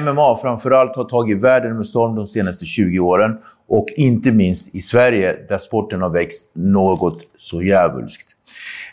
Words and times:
MMA 0.00 0.36
framförallt, 0.36 0.96
har 0.96 1.04
tagit 1.04 1.40
världen 1.40 1.76
med 1.76 1.86
storm 1.86 2.14
de 2.14 2.26
senaste 2.26 2.64
20 2.64 2.98
åren. 2.98 3.38
Och 3.68 3.86
inte 3.96 4.32
minst 4.32 4.74
i 4.74 4.80
Sverige, 4.80 5.36
där 5.48 5.58
sporten 5.58 6.02
har 6.02 6.10
växt 6.10 6.50
något 6.54 7.18
så 7.36 7.62
djävulskt. 7.62 8.28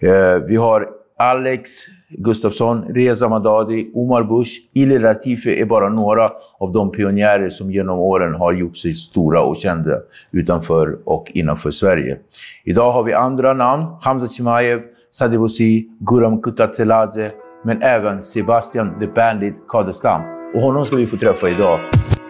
Eh, 0.02 0.44
vi 0.48 0.56
har 0.56 0.90
Alex 1.20 1.70
Gustafsson, 2.10 2.84
Reza 2.84 3.30
Madadi, 3.30 3.92
Omar 3.96 4.24
Bush, 4.24 4.52
Ili 4.74 5.00
Latifi 5.00 5.62
är 5.62 5.66
bara 5.66 5.90
några 5.90 6.32
av 6.60 6.72
de 6.72 6.92
pionjärer 6.92 7.50
som 7.50 7.72
genom 7.72 8.00
åren 8.00 8.36
har 8.36 8.52
gjort 8.52 8.78
sig 8.78 8.94
stora 8.94 9.42
och 9.42 9.58
kända 9.58 9.92
utanför 10.32 10.98
och 11.06 11.32
innanför 11.34 11.72
Sverige. 11.72 12.18
Idag 12.64 12.92
har 12.92 13.04
vi 13.04 13.14
andra 13.14 13.54
namn. 13.54 13.86
Hamza 14.02 14.28
Chimaev, 14.28 14.82
Sadie 15.12 15.40
Bosi, 15.40 15.88
Guram 16.00 16.42
Kutateladze, 16.42 17.32
men 17.64 17.82
även 17.82 18.24
Sebastian 18.24 19.00
the 19.00 19.08
Bandit 19.08 19.56
Kadestam. 19.68 20.39
Och 20.54 20.62
honom 20.62 20.86
ska 20.86 20.96
vi 20.96 21.08
få 21.08 21.18
träffa 21.18 21.50
idag. 21.50 21.80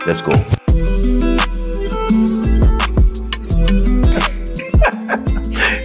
Let's 0.07 0.25
go! 0.25 0.31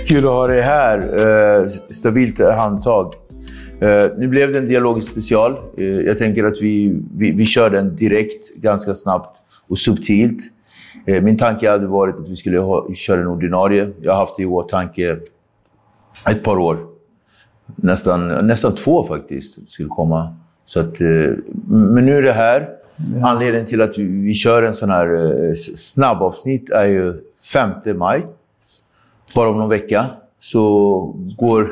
Kul 0.07 0.25
att 0.25 0.33
ha 0.33 0.47
dig 0.47 0.63
här. 0.63 0.99
Eh, 0.99 1.67
stabilt 1.91 2.41
handtag. 2.41 3.15
Eh, 3.81 4.07
nu 4.19 4.29
blev 4.29 4.53
det 4.53 4.59
en 4.59 4.69
dialogisk 4.69 5.11
special. 5.11 5.57
Eh, 5.79 5.85
jag 5.85 6.19
tänker 6.19 6.45
att 6.45 6.63
vi, 6.63 7.01
vi, 7.17 7.31
vi 7.31 7.47
kör 7.47 7.71
den 7.71 7.97
direkt, 7.97 8.55
ganska 8.55 8.95
snabbt 8.95 9.39
och 9.69 9.79
subtilt. 9.79 10.41
Eh, 11.07 11.23
min 11.23 11.39
tanke 11.39 11.71
hade 11.71 11.87
varit 11.87 12.17
att 12.17 12.29
vi 12.29 12.37
skulle 12.37 12.59
ha, 12.59 12.95
köra 12.95 13.21
en 13.21 13.27
ordinarie. 13.27 13.91
Jag 14.01 14.13
har 14.13 14.19
haft 14.19 14.37
det 14.37 14.43
i 14.43 14.47
åtanke 14.47 15.19
ett 16.31 16.43
par 16.43 16.59
år. 16.59 16.87
Nästan, 17.77 18.47
nästan 18.47 18.75
två 18.75 19.07
faktiskt, 19.07 19.69
skulle 19.69 19.89
komma. 19.89 20.37
Så 20.65 20.81
att, 20.81 21.01
eh, 21.01 21.07
men 21.69 22.07
nu 22.07 22.17
är 22.17 22.23
det 22.23 22.33
här. 22.33 22.69
Anledningen 23.23 23.67
till 23.67 23.83
att 23.83 23.99
vi, 23.99 24.35
kör 24.35 24.63
en 24.63 24.75
sån 24.75 24.91
här 24.91 25.07
eh, 25.07 25.55
snabbavsnitt 25.77 26.71
är 26.71 26.85
ju 26.85 27.21
5 27.53 27.71
maj. 27.99 28.27
Bara 29.35 29.51
om 29.51 29.59
någon 29.59 29.69
vecka 29.69 30.07
så 30.39 31.01
går... 31.39 31.71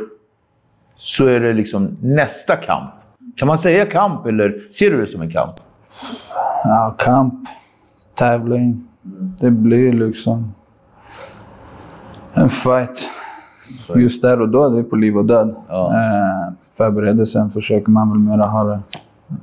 Så 0.97 1.27
är 1.27 1.41
det 1.41 1.53
liksom 1.53 1.97
nästa 2.01 2.57
kamp. 2.57 2.91
Kan 3.37 3.49
man 3.49 3.59
säga 3.59 3.87
kamp 3.87 4.27
eller 4.27 4.73
ser 4.73 4.91
du 4.91 5.01
det 5.01 5.07
som 5.07 5.23
en 5.23 5.31
kamp? 5.31 5.55
Ja, 6.65 6.95
kamp, 6.99 7.35
tävling. 8.15 8.89
Det 9.41 9.51
blir 9.51 9.93
liksom 9.93 10.55
en 12.35 12.51
fight. 12.51 13.09
Just 13.97 14.23
där 14.23 14.41
och 14.41 14.49
då, 14.49 14.69
det 14.69 14.79
är 14.79 14.83
på 14.83 14.97
liv 14.97 15.19
och 15.19 15.25
död. 15.25 15.55
Ja. 15.69 15.95
Eh, 15.95 16.53
förberedelsen 16.83 17.51
försöker 17.51 17.91
man 17.91 18.11
väl 18.11 18.19
mera 18.19 18.47
ha 18.47 18.65
det. 18.65 18.81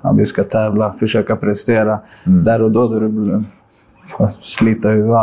Ja, 0.01 0.11
vi 0.11 0.25
ska 0.25 0.43
tävla, 0.43 0.93
försöka 0.93 1.35
prestera. 1.35 1.99
Där 2.25 2.61
och 2.61 2.71
då, 2.71 2.87
då 2.87 2.99
det 2.99 3.43
slita 4.41 4.89
huvudet, 4.89 5.17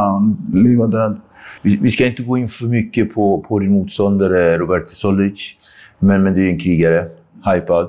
liv 0.52 0.80
och 0.80 0.90
död. 0.90 1.20
Vi, 1.62 1.76
vi 1.76 1.90
ska 1.90 2.06
inte 2.06 2.22
gå 2.22 2.38
in 2.38 2.48
för 2.48 2.66
mycket 2.66 3.14
på, 3.14 3.44
på 3.48 3.58
din 3.58 3.72
motståndare 3.72 4.58
Roberto 4.58 4.94
Solic. 4.94 5.58
Men, 5.98 6.22
men 6.22 6.34
du 6.34 6.46
är 6.46 6.50
en 6.50 6.58
krigare. 6.58 7.08
Hypad. 7.44 7.88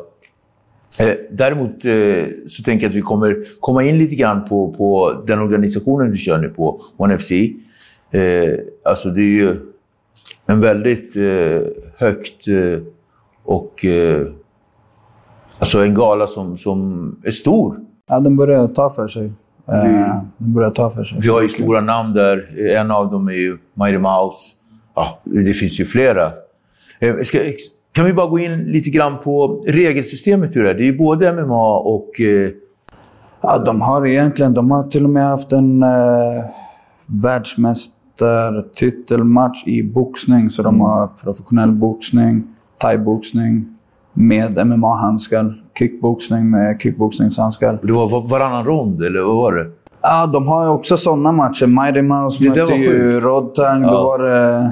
Eh, 0.99 1.15
däremot 1.31 1.85
eh, 1.85 2.25
så 2.47 2.63
tänker 2.63 2.85
jag 2.85 2.89
att 2.89 2.95
vi 2.95 3.01
kommer 3.01 3.45
komma 3.59 3.83
in 3.83 3.97
lite 3.97 4.15
grann 4.15 4.47
på, 4.49 4.73
på 4.73 5.23
den 5.27 5.39
organisationen 5.39 6.11
du 6.11 6.17
kör 6.17 6.37
nu 6.37 6.49
på, 6.49 6.81
OneFC. 6.97 7.31
Eh, 8.11 8.53
alltså 8.85 9.09
det 9.09 9.21
är 9.21 9.35
ju 9.41 9.55
en 10.45 10.59
väldigt 10.59 11.15
eh, 11.15 11.61
högt 11.97 12.47
och... 13.47 13.85
Eh, 13.85 14.27
alltså 15.59 15.83
en 15.83 15.93
gala 15.93 16.27
som, 16.27 16.57
som 16.57 17.15
är 17.23 17.31
stor. 17.31 17.79
Ja, 18.07 18.19
den 18.19 18.35
börjar 18.35 18.67
ta 18.67 18.89
för 18.89 19.07
sig. 19.07 19.25
Eh, 19.67 20.15
den 20.37 20.53
börjar 20.53 20.71
ta 20.71 20.89
för 20.89 21.03
sig. 21.03 21.19
Vi 21.21 21.29
har 21.29 21.41
ju 21.41 21.49
stora 21.49 21.79
namn 21.79 22.13
där. 22.13 22.59
En 22.75 22.91
av 22.91 23.11
dem 23.11 23.27
är 23.27 23.31
ju 23.33 23.57
Mighty 23.73 23.97
Mouse. 23.97 24.53
Ja, 24.95 25.19
det 25.23 25.53
finns 25.53 25.79
ju 25.79 25.85
flera. 25.85 26.31
Eh, 26.99 27.15
Ska, 27.23 27.39
kan 27.91 28.05
vi 28.05 28.13
bara 28.13 28.27
gå 28.27 28.39
in 28.39 28.63
lite 28.63 28.89
grann 28.89 29.17
på 29.23 29.59
regelsystemet 29.67 30.55
hur 30.55 30.63
det 30.63 30.69
är? 30.69 30.73
Det 30.73 30.81
är 30.81 30.91
ju 30.91 30.97
både 30.97 31.33
MMA 31.45 31.77
och... 31.79 32.21
Eh, 32.21 32.49
Ja, 33.41 33.57
de 33.57 33.81
har 33.81 34.07
egentligen, 34.07 34.53
de 34.53 34.71
har 34.71 34.83
till 34.83 35.03
och 35.03 35.09
med 35.09 35.23
haft 35.23 35.51
en 35.51 35.83
eh, 35.83 35.89
världsmästartitelmatch 37.05 39.63
i 39.67 39.83
boxning. 39.83 40.49
Så 40.49 40.63
de 40.63 40.81
har 40.81 41.09
professionell 41.23 41.71
boxning, 41.71 42.43
thaiboxning 42.81 43.65
med 44.13 44.57
MMA-handskar, 44.67 45.61
kickboxning 45.79 46.49
med 46.49 46.81
kickboxningshandskar. 46.81 47.79
det 47.83 47.93
var 47.93 48.07
var- 48.09 48.27
varannan 48.27 48.65
rond, 48.65 49.03
eller 49.03 49.21
vad 49.21 49.35
var 49.35 49.53
det? 49.53 49.67
Ja, 50.01 50.25
de 50.25 50.47
har 50.47 50.63
ju 50.63 50.69
också 50.69 50.97
sådana 50.97 51.31
matcher. 51.31 51.65
Mighty 51.67 52.01
Mouse 52.01 52.43
Det 52.43 52.49
mötte 52.49 52.73
ju. 52.73 53.19
Rodtang. 53.19 53.81
Ja. 53.81 53.91
Då 53.91 54.03
var 54.03 54.19
det 54.19 54.71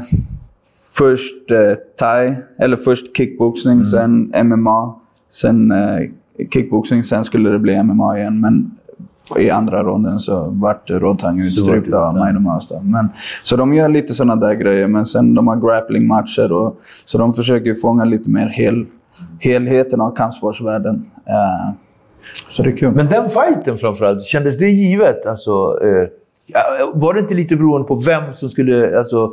först 0.93 1.51
eh, 1.51 1.73
thai, 1.99 2.35
eller 2.59 2.77
först 2.77 3.17
kickboxning, 3.17 3.73
Mm. 3.73 3.85
sen 3.85 4.31
MMA, 4.47 4.95
sen 5.29 5.71
eh, 5.71 5.99
kickboxning, 6.53 7.03
sen 7.03 7.25
skulle 7.25 7.49
det 7.49 7.59
bli 7.59 7.83
MMA 7.83 8.17
igen. 8.17 8.39
Men 8.41 8.71
i 9.37 9.49
andra 9.49 9.83
ronden 9.83 10.19
så 10.19 10.49
vart 10.49 10.89
Rodtang 10.89 11.39
utstrypt 11.39 11.93
av 11.93 12.41
Mouse. 12.41 12.67
Då. 12.69 12.81
Men, 12.83 13.09
så 13.43 13.55
de 13.55 13.73
gör 13.73 13.89
lite 13.89 14.13
sådana 14.13 14.35
där 14.35 14.53
grejer, 14.53 14.87
men 14.87 15.05
sen 15.05 15.33
de 15.33 15.47
har 15.47 15.55
grappling-matcher. 15.55 16.51
Och, 16.51 16.79
så 17.05 17.17
de 17.17 17.33
försöker 17.33 17.73
fånga 17.73 18.05
lite 18.05 18.29
mer 18.29 18.47
hel, 18.47 18.85
helheten 19.39 20.01
av 20.01 20.15
kampsportsvärlden. 20.15 21.05
Eh, 21.25 21.73
så 22.49 22.63
det 22.63 22.69
är 22.69 22.77
kul. 22.77 22.91
Men 22.91 23.05
den 23.05 23.29
fighten 23.29 23.77
framförallt, 23.77 24.23
kändes 24.23 24.57
det 24.57 24.69
givet? 24.69 25.25
Alltså, 25.25 25.79
ja, 26.47 26.91
var 26.93 27.13
det 27.13 27.19
inte 27.19 27.33
lite 27.33 27.55
beroende 27.55 27.87
på 27.87 27.95
vem 27.95 28.33
som 28.33 28.49
skulle... 28.49 28.97
Alltså, 28.97 29.31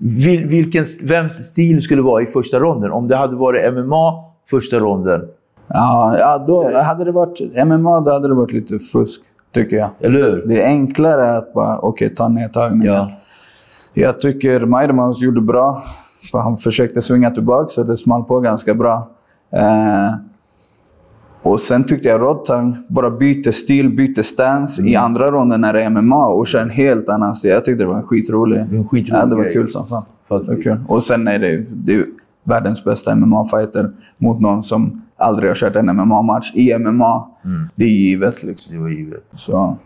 vil, 0.00 0.46
vilken, 0.46 0.84
vems 1.04 1.34
stil 1.34 1.82
skulle 1.82 2.02
vara 2.02 2.22
i 2.22 2.26
första 2.26 2.60
ronden? 2.60 2.92
Om 2.92 3.08
det 3.08 3.16
hade 3.16 3.36
varit 3.36 3.74
MMA 3.74 4.24
första 4.50 4.78
ronden, 4.78 5.28
Ja, 5.68 6.18
ja 6.18 6.44
då 6.46 6.78
hade 6.82 7.04
det 7.04 7.12
varit 7.12 7.66
MMA 7.66 8.00
då 8.00 8.12
hade 8.12 8.28
det 8.28 8.34
varit 8.34 8.52
lite 8.52 8.78
fusk, 8.78 9.20
tycker 9.54 9.76
jag. 9.76 9.90
eller 10.00 10.18
hur? 10.22 10.44
Det 10.46 10.62
är 10.62 10.66
enklare 10.66 11.36
att 11.36 11.54
bara, 11.54 11.78
okej, 11.78 12.14
ta 12.14 12.28
nedtagningen. 12.28 12.94
Ja. 12.94 13.10
Jag 13.94 14.20
tycker 14.20 14.60
Maidemans 14.60 15.20
gjorde 15.20 15.40
bra. 15.40 15.82
Han 16.32 16.58
försökte 16.58 17.00
svinga 17.02 17.30
tillbaka 17.30 17.68
så 17.68 17.82
det 17.82 17.96
small 17.96 18.24
på 18.24 18.40
ganska 18.40 18.74
bra. 18.74 19.08
Eh, 19.50 20.14
och 21.42 21.60
sen 21.60 21.84
tyckte 21.84 22.08
jag 22.08 22.20
Rodtang 22.20 22.76
bara 22.88 23.10
byter 23.10 23.50
stil, 23.50 23.90
byter 23.96 24.22
stance 24.22 24.82
i 24.82 24.96
andra 24.96 25.30
ronden 25.30 25.60
när 25.60 25.72
det 25.72 25.82
är 25.82 25.90
MMA 25.90 26.26
och 26.26 26.46
kör 26.46 26.60
en 26.60 26.70
helt 26.70 27.08
annan 27.08 27.34
stil. 27.34 27.50
Jag 27.50 27.64
tyckte 27.64 27.84
det 27.84 27.88
var 27.88 27.96
en 27.96 28.02
skitrolig. 28.02 28.58
En 28.58 28.84
skitrolig 28.88 29.22
ja, 29.22 29.26
det 29.26 29.34
var 29.36 29.42
grej. 29.42 29.52
kul 29.52 29.68
som 29.70 29.86
fan. 29.86 30.04
Faktiskt. 30.28 30.62
kul. 30.62 30.78
Och 30.88 31.02
sen 31.02 31.28
är 31.28 31.38
det, 31.38 31.64
det 31.70 31.94
är 31.94 32.06
världens 32.44 32.84
bästa 32.84 33.14
MMA-fighter 33.14 33.92
mot 34.18 34.40
någon 34.40 34.64
som 34.64 35.02
aldrig 35.16 35.50
har 35.50 35.54
kört 35.54 35.76
en 35.76 35.86
MMA-match 35.86 36.52
i 36.54 36.78
MMA. 36.78 37.28
Det 37.74 37.84
är 37.84 37.88
givet 37.88 38.42
liksom. 38.42 38.74
Det 38.74 38.80
var 38.80 38.88
givet. 38.88 39.24
Så. 39.36 39.78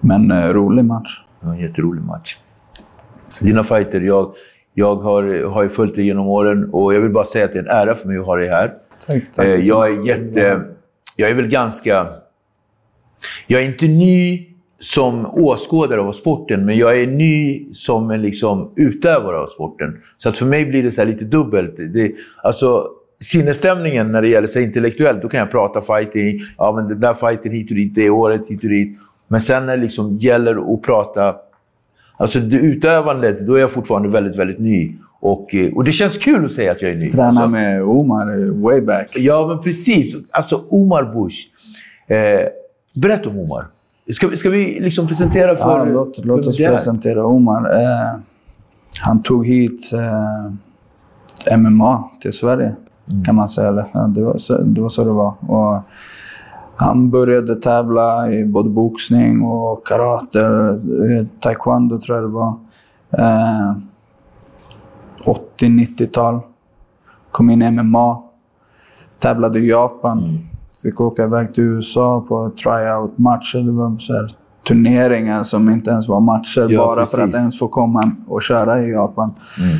Men 0.00 0.30
eh, 0.30 0.48
rolig 0.48 0.84
match. 0.84 1.22
Det 1.40 1.46
var 1.46 1.54
en 1.54 1.60
jätterolig 1.60 2.02
match. 2.02 2.36
Dina 3.40 3.64
fighter, 3.64 4.00
jag, 4.00 4.32
jag 4.74 4.96
har, 4.96 5.50
har 5.50 5.62
ju 5.62 5.68
följt 5.68 5.94
dig 5.94 6.06
genom 6.06 6.26
åren 6.26 6.70
och 6.72 6.94
jag 6.94 7.00
vill 7.00 7.12
bara 7.12 7.24
säga 7.24 7.44
att 7.44 7.52
det 7.52 7.58
är 7.58 7.62
en 7.62 7.70
ära 7.70 7.94
för 7.94 8.08
mig 8.08 8.18
att 8.18 8.26
ha 8.26 8.36
dig 8.36 8.48
här. 8.48 8.72
Tack, 9.06 9.22
tack. 9.34 9.46
Eh, 9.46 9.60
jag 9.60 9.88
är 9.88 10.06
jätte... 10.06 10.60
Jag 11.16 11.30
är 11.30 11.34
väl 11.34 11.48
ganska... 11.48 12.06
Jag 13.46 13.62
är 13.62 13.66
inte 13.66 13.86
ny 13.86 14.46
som 14.78 15.26
åskådare 15.26 16.00
av 16.00 16.12
sporten, 16.12 16.66
men 16.66 16.78
jag 16.78 17.00
är 17.00 17.06
ny 17.06 17.66
som 17.72 18.10
en 18.10 18.22
liksom 18.22 18.72
utövare 18.76 19.36
av 19.36 19.46
sporten. 19.46 20.02
Så 20.18 20.28
att 20.28 20.38
för 20.38 20.46
mig 20.46 20.64
blir 20.64 20.82
det 20.82 20.90
så 20.90 21.00
här 21.00 21.08
lite 21.08 21.24
dubbelt. 21.24 21.76
Det, 21.76 22.12
alltså, 22.42 22.88
sinnesstämningen 23.20 24.12
när 24.12 24.22
det 24.22 24.28
gäller 24.28 24.48
sig 24.48 24.64
intellektuellt, 24.64 25.22
då 25.22 25.28
kan 25.28 25.40
jag 25.40 25.50
prata 25.50 25.80
fighting. 25.80 26.40
Ja, 26.58 26.72
men 26.72 26.88
den 26.88 27.00
där 27.00 27.14
fighten 27.14 27.52
hit 27.52 27.70
och 27.70 27.76
dit, 27.76 27.94
det 27.94 28.10
året 28.10 28.48
hit 28.48 28.64
och 28.64 28.70
dit. 28.70 28.98
Men 29.28 29.40
sen 29.40 29.66
när 29.66 29.76
det 29.76 29.82
liksom 29.82 30.16
gäller 30.16 30.74
att 30.74 30.82
prata 30.82 31.34
Alltså 32.18 32.40
det 32.40 32.56
utövandet, 32.56 33.46
då 33.46 33.54
är 33.54 33.60
jag 33.60 33.70
fortfarande 33.70 34.08
väldigt, 34.08 34.36
väldigt 34.36 34.58
ny. 34.58 34.96
Och, 35.20 35.54
eh, 35.54 35.72
och 35.72 35.84
det 35.84 35.92
känns 35.92 36.18
kul 36.18 36.44
att 36.44 36.52
säga 36.52 36.72
att 36.72 36.82
jag 36.82 36.90
är 36.90 36.96
ny. 36.96 37.10
Träna 37.10 37.26
Alltså, 37.26 37.48
med 37.48 37.82
Omar 37.82 38.42
eh, 38.42 38.52
way 38.52 38.80
back. 38.80 39.16
Ja, 39.16 39.46
men 39.46 39.62
precis. 39.62 40.16
Alltså 40.30 40.64
Omar 40.68 41.04
Bush. 41.04 41.36
Eh, 42.06 42.48
berätta 42.94 43.28
om 43.28 43.38
Omar. 43.38 43.66
Ska, 44.12 44.36
ska 44.36 44.50
vi 44.50 44.80
liksom 44.80 45.08
presentera 45.08 45.56
för... 45.56 45.78
Ja, 45.78 45.84
låt, 45.84 46.24
låt 46.24 46.46
oss 46.46 46.56
presentera 46.56 47.26
Omar. 47.26 47.80
Eh, 47.80 48.20
han 49.00 49.22
tog 49.22 49.46
hit 49.46 49.92
eh, 49.92 51.56
MMA 51.58 52.04
till 52.22 52.32
Sverige. 52.32 52.76
Kan 53.26 53.34
man 53.34 53.48
säga. 53.48 53.72
Det, 54.08 54.22
var 54.22 54.38
så, 54.38 54.58
det 54.58 54.80
var 54.80 54.88
så 54.88 55.04
det 55.04 55.10
var. 55.10 55.34
Och 55.48 55.82
han 56.76 57.10
började 57.10 57.56
tävla 57.56 58.32
i 58.32 58.44
både 58.44 58.68
boxning 58.68 59.42
och 59.42 59.86
karate, 59.86 60.40
eh, 60.40 61.26
taekwondo 61.40 62.00
tror 62.00 62.16
jag 62.16 62.24
det 62.24 62.34
var. 62.34 62.54
Eh, 63.10 63.76
80-90-tal. 65.24 66.40
Kom 67.30 67.50
in 67.50 67.62
i 67.62 67.70
MMA. 67.70 68.22
Tävlade 69.18 69.58
i 69.58 69.68
Japan. 69.68 70.18
Mm. 70.18 70.38
Fick 70.82 71.00
åka 71.00 71.24
iväg 71.24 71.54
till 71.54 71.64
USA 71.64 72.24
på 72.28 72.50
tryout-matcher. 72.50 73.58
Det 73.58 73.72
var 73.72 73.98
så 73.98 74.12
här, 74.12 74.30
turneringar 74.68 75.44
som 75.44 75.70
inte 75.70 75.90
ens 75.90 76.08
var 76.08 76.20
matcher. 76.20 76.66
Ja, 76.70 76.86
bara 76.86 77.04
för 77.04 77.18
att 77.18 77.26
precis. 77.26 77.40
ens 77.40 77.58
få 77.58 77.68
komma 77.68 78.10
och 78.28 78.42
köra 78.42 78.80
i 78.80 78.90
Japan. 78.90 79.34
Mm. 79.58 79.76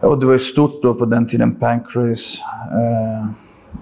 Och 0.00 0.20
det 0.20 0.26
var 0.26 0.32
ju 0.32 0.38
stort 0.38 0.82
då 0.82 0.94
på 0.94 1.04
den 1.04 1.26
tiden, 1.26 1.54
Pancrase. 1.54 2.42
Eh, 2.72 3.26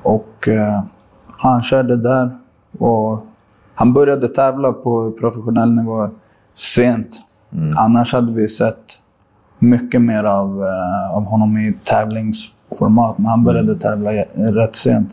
och 0.02 0.48
eh, 0.48 0.82
han 1.26 1.62
körde 1.62 1.96
där. 1.96 2.38
Och 2.78 3.26
han 3.74 3.92
började 3.92 4.28
tävla 4.28 4.72
på 4.72 5.10
professionell 5.10 5.72
nivå 5.72 6.10
sent. 6.54 7.20
Annars 7.76 8.12
hade 8.12 8.32
vi 8.32 8.48
sett 8.48 8.84
mycket 9.58 10.02
mer 10.02 10.24
av, 10.24 10.62
eh, 10.62 11.16
av 11.16 11.24
honom 11.24 11.58
i 11.58 11.74
tävlingsformat. 11.84 13.18
Men 13.18 13.26
han 13.26 13.44
började 13.44 13.78
tävla 13.78 14.14
eh, 14.14 14.24
rätt 14.34 14.76
sent. 14.76 15.08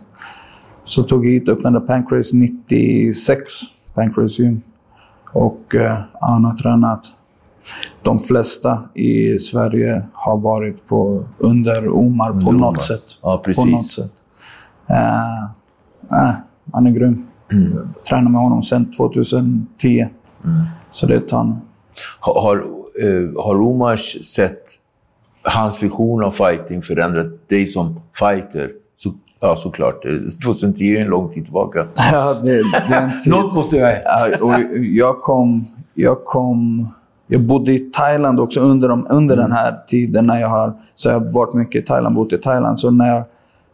Så 0.83 1.03
tog 1.03 1.25
hit, 1.25 1.49
öppnade 1.49 1.79
Pancrase 1.79 2.35
96, 2.35 3.43
Pancrase 3.93 4.41
gym. 4.41 4.61
Och 5.33 5.75
eh, 5.75 5.97
han 6.21 6.45
har 6.45 6.53
tränat. 6.53 7.05
De 8.03 8.19
flesta 8.19 8.79
i 8.93 9.39
Sverige 9.39 10.03
har 10.13 10.37
varit 10.37 10.87
på, 10.87 11.25
under 11.37 11.89
Omar 11.89 12.31
på 12.31 12.37
Under 12.37 12.51
något 12.51 12.81
sätt. 12.81 13.03
Ja. 13.21 13.43
På 13.55 13.65
något 13.65 13.85
sätt. 13.85 14.11
Eh, 14.87 15.43
eh, 16.11 16.31
han 16.73 16.87
är 16.87 16.91
grym. 16.91 17.27
Mm. 17.51 17.89
Tränar 18.09 18.31
med 18.31 18.41
honom 18.41 18.63
sedan 18.63 18.93
2010. 18.97 20.07
Så 20.91 21.05
det 21.05 21.13
är 21.13 21.17
ett 21.17 21.27
tag 21.27 21.45
nu. 21.47 21.55
Har, 22.19 22.41
har, 22.41 22.57
eh, 23.01 23.43
har 23.43 23.61
Omars 23.61 24.25
sett 24.25 24.63
hans 25.41 25.83
vision 25.83 26.23
av 26.23 26.31
fighting 26.31 26.81
förändrat 26.81 27.49
dig 27.49 27.65
som 27.65 27.99
fighter? 28.19 28.71
Så, 28.97 29.13
ja, 29.39 29.55
såklart. 29.55 30.05
Eh, 30.05 30.11
2010 30.43 30.95
är 30.95 31.01
en 31.01 31.07
lång 31.07 31.33
tid 31.33 31.43
tillbaka. 31.43 31.87
Ja, 31.95 32.33
det, 32.33 32.51
det 32.51 32.95
är 32.95 33.01
en 33.01 33.21
tid. 33.23 33.31
Något 33.33 33.53
måste 33.53 33.75
jag... 33.77 34.01
Ja, 34.03 34.37
och 34.41 34.53
jag 34.79 35.21
kom... 35.21 35.65
Jag 35.93 36.23
kom... 36.25 36.87
Jag 37.27 37.41
bodde 37.41 37.71
i 37.71 37.79
Thailand 37.79 38.39
också 38.39 38.59
under, 38.59 38.89
de, 38.89 39.07
under 39.09 39.35
den 39.35 39.51
här 39.51 39.75
tiden. 39.87 40.25
när 40.25 40.41
jag 40.41 40.47
har, 40.47 40.73
Så 40.95 41.09
jag 41.09 41.19
har 41.19 41.31
varit 41.31 41.53
mycket 41.53 41.83
i 41.83 41.85
Thailand, 41.85 42.15
bott 42.15 42.33
i 42.33 42.37
Thailand. 42.37 42.79
Så 42.79 42.91
när 42.91 43.07
jag, 43.15 43.23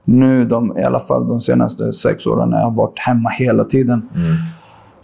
nu, 0.03 0.45
de, 0.45 0.77
i 0.77 0.83
alla 0.83 0.99
fall 0.99 1.27
de 1.27 1.41
senaste 1.41 1.93
sex 1.93 2.27
åren, 2.27 2.49
när 2.49 2.57
jag 2.57 2.63
har 2.63 2.71
varit 2.71 2.99
hemma 2.99 3.29
hela 3.29 3.63
tiden. 3.63 4.09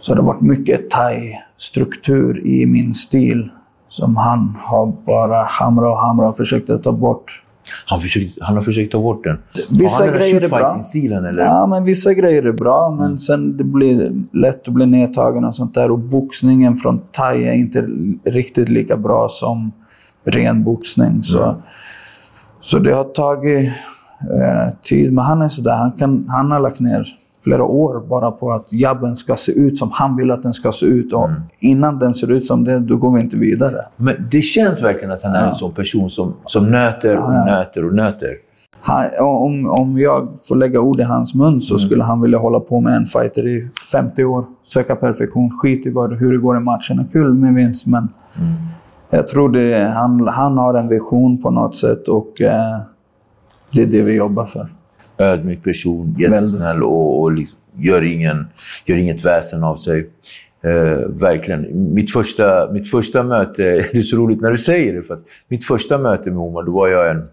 Så 0.00 0.12
har 0.12 0.16
det 0.16 0.22
varit 0.22 0.40
mycket 0.40 0.90
thai-struktur 0.90 2.46
i 2.46 2.66
min 2.66 2.94
stil. 2.94 3.50
Som 3.88 4.16
han 4.16 4.56
har 4.60 4.92
bara 5.06 5.42
hamrat 5.42 5.90
och 5.90 5.98
hamrat 5.98 6.30
och 6.30 6.36
försökt 6.36 6.70
att 6.70 6.82
ta 6.82 6.92
bort. 6.92 7.42
Han, 7.86 8.00
försökt, 8.00 8.38
han 8.40 8.54
har 8.54 8.62
försökt 8.62 8.92
ta 8.92 9.00
bort 9.00 9.24
den. 9.24 9.38
Vissa 9.70 10.04
han 10.04 10.14
grejer 10.14 10.40
är 10.40 10.48
bra. 10.48 10.58
shootfighting-stilen, 10.58 11.24
eller? 11.24 11.44
Ja, 11.44 11.66
men 11.66 11.84
vissa 11.84 12.14
grejer 12.14 12.42
är 12.42 12.52
bra, 12.52 12.96
men 12.98 13.18
sen 13.18 13.56
det 13.56 13.64
blir 13.64 14.12
lätt 14.32 14.68
att 14.68 14.74
bli 14.74 14.86
nedtagen 14.86 15.44
och 15.44 15.54
sånt 15.54 15.74
där. 15.74 15.90
Och 15.90 15.98
boxningen 15.98 16.76
från 16.76 16.98
thai 16.98 17.44
är 17.44 17.52
inte 17.52 17.88
riktigt 18.24 18.68
lika 18.68 18.96
bra 18.96 19.28
som 19.28 19.72
ren 20.24 20.64
boxning. 20.64 21.22
Så, 21.22 21.62
så 22.60 22.78
det 22.78 22.92
har 22.92 23.04
tagit 23.04 23.72
eh, 24.20 24.74
tid. 24.82 25.12
Men 25.12 25.24
han 25.24 25.42
är 25.42 25.48
sådär, 25.48 25.76
han, 25.76 25.92
kan, 25.92 26.28
han 26.28 26.50
har 26.50 26.60
lagt 26.60 26.80
ner 26.80 27.06
flera 27.48 27.64
år 27.64 28.00
bara 28.08 28.30
på 28.30 28.52
att 28.52 28.72
jabben 28.72 29.16
ska 29.16 29.36
se 29.36 29.52
ut 29.52 29.78
som 29.78 29.90
han 29.92 30.16
vill 30.16 30.30
att 30.30 30.42
den 30.42 30.54
ska 30.54 30.72
se 30.72 30.86
ut. 30.86 31.12
Och 31.12 31.28
innan 31.60 31.98
den 31.98 32.14
ser 32.14 32.30
ut 32.30 32.46
som 32.46 32.64
det, 32.64 32.78
då 32.78 32.96
går 32.96 33.14
vi 33.14 33.20
inte 33.20 33.36
vidare. 33.36 33.84
Men 33.96 34.28
det 34.30 34.42
känns 34.42 34.82
verkligen 34.82 35.10
att 35.10 35.22
han 35.22 35.34
är 35.34 35.48
en 35.48 35.54
sån 35.54 35.72
person 35.72 36.10
som, 36.10 36.34
som 36.46 36.70
nöter 36.70 37.18
och 37.18 37.30
nöter 37.30 37.84
och 37.84 37.94
nöter. 37.94 38.34
Han, 38.80 39.06
om, 39.20 39.70
om 39.70 39.98
jag 39.98 40.28
får 40.48 40.56
lägga 40.56 40.80
ord 40.80 41.00
i 41.00 41.02
hans 41.02 41.34
mun 41.34 41.60
så 41.60 41.78
skulle 41.78 42.04
han 42.04 42.20
vilja 42.20 42.38
hålla 42.38 42.60
på 42.60 42.80
med 42.80 42.96
en 42.96 43.06
fighter 43.06 43.46
i 43.46 43.68
50 43.92 44.24
år. 44.24 44.44
Söka 44.66 44.96
perfektion. 44.96 45.50
Skit 45.50 45.86
i 45.86 45.90
vad, 45.90 46.12
hur 46.12 46.32
det 46.32 46.38
går 46.38 46.56
i 46.56 46.60
matcherna. 46.60 47.04
Kul 47.12 47.34
med 47.34 47.54
vinst, 47.54 47.86
men 47.86 48.08
jag 49.10 49.28
tror 49.28 49.48
det, 49.48 49.92
han, 49.96 50.28
han 50.28 50.58
har 50.58 50.74
en 50.74 50.88
vision 50.88 51.42
på 51.42 51.50
något 51.50 51.76
sätt 51.76 52.08
och 52.08 52.40
eh, 52.40 52.78
det 53.72 53.82
är 53.82 53.86
det 53.86 54.02
vi 54.02 54.12
jobbar 54.12 54.44
för. 54.44 54.68
Ödmjuk 55.18 55.64
person, 55.64 56.16
jättesnäll 56.18 56.82
och, 56.82 57.20
och 57.20 57.32
liksom 57.32 57.58
gör, 57.76 58.02
ingen, 58.02 58.46
gör 58.86 58.96
inget 58.96 59.24
väsen 59.24 59.64
av 59.64 59.76
sig. 59.76 60.10
Eh, 60.62 61.08
verkligen. 61.08 61.94
Mitt 61.94 62.12
första, 62.12 62.72
mitt 62.72 62.90
första 62.90 63.22
möte, 63.22 63.62
det 63.92 63.98
är 63.98 64.02
så 64.02 64.16
roligt 64.16 64.40
när 64.40 64.52
du 64.52 64.58
säger 64.58 64.94
det, 64.94 65.02
för 65.02 65.14
att 65.14 65.24
mitt 65.48 65.64
första 65.64 65.98
möte 65.98 66.30
med 66.30 66.38
Omar, 66.38 66.62
då 66.62 66.72
var 66.72 66.88
jag 66.88 67.10
en, 67.10 67.28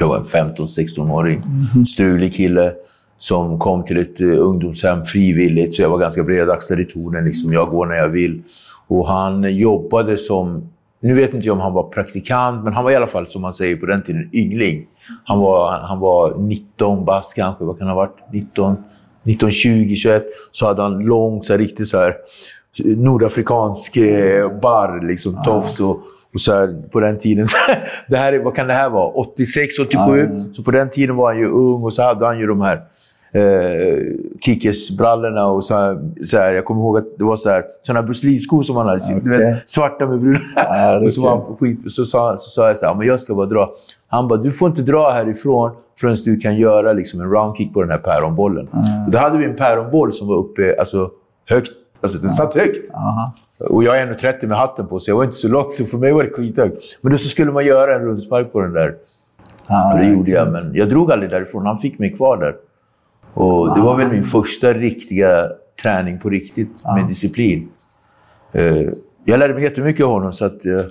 jag 0.00 0.08
var 0.08 0.16
en 0.16 0.24
15-16-åring. 0.24 1.42
Strulig 1.86 2.34
kille 2.34 2.72
som 3.18 3.58
kom 3.58 3.84
till 3.84 3.96
ett 3.96 4.20
uh, 4.20 4.40
ungdomshem 4.40 5.04
frivilligt, 5.04 5.74
så 5.74 5.82
jag 5.82 5.88
var 5.88 5.98
ganska 5.98 6.22
bredaxlad 6.22 6.80
i 6.80 6.84
tonen. 6.84 7.24
Liksom, 7.24 7.52
jag 7.52 7.70
går 7.70 7.86
när 7.86 7.96
jag 7.96 8.08
vill. 8.08 8.42
Och 8.86 9.08
han 9.08 9.54
jobbade 9.54 10.16
som, 10.16 10.68
nu 11.08 11.14
vet 11.14 11.34
inte 11.34 11.46
jag 11.46 11.54
om 11.54 11.60
han 11.60 11.72
var 11.72 11.82
praktikant, 11.82 12.64
men 12.64 12.72
han 12.72 12.84
var 12.84 12.90
i 12.90 12.96
alla 12.96 13.06
fall, 13.06 13.26
som 13.26 13.42
man 13.42 13.52
säger 13.52 13.76
på 13.76 13.86
den 13.86 14.02
tiden, 14.02 14.30
yngling. 14.32 14.86
Han 15.24 15.38
var, 15.40 15.72
han 15.78 16.00
var 16.00 16.34
19 16.38 17.04
bast 17.04 17.34
kanske, 17.34 17.64
vad 17.64 17.78
kan 17.78 17.86
han 17.86 17.96
ha 17.96 18.02
varit? 18.04 18.32
19, 18.32 18.76
19 19.22 19.50
20, 19.50 19.94
21. 19.96 20.24
Så 20.52 20.66
hade 20.66 20.82
han 20.82 20.98
lång, 20.98 21.42
så 21.42 21.52
här, 21.52 21.58
riktigt 21.58 21.88
så 21.88 21.98
här, 21.98 22.14
nordafrikansk 22.96 23.96
eh, 23.96 24.50
barr, 24.62 25.06
liksom, 25.08 25.42
tofs 25.44 25.80
och, 25.80 26.00
och 26.34 26.40
så 26.40 26.52
här, 26.52 26.88
på 26.92 27.00
den 27.00 27.18
tiden. 27.18 27.46
Så 27.46 27.56
här, 27.56 27.92
det 28.08 28.16
här, 28.16 28.32
är- 28.32 28.44
vad 28.44 28.54
kan 28.54 28.66
det 28.66 28.74
här 28.74 28.90
vara? 28.90 29.08
86, 29.08 29.78
87? 29.78 30.28
Så 30.52 30.62
på 30.62 30.70
den 30.70 30.90
tiden 30.90 31.16
var 31.16 31.26
han 31.32 31.38
ju 31.40 31.46
ung 31.48 31.82
och 31.82 31.94
så 31.94 32.02
hade 32.02 32.26
han 32.26 32.38
ju 32.38 32.46
de 32.46 32.60
här 32.60 32.82
eh, 33.34 33.98
kickersbrallorna 34.40 35.46
och 35.46 35.64
så 35.64 35.74
här, 35.76 35.98
så 36.22 36.38
här, 36.38 36.52
Jag 36.52 36.64
kommer 36.64 36.80
ihåg 36.80 36.98
att 36.98 37.18
det 37.18 37.24
var 37.24 37.36
så 37.36 37.50
här, 37.50 37.64
såna 37.82 38.02
Bruce 38.02 38.26
Lee-skor 38.26 38.62
som 38.62 38.76
han 38.76 38.86
hade. 38.86 38.98
Du 39.08 39.14
Okej. 39.34 39.38
vet, 39.46 39.70
svarta 39.70 40.06
med 40.06 40.20
bruna. 40.20 40.38
Ja, 40.56 41.00
och 41.04 41.10
så, 41.12 41.22
var 41.22 41.30
han 41.30 41.56
skit, 41.56 41.78
så, 41.92 42.04
sa, 42.04 42.36
så 42.36 42.50
sa 42.50 42.68
jag 42.68 42.78
så 42.78 42.86
här, 42.86 42.92
"Ja, 42.92 42.98
men 42.98 43.06
jag 43.06 43.20
ska 43.20 43.34
bara 43.34 43.46
dra. 43.46 43.70
Han 44.06 44.28
bara, 44.28 44.38
du 44.38 44.52
får 44.52 44.68
inte 44.68 44.82
dra 44.82 45.10
härifrån 45.10 45.70
förrän 46.00 46.16
du 46.24 46.36
kan 46.36 46.56
göra 46.56 46.92
liksom, 46.92 47.20
en 47.20 47.30
roundkick 47.30 47.74
på 47.74 47.80
den 47.82 47.90
här 47.90 47.98
päronbollen. 47.98 48.68
Och 49.06 49.12
då 49.12 49.18
hade 49.18 49.38
vi 49.38 49.44
en 49.44 49.56
päronboll 49.56 50.12
som 50.12 50.28
var 50.28 50.36
uppe, 50.36 50.76
alltså 50.78 51.10
högt. 51.46 51.70
Alltså 52.00 52.18
den 52.18 52.30
satt 52.30 52.54
högt. 52.54 52.94
Aha. 52.94 53.32
Och 53.70 53.84
jag 53.84 54.00
är 54.00 54.06
1,30 54.06 54.46
med 54.46 54.58
hatten 54.58 54.86
på, 54.86 54.98
så 55.00 55.10
jag 55.10 55.16
var 55.16 55.24
inte 55.24 55.36
så 55.36 55.48
lång, 55.48 55.70
så 55.70 55.84
för 55.84 55.98
mig 55.98 56.12
var 56.12 56.24
det 56.24 56.30
skithögt. 56.30 56.82
Men 57.00 57.12
då 57.12 57.18
så 57.18 57.28
skulle 57.28 57.52
man 57.52 57.64
göra 57.66 57.94
en 57.96 58.02
rundspark 58.02 58.52
på 58.52 58.60
den 58.60 58.72
där. 58.72 58.94
och 59.92 59.98
det 59.98 60.06
gjorde 60.06 60.30
jag, 60.30 60.52
men 60.52 60.74
jag 60.74 60.88
drog 60.88 61.12
aldrig 61.12 61.30
därifrån. 61.30 61.66
Han 61.66 61.78
fick 61.78 61.98
mig 61.98 62.12
kvar 62.12 62.36
där. 62.36 62.54
Och 63.34 63.74
det 63.74 63.80
var 63.80 63.96
väl 63.96 64.08
min 64.10 64.24
första 64.24 64.72
riktiga 64.72 65.48
träning 65.82 66.18
på 66.18 66.30
riktigt 66.30 66.70
med 66.84 67.06
disciplin. 67.08 67.68
Eh, 68.52 68.82
jag 69.24 69.38
lärde 69.38 69.54
mig 69.54 69.62
jättemycket 69.62 70.06
av 70.06 70.12
honom, 70.12 70.32
så 70.32 70.44
att, 70.44 70.66
eh, 70.66 70.84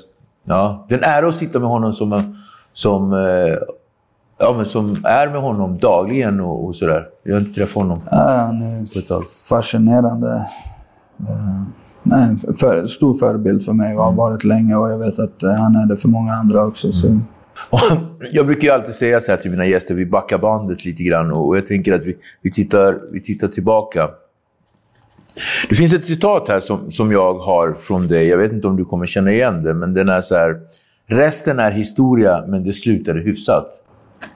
ja, 0.43 0.85
det 0.89 0.95
är 0.95 0.99
en 0.99 1.03
ära 1.03 1.29
att 1.29 1.35
sitta 1.35 1.59
med 1.59 1.69
honom 1.69 1.93
som, 1.93 2.35
som, 2.73 3.13
eh, 3.13 3.57
ja, 4.37 4.53
men 4.57 4.65
som 4.65 4.95
är 5.03 5.29
med 5.29 5.41
honom 5.41 5.77
dagligen 5.77 6.39
och, 6.39 6.65
och 6.65 6.75
sådär. 6.75 7.07
Jag 7.23 7.33
har 7.33 7.39
inte 7.41 7.53
träffat 7.53 7.83
honom 7.83 8.01
Ja, 8.11 8.17
han 8.17 8.61
är 8.61 8.93
på 8.93 8.99
ett 8.99 9.07
tag. 9.07 9.23
fascinerande. 9.49 10.45
Eh, 11.29 11.61
nej, 12.03 12.37
för, 12.59 12.87
stor 12.87 13.13
förebild 13.17 13.65
för 13.65 13.73
mig 13.73 13.95
och 13.95 14.03
har 14.03 14.13
varit 14.13 14.43
länge 14.43 14.75
och 14.75 14.91
jag 14.91 14.97
vet 14.97 15.19
att 15.19 15.43
eh, 15.43 15.51
han 15.51 15.75
är 15.75 15.85
det 15.85 15.97
för 15.97 16.07
många 16.07 16.33
andra 16.33 16.65
också. 16.65 16.91
Så. 16.91 17.07
Jag 18.31 18.45
brukar 18.45 18.67
ju 18.67 18.69
alltid 18.73 18.95
säga 18.95 19.19
så 19.19 19.31
här 19.31 19.37
till 19.39 19.51
mina 19.51 19.65
gäster, 19.65 19.95
vi 19.95 20.05
backar 20.05 20.37
bandet 20.37 20.85
lite 20.85 21.03
grann 21.03 21.31
och 21.31 21.57
jag 21.57 21.67
tänker 21.67 21.93
att 21.93 22.03
vi, 22.05 22.17
vi, 22.41 22.51
tittar, 22.51 22.99
vi 23.11 23.21
tittar 23.21 23.47
tillbaka. 23.47 24.09
Det 25.69 25.75
finns 25.75 25.93
ett 25.93 26.05
citat 26.05 26.47
här 26.47 26.59
som, 26.59 26.91
som 26.91 27.11
jag 27.11 27.33
har 27.33 27.73
från 27.73 28.07
dig, 28.07 28.27
jag 28.27 28.37
vet 28.37 28.51
inte 28.51 28.67
om 28.67 28.75
du 28.75 28.85
kommer 28.85 29.05
känna 29.05 29.31
igen 29.31 29.63
det, 29.63 29.73
men 29.73 29.93
den 29.93 30.09
är 30.09 30.21
så 30.21 30.35
här. 30.35 30.59
Resten 31.07 31.59
är 31.59 31.71
historia, 31.71 32.43
men 32.47 32.63
det 32.63 32.73
slutade 32.73 33.19
hyfsat. 33.19 33.67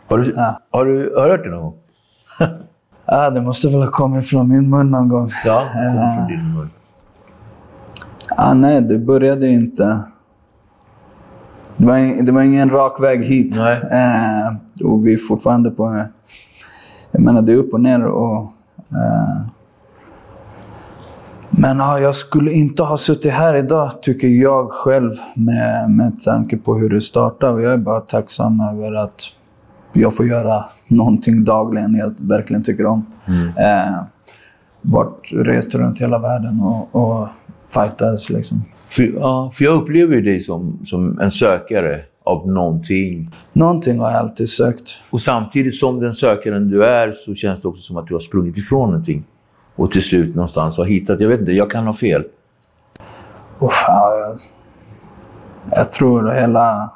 Har 0.07 0.17
du, 0.17 0.33
Ja. 0.35 0.59
har 0.71 0.85
du 0.85 1.13
hört 1.17 1.43
det 1.43 1.49
någon 1.49 1.61
gång? 1.61 1.75
Ja, 3.09 3.29
det 3.29 3.41
måste 3.41 3.67
väl 3.67 3.81
ha 3.81 3.91
kommit 3.91 4.27
från 4.29 4.49
min 4.49 4.69
mun 4.69 4.91
någon 4.91 5.09
gång. 5.09 5.31
Ja, 5.45 5.63
det 5.73 5.79
kommer 5.91 6.15
från 6.17 6.27
din 6.27 6.53
mun. 6.53 6.69
Ah, 8.29 8.53
nej, 8.53 8.81
det 8.81 8.97
började 8.97 9.47
inte... 9.47 9.99
Det 11.77 11.85
var, 11.85 12.23
det 12.23 12.31
var 12.31 12.41
ingen 12.41 12.69
rak 12.69 13.01
väg 13.01 13.23
hit. 13.25 13.57
Eh, 13.57 14.85
och 14.87 15.07
vi 15.07 15.13
är 15.13 15.17
fortfarande 15.17 15.71
på... 15.71 15.85
eh, 15.85 16.05
Jag 17.11 17.21
menar, 17.21 17.41
det 17.41 17.51
är 17.51 17.55
upp 17.55 17.73
och 17.73 17.81
ner. 17.81 18.05
Och, 18.05 18.37
eh, 18.91 19.41
men 21.49 21.77
ja, 21.77 21.99
jag 21.99 22.15
skulle 22.15 22.51
inte 22.51 22.83
ha 22.83 22.97
suttit 22.97 23.31
här 23.33 23.53
idag, 23.53 23.91
tycker 24.01 24.27
jag 24.27 24.71
själv, 24.71 25.11
med, 25.35 25.89
med 25.89 26.23
tanke 26.23 26.57
på 26.57 26.75
hur 26.75 26.89
det 26.89 27.01
startade. 27.01 27.53
Och 27.53 27.61
jag 27.61 27.73
är 27.73 27.77
bara 27.77 27.99
tacksam 27.99 28.59
över 28.61 28.93
att 29.03 29.21
jag 29.93 30.15
får 30.15 30.25
göra 30.27 30.65
någonting 30.87 31.43
dagligen 31.43 31.95
jag 31.95 32.13
verkligen 32.19 32.63
tycker 32.63 32.85
om. 32.85 33.05
Eh, 33.57 33.95
varit, 34.81 35.29
rest 35.31 35.75
runt 35.75 36.01
hela 36.01 36.19
världen 36.19 36.61
och, 36.61 36.95
och 36.95 37.27
fightades 37.69 38.29
liksom. 38.29 38.63
För, 38.89 39.03
ja, 39.03 39.51
för 39.53 39.65
jag 39.65 39.81
upplever 39.81 40.21
dig 40.21 40.39
som, 40.39 40.79
som 40.83 41.19
en 41.19 41.31
sökare 41.31 42.03
av 42.23 42.47
någonting. 42.47 43.35
Någonting 43.53 43.99
har 43.99 44.11
jag 44.11 44.19
alltid 44.19 44.49
sökt. 44.49 44.89
Och 45.09 45.21
samtidigt 45.21 45.75
som 45.75 45.99
den 45.99 46.13
sökaren 46.13 46.69
du 46.69 46.85
är 46.85 47.11
så 47.11 47.35
känns 47.35 47.61
det 47.61 47.67
också 47.67 47.81
som 47.81 47.97
att 47.97 48.07
du 48.07 48.13
har 48.13 48.19
sprungit 48.19 48.57
ifrån 48.57 48.89
någonting. 48.89 49.23
Och 49.75 49.91
till 49.91 50.03
slut 50.03 50.35
någonstans 50.35 50.77
har 50.77 50.85
hittat, 50.85 51.19
jag 51.19 51.27
vet 51.27 51.39
inte, 51.39 51.51
jag 51.51 51.71
kan 51.71 51.85
ha 51.85 51.93
fel. 51.93 52.23
Ja, 53.59 53.69
jag, 54.19 54.39
jag 55.71 55.91
tror 55.91 56.31
hela... 56.31 56.91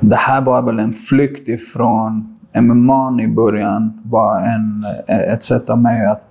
Det 0.00 0.16
här 0.16 0.42
var 0.42 0.62
väl 0.62 0.78
en 0.78 0.92
flykt 0.92 1.48
ifrån 1.48 2.38
MMA 2.54 3.22
i 3.22 3.28
början. 3.28 4.02
var 4.04 4.40
en, 4.40 4.86
ett 5.06 5.42
sätt 5.42 5.70
av 5.70 5.78
mig 5.78 6.06
att 6.06 6.28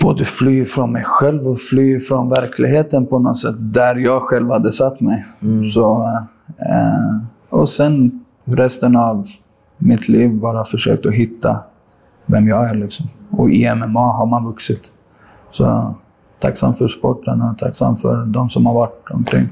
både 0.00 0.24
fly 0.24 0.64
från 0.64 0.92
mig 0.92 1.04
själv 1.04 1.48
och 1.48 1.60
fly 1.60 1.98
från 1.98 2.28
verkligheten 2.28 3.06
på 3.06 3.18
något 3.18 3.38
sätt. 3.38 3.54
Där 3.58 3.96
jag 3.96 4.22
själv 4.22 4.50
hade 4.50 4.72
satt 4.72 5.00
mig. 5.00 5.24
Så, 5.74 6.02
eh, 6.58 7.18
och 7.48 7.68
sen 7.68 8.24
resten 8.44 8.96
av 8.96 9.26
mitt 9.78 10.08
liv 10.08 10.30
bara 10.30 10.64
försökt 10.64 11.06
att 11.06 11.14
hitta 11.14 11.60
vem 12.26 12.48
jag 12.48 12.70
är. 12.70 12.74
Liksom. 12.74 13.06
Och 13.30 13.50
i 13.50 13.74
MMA 13.74 14.12
har 14.12 14.26
man 14.26 14.44
vuxit. 14.44 14.82
Så 15.50 15.94
tacksam 16.38 16.74
för 16.74 16.88
sporten 16.88 17.42
och 17.42 17.58
tacksam 17.58 17.96
för 17.96 18.24
de 18.24 18.50
som 18.50 18.66
har 18.66 18.74
varit 18.74 19.10
omkring. 19.10 19.48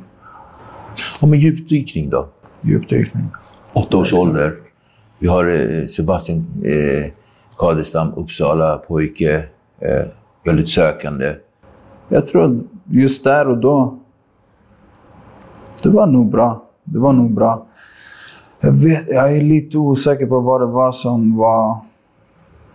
Och 1.22 1.28
med 1.28 1.38
djupdykning 1.38 2.10
då? 2.10 2.28
Djupdykning. 2.60 3.28
Åtta 3.72 3.96
års 3.96 4.14
ålder. 4.14 4.54
Vi 5.18 5.28
har 5.28 5.44
eh, 5.44 5.86
Sebastian 5.86 6.46
eh, 6.64 7.12
Kadestam, 7.56 8.12
Uppsala 8.16 8.76
pojke. 8.76 9.44
Eh, 9.80 10.06
väldigt 10.44 10.68
sökande. 10.68 11.36
Jag 12.08 12.26
tror 12.26 12.44
att 12.44 12.64
just 12.84 13.24
där 13.24 13.48
och 13.48 13.58
då, 13.58 13.98
det 15.82 15.88
var 15.88 16.06
nog 16.06 16.30
bra. 16.30 16.62
Det 16.84 16.98
var 16.98 17.12
nog 17.12 17.34
bra. 17.34 17.66
Jag, 18.60 18.72
vet, 18.72 19.08
jag 19.08 19.36
är 19.36 19.40
lite 19.40 19.78
osäker 19.78 20.26
på 20.26 20.40
vad 20.40 20.60
det 20.60 20.66
var 20.66 20.92
som 20.92 21.36
var... 21.36 21.76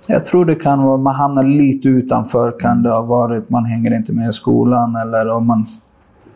Jag 0.07 0.25
tror 0.25 0.45
det 0.45 0.55
kan 0.55 0.83
vara, 0.83 0.97
man 0.97 1.15
hamnar 1.15 1.43
lite 1.43 1.87
utanför 1.87 2.59
kan 2.59 2.83
det 2.83 2.89
ha 2.89 3.01
varit. 3.01 3.49
Man 3.49 3.65
hänger 3.65 3.95
inte 3.95 4.13
med 4.13 4.29
i 4.29 4.33
skolan 4.33 4.95
eller 4.95 5.29
om 5.29 5.47
man 5.47 5.65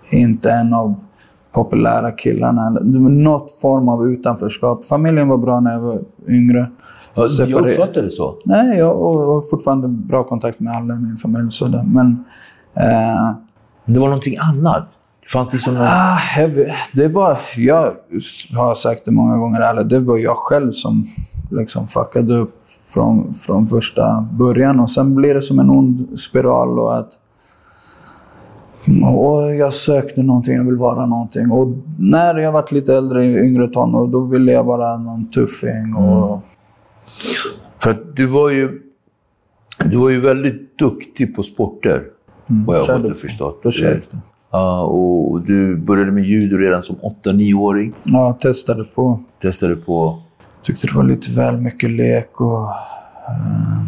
inte 0.09 0.51
är 0.51 0.61
en 0.61 0.73
av 0.73 0.95
populära 1.57 2.11
killarna. 2.11 2.69
Något 2.69 3.59
form 3.61 3.89
av 3.89 4.07
utanförskap. 4.07 4.85
Familjen 4.85 5.27
var 5.27 5.37
bra 5.37 5.59
när 5.59 5.73
jag 5.73 5.79
var 5.79 5.99
yngre. 6.27 6.71
Ja, 7.13 7.25
jag 7.47 7.67
uppfattar 7.67 8.01
det 8.01 8.09
så. 8.09 8.35
Nej, 8.45 8.77
jag 8.77 8.95
har 8.95 9.49
fortfarande 9.49 9.87
bra 9.87 10.23
kontakt 10.23 10.59
med 10.59 10.75
alla 10.75 10.93
i 10.93 10.97
min 10.97 11.17
familj. 11.17 11.51
Så 11.51 11.65
det, 11.65 11.85
men 11.87 12.23
eh, 12.73 13.31
det 13.85 13.99
var 13.99 14.07
någonting 14.07 14.37
annat. 14.37 14.99
Det 15.21 15.29
fanns 15.29 15.53
liksom 15.53 15.73
någon... 15.73 15.83
ah, 15.83 16.19
det 16.93 17.07
var, 17.07 17.37
jag 17.57 17.93
har 18.55 18.75
sagt 18.75 19.01
det 19.05 19.11
många 19.11 19.37
gånger, 19.37 19.61
eller 19.61 19.83
det 19.83 19.99
var 19.99 20.17
jag 20.17 20.37
själv 20.37 20.71
som 20.71 21.07
liksom 21.51 21.87
fuckade 21.87 22.37
upp 22.37 22.55
från, 22.87 23.33
från 23.33 23.67
första 23.67 24.27
början. 24.31 24.79
Och 24.79 24.91
sen 24.91 25.15
blir 25.15 25.33
det 25.33 25.41
som 25.41 25.59
en 25.59 25.69
ond 25.69 26.19
spiral. 26.19 26.79
Och 26.79 26.97
att 26.97 27.09
och 29.03 29.55
jag 29.55 29.73
sökte 29.73 30.23
någonting, 30.23 30.55
jag 30.55 30.63
vill 30.63 30.75
vara 30.75 31.05
någonting. 31.05 31.51
Och 31.51 31.67
när 31.99 32.35
jag 32.35 32.51
var 32.51 32.73
lite 32.73 32.95
äldre, 32.95 33.25
yngre 33.25 33.67
tonår, 33.67 34.07
då 34.07 34.19
ville 34.19 34.51
jag 34.51 34.63
vara 34.63 34.97
någon 34.97 35.31
tuffing. 35.31 35.95
Och, 35.95 36.39
För 37.79 37.91
att 37.91 38.15
du 38.15 38.25
var 38.25 38.49
ju... 38.49 38.81
Du 39.85 39.97
var 39.97 40.09
ju 40.09 40.19
väldigt 40.19 40.77
duktig 40.77 41.35
på 41.35 41.43
sporter. 41.43 42.03
Vad 42.47 42.77
jag 42.77 42.85
har 42.85 42.99
fått 42.99 43.19
förstått. 43.19 43.61
projekt. 43.61 44.09
Ja, 44.51 44.81
och 44.83 45.41
du 45.41 45.75
började 45.75 46.11
med 46.11 46.23
judo 46.23 46.57
redan 46.57 46.83
som 46.83 46.95
8-9-åring. 46.95 47.93
Ja, 48.03 48.37
testade 48.41 48.83
på. 48.83 49.19
Testade 49.41 49.75
på... 49.75 50.21
tyckte 50.63 50.87
det 50.87 50.93
var 50.95 51.03
lite 51.03 51.31
väl 51.31 51.57
mycket 51.57 51.91
lek 51.91 52.41
och... 52.41 52.63
eh, 53.27 53.83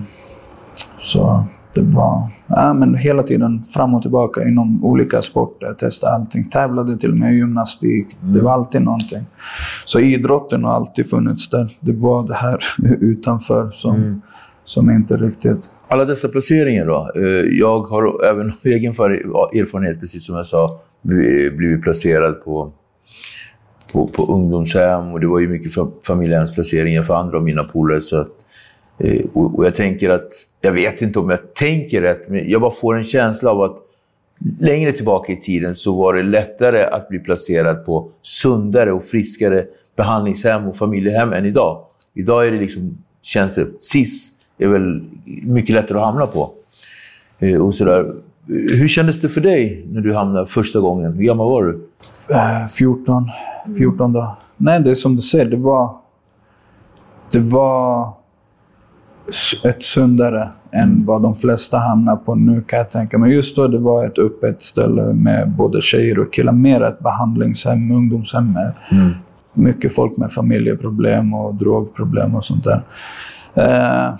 så 0.99 1.43
det 1.73 1.81
var... 1.81 2.27
Ja, 2.47 2.73
men 2.73 2.95
hela 2.95 3.23
tiden 3.23 3.63
fram 3.73 3.93
och 3.95 4.01
tillbaka 4.01 4.47
inom 4.47 4.85
olika 4.85 5.21
sporter. 5.21 5.73
Testade 5.73 6.13
allting. 6.13 6.49
Tävlade 6.49 6.97
till 6.97 7.11
och 7.11 7.17
med 7.17 7.33
i 7.33 7.35
gymnastik. 7.37 8.07
Det 8.21 8.41
var 8.41 8.51
alltid 8.51 8.81
någonting. 8.81 9.19
Så 9.85 9.99
idrotten 9.99 10.63
har 10.63 10.71
alltid 10.73 11.09
funnits 11.09 11.49
där. 11.49 11.77
Det 11.79 11.91
var 11.91 12.27
det 12.27 12.33
här 12.33 12.59
utanför 13.01 13.71
som, 13.71 14.21
som 14.63 14.89
inte 14.89 15.17
riktigt... 15.17 15.69
Alla 15.87 16.05
dessa 16.05 16.27
placeringar 16.27 16.85
då. 16.85 17.11
Eh, 17.15 17.21
Jag 17.59 17.81
har 17.81 18.25
även 18.25 18.51
egen 18.63 18.91
erfarenhet, 18.91 19.99
precis 19.99 20.25
som 20.25 20.35
jag 20.35 20.45
sa, 20.45 20.79
bli- 21.01 21.51
blivit 21.51 21.81
placerad 21.83 22.43
på, 22.43 22.71
på, 23.93 24.07
på 24.07 24.25
ungdomshem 24.33 25.11
och 25.13 25.19
det 25.19 25.27
var 25.27 25.39
ju 25.39 25.47
mycket 25.47 25.75
fa- 25.75 25.91
familjehemsplaceringar 26.07 27.03
för 27.03 27.13
andra 27.15 27.37
av 27.37 27.43
mina 27.43 27.63
polare. 27.63 28.01
Så, 28.01 28.25
Eh, 28.99 29.21
och, 29.33 29.57
och 29.57 29.65
jag 29.65 29.75
tänker 29.75 30.09
att, 30.09 30.29
jag 30.61 30.71
vet 30.71 31.01
inte 31.01 31.19
om 31.19 31.29
jag 31.29 31.53
tänker 31.53 32.01
rätt, 32.01 32.29
men 32.29 32.49
jag 32.49 32.61
bara 32.61 32.71
får 32.71 32.95
en 32.97 33.03
känsla 33.03 33.51
av 33.51 33.61
att 33.61 33.77
längre 34.59 34.91
tillbaka 34.91 35.31
i 35.31 35.35
tiden 35.41 35.75
så 35.75 35.95
var 35.95 36.13
det 36.13 36.23
lättare 36.23 36.83
att 36.83 37.09
bli 37.09 37.19
placerad 37.19 37.85
på 37.85 38.09
sundare 38.21 38.91
och 38.91 39.05
friskare 39.05 39.65
behandlingshem 39.95 40.67
och 40.67 40.77
familjehem 40.77 41.33
än 41.33 41.45
idag. 41.45 41.83
Idag 42.13 42.47
är 42.47 42.51
det 42.51 42.59
liksom, 42.59 42.97
känns 43.21 43.55
det, 43.55 43.67
SIS 43.79 44.31
är 44.57 44.67
väl 44.67 45.03
mycket 45.43 45.75
lättare 45.75 45.97
att 45.97 46.05
hamna 46.05 46.27
på. 46.27 46.51
Eh, 47.39 47.55
Och 47.55 47.75
sådär. 47.75 47.99
Eh, 47.99 48.77
hur 48.77 48.87
kändes 48.87 49.21
det 49.21 49.29
för 49.29 49.41
dig 49.41 49.85
när 49.91 50.01
du 50.01 50.13
hamnade 50.15 50.47
första 50.47 50.79
gången? 50.79 51.13
Hur 51.13 51.23
gammal 51.23 51.49
var 51.49 51.63
du? 51.63 51.87
Eh, 52.33 52.67
14. 52.67 53.23
14 53.77 54.13
då. 54.13 54.37
Nej, 54.57 54.79
det 54.79 54.89
är 54.91 54.95
som 54.95 55.15
du 55.15 55.21
säger. 55.21 55.45
Det 55.45 55.57
var... 55.57 55.95
Det 57.31 57.39
var 57.39 58.13
ett 59.63 59.83
sundare 59.83 60.49
än 60.71 61.05
vad 61.05 61.21
de 61.21 61.35
flesta 61.35 61.77
hamnar 61.77 62.15
på 62.15 62.35
nu 62.35 62.61
kan 62.61 62.79
jag 62.79 62.89
tänka 62.91 63.17
mig. 63.17 63.33
Just 63.33 63.55
då 63.55 63.67
det 63.67 63.79
var 63.79 64.05
ett 64.05 64.17
öppet 64.19 64.61
ställe 64.61 65.13
med 65.13 65.49
både 65.49 65.81
tjejer 65.81 66.19
och 66.19 66.33
killar. 66.33 66.53
Mer 66.53 66.83
ett 66.83 66.99
behandlingshem, 66.99 67.91
ungdomshem 67.91 68.53
med 68.53 68.71
mycket 69.53 69.95
folk 69.95 70.17
med 70.17 70.31
familjeproblem 70.31 71.33
och 71.33 71.55
drogproblem 71.55 72.35
och 72.35 72.45
sånt 72.45 72.63
där. 72.63 72.83
Eh, 73.53 74.13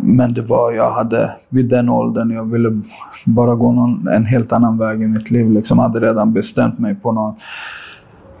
Men 0.00 0.34
det 0.34 0.42
var, 0.42 0.72
jag 0.72 0.90
hade 0.90 1.30
vid 1.48 1.68
den 1.68 1.88
åldern, 1.88 2.30
jag 2.30 2.50
ville 2.52 2.80
bara 3.24 3.54
gå 3.54 3.72
någon, 3.72 4.08
en 4.08 4.24
helt 4.24 4.52
annan 4.52 4.78
väg 4.78 5.02
i 5.02 5.06
mitt 5.06 5.30
liv. 5.30 5.50
Liksom 5.50 5.78
hade 5.78 6.00
redan 6.00 6.32
bestämt 6.32 6.78
mig 6.78 6.94
på 6.94 7.12
någon, 7.12 7.34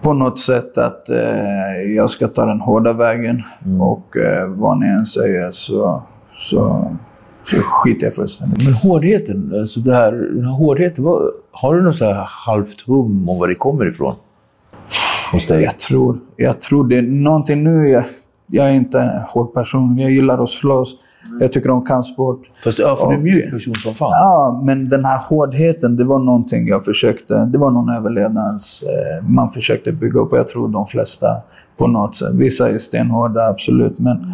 på 0.02 0.12
något 0.12 0.38
sätt 0.38 0.78
att 0.78 1.08
eh, 1.08 1.94
jag 1.96 2.10
ska 2.10 2.28
ta 2.28 2.46
den 2.46 2.60
hårda 2.60 2.92
vägen. 2.92 3.42
Och 3.80 4.16
eh, 4.16 4.48
vad 4.48 4.78
ni 4.78 4.86
än 4.86 5.06
säger 5.06 5.50
så, 5.50 6.02
så, 6.34 6.90
så 7.44 7.56
skiter 7.56 8.06
jag 8.06 8.14
fullständigt 8.14 8.64
Men 8.64 8.72
hårdheten, 8.72 9.52
alltså 9.60 9.80
det 9.80 9.94
här, 9.94 10.12
den 10.12 10.44
här 10.44 10.52
hårdheten, 10.52 11.04
vad, 11.04 11.22
har 11.50 11.74
du 11.74 11.82
något 11.82 11.96
så 11.96 12.04
här 12.04 12.26
halvt 12.28 12.80
hum 12.80 13.28
om 13.28 13.38
var 13.38 13.48
det 13.48 13.54
kommer 13.54 13.88
ifrån? 13.88 14.14
Hos 15.32 15.46
dig? 15.46 15.62
Jag 15.62 15.78
tror, 15.78 16.18
jag 16.36 16.60
tror 16.60 16.88
det 16.88 16.98
är 16.98 17.02
någonting 17.02 17.64
nu. 17.64 17.88
Jag, 17.88 18.04
jag 18.46 18.68
är 18.68 18.72
inte 18.72 19.00
en 19.00 19.22
hård 19.22 19.54
person. 19.54 19.98
Jag 19.98 20.10
gillar 20.10 20.42
att 20.42 20.50
slåss. 20.50 20.96
Jag 21.40 21.52
tycker 21.52 21.70
om 21.70 21.84
kampsport. 21.84 22.50
Fast 22.64 22.78
ja, 22.78 22.96
för 22.96 23.06
du 23.06 23.12
är 23.12 23.16
en 23.16 23.22
mjuk 23.22 23.50
person 23.50 23.74
som 23.74 23.94
fan. 23.94 24.10
Ja, 24.10 24.62
men 24.64 24.88
den 24.88 25.04
här 25.04 25.18
hårdheten, 25.18 25.96
det 25.96 26.04
var 26.04 26.18
någonting 26.18 26.68
jag 26.68 26.84
försökte... 26.84 27.44
Det 27.44 27.58
var 27.58 27.70
någon 27.70 27.88
överlevnads... 27.88 28.82
Eh, 28.82 29.28
man 29.28 29.50
försökte 29.50 29.92
bygga 29.92 30.20
upp 30.20 30.32
och 30.32 30.38
jag 30.38 30.48
tror 30.48 30.68
de 30.68 30.86
flesta 30.86 31.36
på 31.76 31.86
något 31.86 32.16
sätt. 32.16 32.34
Vissa 32.34 32.70
är 32.70 32.78
stenhårda, 32.78 33.48
absolut. 33.48 33.98
Men 33.98 34.32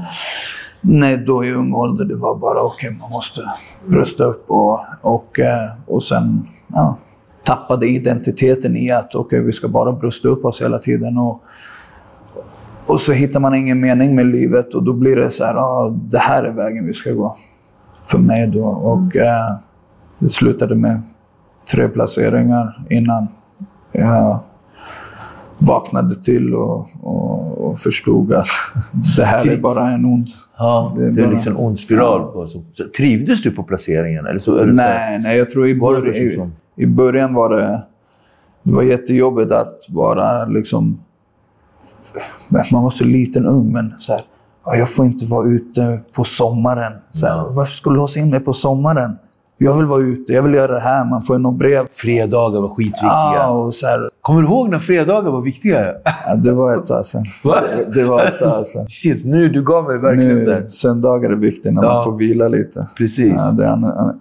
nej, 0.81 1.17
då 1.17 1.45
i 1.45 1.53
ung 1.53 1.75
ålder, 1.75 2.05
det 2.05 2.15
var 2.15 2.37
bara 2.37 2.63
okej, 2.63 2.97
man 3.01 3.11
måste 3.11 3.41
brösta 3.87 4.25
upp 4.25 4.51
och, 4.51 4.81
och, 5.01 5.39
eh, 5.39 5.71
och 5.87 6.03
sen 6.03 6.49
ja, 6.67 6.97
tappade 7.45 7.89
identiteten 7.89 8.77
i 8.77 8.91
att 8.91 9.15
okej, 9.15 9.41
vi 9.41 9.53
ska 9.53 9.69
bara 9.69 9.93
brösta 9.93 10.29
upp 10.29 10.45
oss 10.45 10.63
hela 10.63 10.79
tiden. 10.79 11.19
Och, 11.19 11.43
och 12.87 13.01
så 13.01 13.13
hittar 13.13 13.41
man 13.41 13.55
ingen 13.55 13.81
mening 13.81 14.15
med 14.15 14.27
livet 14.27 14.75
och 14.75 14.83
då 14.83 14.93
blir 14.93 15.17
det 15.17 15.31
så 15.31 15.45
här, 15.45 15.55
ah, 15.55 15.91
det 15.91 16.19
här 16.19 16.43
är 16.43 16.53
vägen 16.53 16.87
vi 16.87 16.93
ska 16.93 17.13
gå. 17.13 17.37
För 18.07 18.19
mig 18.19 18.47
då. 18.47 18.65
Och 18.65 19.17
eh, 19.17 19.55
det 20.19 20.29
slutade 20.29 20.75
med 20.75 21.03
tre 21.73 21.89
placeringar 21.89 22.85
innan 22.91 23.27
jag 23.93 24.39
vaknade 25.59 26.23
till 26.23 26.55
och, 26.55 26.87
och, 27.03 27.59
och 27.59 27.79
förstod 27.79 28.33
att 28.33 28.47
det 29.17 29.25
här 29.25 29.49
är 29.49 29.57
bara 29.57 29.89
en 29.91 30.05
ond... 30.05 30.27
Ja, 30.59 30.93
Det 30.97 31.11
det 31.11 31.21
är 31.21 31.25
är, 31.25 31.27
bara- 31.27 31.35
liksom 31.35 31.53
en 31.53 31.59
ond 31.59 31.79
spiral. 31.79 32.33
På, 32.33 32.47
så, 32.47 32.63
så, 32.73 32.85
trivdes 32.97 33.43
du 33.43 33.51
på 33.51 33.63
placeringen? 33.63 34.27
Eller 34.27 34.39
så, 34.39 34.59
eller 34.59 34.73
så, 34.75 34.83
Nej, 34.83 35.19
nej, 35.19 35.39
jag 35.39 35.51
tror 35.51 35.69
i, 35.69 35.81
precis 35.81 36.39
i, 36.39 36.51
i 36.83 36.87
början 36.87 37.35
var 37.35 37.49
det... 37.51 37.83
Det 38.63 38.75
var 38.75 38.83
jättejobbigt 38.83 39.53
att 39.53 39.79
vara 39.89 40.45
liksom... 40.45 41.01
Man 42.73 42.83
var 42.83 42.91
så 42.91 43.05
liten 43.05 43.47
ung, 43.47 43.73
men 43.73 43.95
så 43.99 44.13
här, 44.13 44.21
"Ja, 44.65 44.77
jag 44.77 44.91
får 44.91 45.07
inte 45.07 45.27
vara 45.27 45.49
ute 45.49 46.01
på 46.13 46.25
sommaren. 46.25 46.93
Så 47.11 47.27
här. 47.27 47.45
Varför 47.51 47.73
ska 47.73 47.91
du 47.91 47.97
låsa 47.97 48.21
in 48.21 48.31
mig 48.31 48.41
på 48.41 48.53
sommaren? 48.53 49.17
Jag 49.59 49.77
vill 49.77 49.87
vara 49.87 50.01
ute, 50.01 50.33
jag 50.33 50.43
vill 50.43 50.55
göra 50.55 50.73
det 50.73 50.81
här. 50.81 51.05
Man 51.05 51.23
får 51.23 51.39
något 51.39 51.55
brev. 51.59 51.87
Fredagar 51.91 52.61
var 52.61 52.69
skitviktiga. 52.69 53.11
Ja, 53.11 53.49
och 53.51 53.75
så 53.75 53.87
här, 53.87 54.11
Kommer 54.21 54.43
du 54.43 54.49
ihåg 54.49 54.69
när 54.71 54.79
fredagar 54.79 55.31
var 55.31 55.41
viktiga? 55.41 55.95
ja, 56.27 56.35
det 56.35 56.53
var 56.53 56.75
ett 56.79 56.87
tag 56.87 57.07
sedan. 57.07 57.25
Va? 57.45 57.57
Det 57.95 58.05
var 58.05 58.23
ett 58.23 58.39
tag 58.39 58.67
sedan. 58.67 58.87
Shit, 58.89 59.25
nu 59.25 59.49
du 59.49 59.63
gav 59.65 59.85
mig 59.85 59.99
verkligen 59.99 60.45
så 60.45 60.51
Nu, 60.51 60.57
här. 60.57 60.67
söndagar 60.67 61.31
är 61.31 61.35
viktigt 61.37 61.73
när 61.75 61.83
Ja. 61.83 61.95
man 61.95 62.05
får 62.05 62.17
vila 62.17 62.49
lite. 62.49 62.89
Precis. 62.99 63.33
Ja, 63.37 63.51
det, 63.53 64.15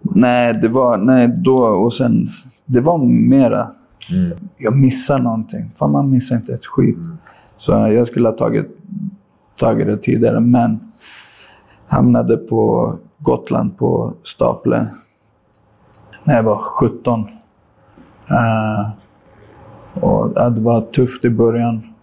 nej, 0.00 0.54
det 0.62 0.68
var... 0.68 0.96
Nej, 0.96 1.28
då 1.36 1.58
och 1.58 1.94
sen... 1.94 2.28
Det 2.66 2.80
var 2.80 2.98
mera... 3.28 3.66
Mm. 4.10 4.38
Jag 4.56 4.76
missar 4.76 5.18
någonting. 5.18 5.70
Fan, 5.76 5.92
man 5.92 6.10
missar 6.10 6.36
inte 6.36 6.52
ett 6.52 6.66
skit. 6.66 6.98
Så 7.56 7.72
jag 7.72 8.06
skulle 8.06 8.28
ha 8.28 8.36
tagit, 8.36 8.66
tagit 9.58 9.86
det 9.86 9.96
tidigare, 9.96 10.40
men 10.40 10.92
hamnade 11.86 12.36
på 12.36 12.92
Gotland 13.18 13.78
på 13.78 14.14
Staple 14.22 14.88
när 16.24 16.36
jag 16.36 16.42
var 16.42 16.56
17. 16.56 17.28
Eh, 18.28 18.90
och, 20.02 20.52
det 20.52 20.60
var 20.60 20.80
tufft 20.80 21.24
i 21.24 21.30
början. 21.30 21.94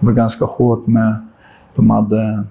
Det 0.00 0.06
var 0.06 0.12
ganska 0.12 0.44
hårt 0.44 0.86
med... 0.86 1.24
De 1.74 1.90
hade 1.90 2.44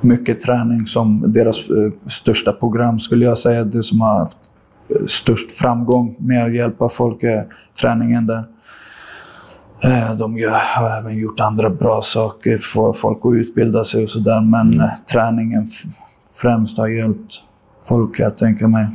mycket 0.00 0.40
träning 0.40 0.86
som 0.86 1.32
deras 1.32 1.58
eh, 1.58 2.08
största 2.10 2.52
program 2.52 3.00
skulle 3.00 3.24
jag 3.24 3.38
säga. 3.38 3.64
Det 3.64 3.82
som 3.82 4.00
har 4.00 4.18
haft 4.18 4.38
eh, 4.38 4.47
störst 5.06 5.52
framgång 5.52 6.16
med 6.18 6.44
att 6.44 6.54
hjälpa 6.54 6.88
folk 6.88 7.22
är 7.22 7.46
träningen 7.80 8.26
där. 8.26 8.44
Eh, 9.84 10.14
De 10.14 10.34
har 10.76 10.98
även 10.98 11.18
gjort 11.18 11.40
andra 11.40 11.70
bra 11.70 12.02
saker, 12.02 12.58
få 12.58 12.92
folk 12.92 13.18
att 13.22 13.32
utbilda 13.34 13.84
sig 13.84 14.04
och 14.04 14.10
sådär. 14.10 14.40
Men 14.40 14.80
eh, 14.80 14.90
träningen 15.12 15.68
främst 16.34 16.78
har 16.78 16.88
hjälpt 16.88 17.32
folk, 17.84 18.18
jag 18.20 18.36
tänka 18.36 18.68
mig. 18.68 18.86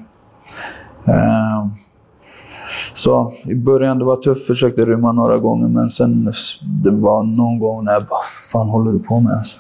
Eh, 1.06 1.68
Så 2.94 3.34
i 3.46 3.56
början 3.56 4.00
det 4.00 4.06
var 4.06 4.16
tufft, 4.16 4.48
försökte 4.48 4.86
rymma 4.86 5.12
några 5.12 5.38
gånger 5.38 5.68
men 5.68 5.90
sen 5.90 6.34
det 6.84 6.92
var 6.92 7.24
någon 7.24 7.60
gång 7.60 7.86
när 7.86 7.94
jag 7.94 8.06
bara, 8.06 8.20
fan 8.52 8.70
håller 8.70 8.92
du 8.92 9.00
på 9.00 9.20
med? 9.20 9.34
Alltså? 9.38 9.58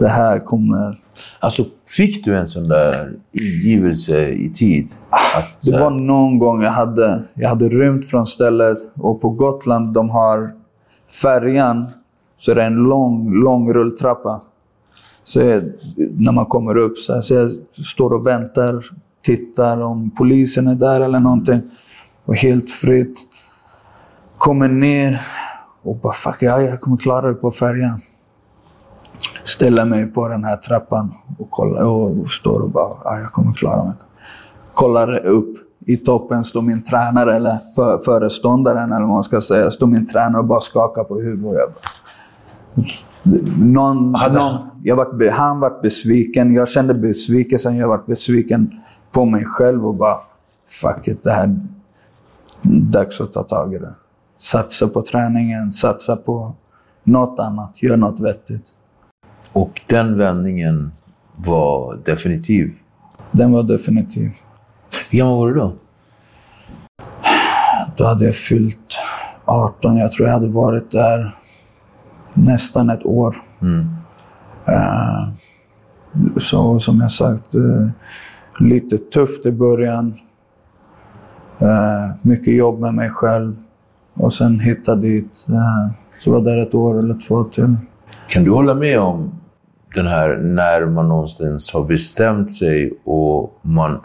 Det 0.00 0.08
här 0.08 0.38
kommer... 0.38 1.00
Alltså, 1.40 1.64
fick 1.96 2.24
du 2.24 2.36
en 2.36 2.48
sån 2.48 2.68
där 2.68 3.12
ingivelse 3.32 4.28
i 4.28 4.50
tid? 4.50 4.88
Att, 5.10 5.62
så 5.62 5.72
Det 5.72 5.80
var 5.80 5.90
någon 5.90 6.38
gång 6.38 6.62
jag 6.62 6.70
hade, 6.70 7.22
jag 7.34 7.48
hade 7.48 7.68
rymt 7.68 8.10
från 8.10 8.26
stället 8.26 8.78
och 8.94 9.20
på 9.20 9.30
Gotland 9.30 9.94
de 9.94 10.10
har 10.10 10.50
färjan 11.22 11.86
så 12.38 12.50
är 12.50 12.54
det 12.54 12.62
en 12.62 12.74
lång, 12.74 13.42
lång 13.42 13.72
rulltrappa. 13.72 14.40
Så 15.24 15.40
jag, 15.40 15.64
när 15.96 16.32
man 16.32 16.46
kommer 16.46 16.76
upp 16.76 16.98
så, 16.98 17.14
här, 17.14 17.20
så 17.20 17.34
jag 17.34 17.50
står 17.86 18.12
och 18.12 18.26
väntar, 18.26 18.84
tittar 19.22 19.80
om 19.80 20.10
polisen 20.10 20.68
är 20.68 20.74
där 20.74 21.00
eller 21.00 21.20
någonting. 21.20 21.60
Och 22.24 22.36
helt 22.36 22.70
fritt. 22.70 23.18
Kommer 24.38 24.68
ner 24.68 25.20
och 25.82 25.96
bara 25.96 26.12
fuck, 26.12 26.36
ja, 26.40 26.60
jag 26.60 26.80
kommer 26.80 26.96
klara 26.96 27.28
det 27.28 27.34
på 27.34 27.50
färjan. 27.50 28.00
Ställer 29.44 29.84
mig 29.84 30.06
på 30.06 30.28
den 30.28 30.44
här 30.44 30.56
trappan 30.56 31.14
och, 31.38 31.50
kollar, 31.50 31.84
och 31.84 32.30
står 32.30 32.60
och 32.60 32.70
bara, 32.70 32.92
ja, 33.04 33.18
jag 33.18 33.32
kommer 33.32 33.52
klara 33.52 33.84
mig. 33.84 33.92
Kollar 34.74 35.16
upp. 35.26 35.56
I 35.86 35.96
toppen 35.96 36.44
står 36.44 36.62
min 36.62 36.82
tränare, 36.82 37.36
eller 37.36 37.58
för, 37.76 37.98
föreståndaren 37.98 38.92
eller 38.92 39.00
vad 39.06 39.14
man 39.14 39.24
ska 39.24 39.40
säga, 39.40 39.70
står 39.70 39.86
min 39.86 40.06
tränare 40.06 40.38
och 40.40 40.44
bara 40.46 40.60
skakar 40.60 41.04
på 41.04 41.20
huvudet. 41.20 41.68
Någon, 43.58 43.96
någon, 44.12 44.14
han- 44.14 44.30
jag 44.82 44.96
vart, 44.96 45.12
be- 45.18 45.30
han 45.30 45.60
vart 45.60 45.82
besviken. 45.82 46.54
Jag 46.54 46.68
kände 46.68 46.94
besvikelsen. 46.94 47.76
Jag 47.76 47.88
vart 47.88 48.06
besviken 48.06 48.80
på 49.12 49.24
mig 49.24 49.44
själv 49.44 49.86
och 49.86 49.94
bara, 49.94 50.16
fuck 50.68 51.08
it, 51.08 51.22
det 51.24 51.32
här 51.32 51.60
dags 52.92 53.20
att 53.20 53.32
ta 53.32 53.42
tag 53.42 53.74
i 53.74 53.78
det. 53.78 53.94
Satsa 54.38 54.88
på 54.88 55.02
träningen, 55.02 55.72
satsa 55.72 56.16
på 56.16 56.52
något 57.04 57.38
annat, 57.38 57.82
gör 57.82 57.96
något 57.96 58.20
vettigt. 58.20 58.64
Och 59.52 59.80
den 59.86 60.18
vändningen 60.18 60.92
var 61.36 61.98
definitiv. 62.04 62.72
Den 63.32 63.52
var 63.52 63.62
definitiv. 63.62 64.30
Hur 65.10 65.18
gammal 65.18 65.38
var 65.38 65.48
du 65.48 65.54
då? 65.54 65.72
Då 67.96 68.04
hade 68.04 68.24
jag 68.24 68.34
fyllt 68.34 68.98
18. 69.44 69.96
Jag 69.96 70.12
tror 70.12 70.28
jag 70.28 70.34
hade 70.34 70.48
varit 70.48 70.90
där 70.90 71.36
nästan 72.34 72.90
ett 72.90 73.06
år. 73.06 73.36
Eh, 74.66 75.28
så 76.36 76.80
som 76.80 77.00
jag 77.00 77.10
sagt, 77.10 77.54
eh, 77.54 77.88
lite 78.58 78.98
tufft 78.98 79.46
i 79.46 79.52
början. 79.52 80.14
Eh, 81.58 82.10
mycket 82.22 82.54
jobb 82.54 82.80
med 82.80 82.94
mig 82.94 83.10
själv. 83.10 83.56
Och 84.14 84.34
sen 84.34 84.60
hitta 84.60 84.94
dit. 84.94 85.46
Så 86.24 86.32
var 86.32 86.40
där 86.40 86.58
ett 86.58 86.74
år 86.74 86.98
eller 86.98 87.20
två 87.28 87.44
till. 87.44 87.76
Kan 88.28 88.44
du 88.44 88.50
hålla 88.50 88.74
med 88.74 89.00
om 89.00 89.39
den 89.94 90.06
här 90.06 90.36
när 90.36 90.86
man 90.86 91.08
någonstans 91.08 91.72
har 91.72 91.84
bestämt 91.84 92.52
sig 92.52 92.92
och 93.04 93.58
man 93.62 94.00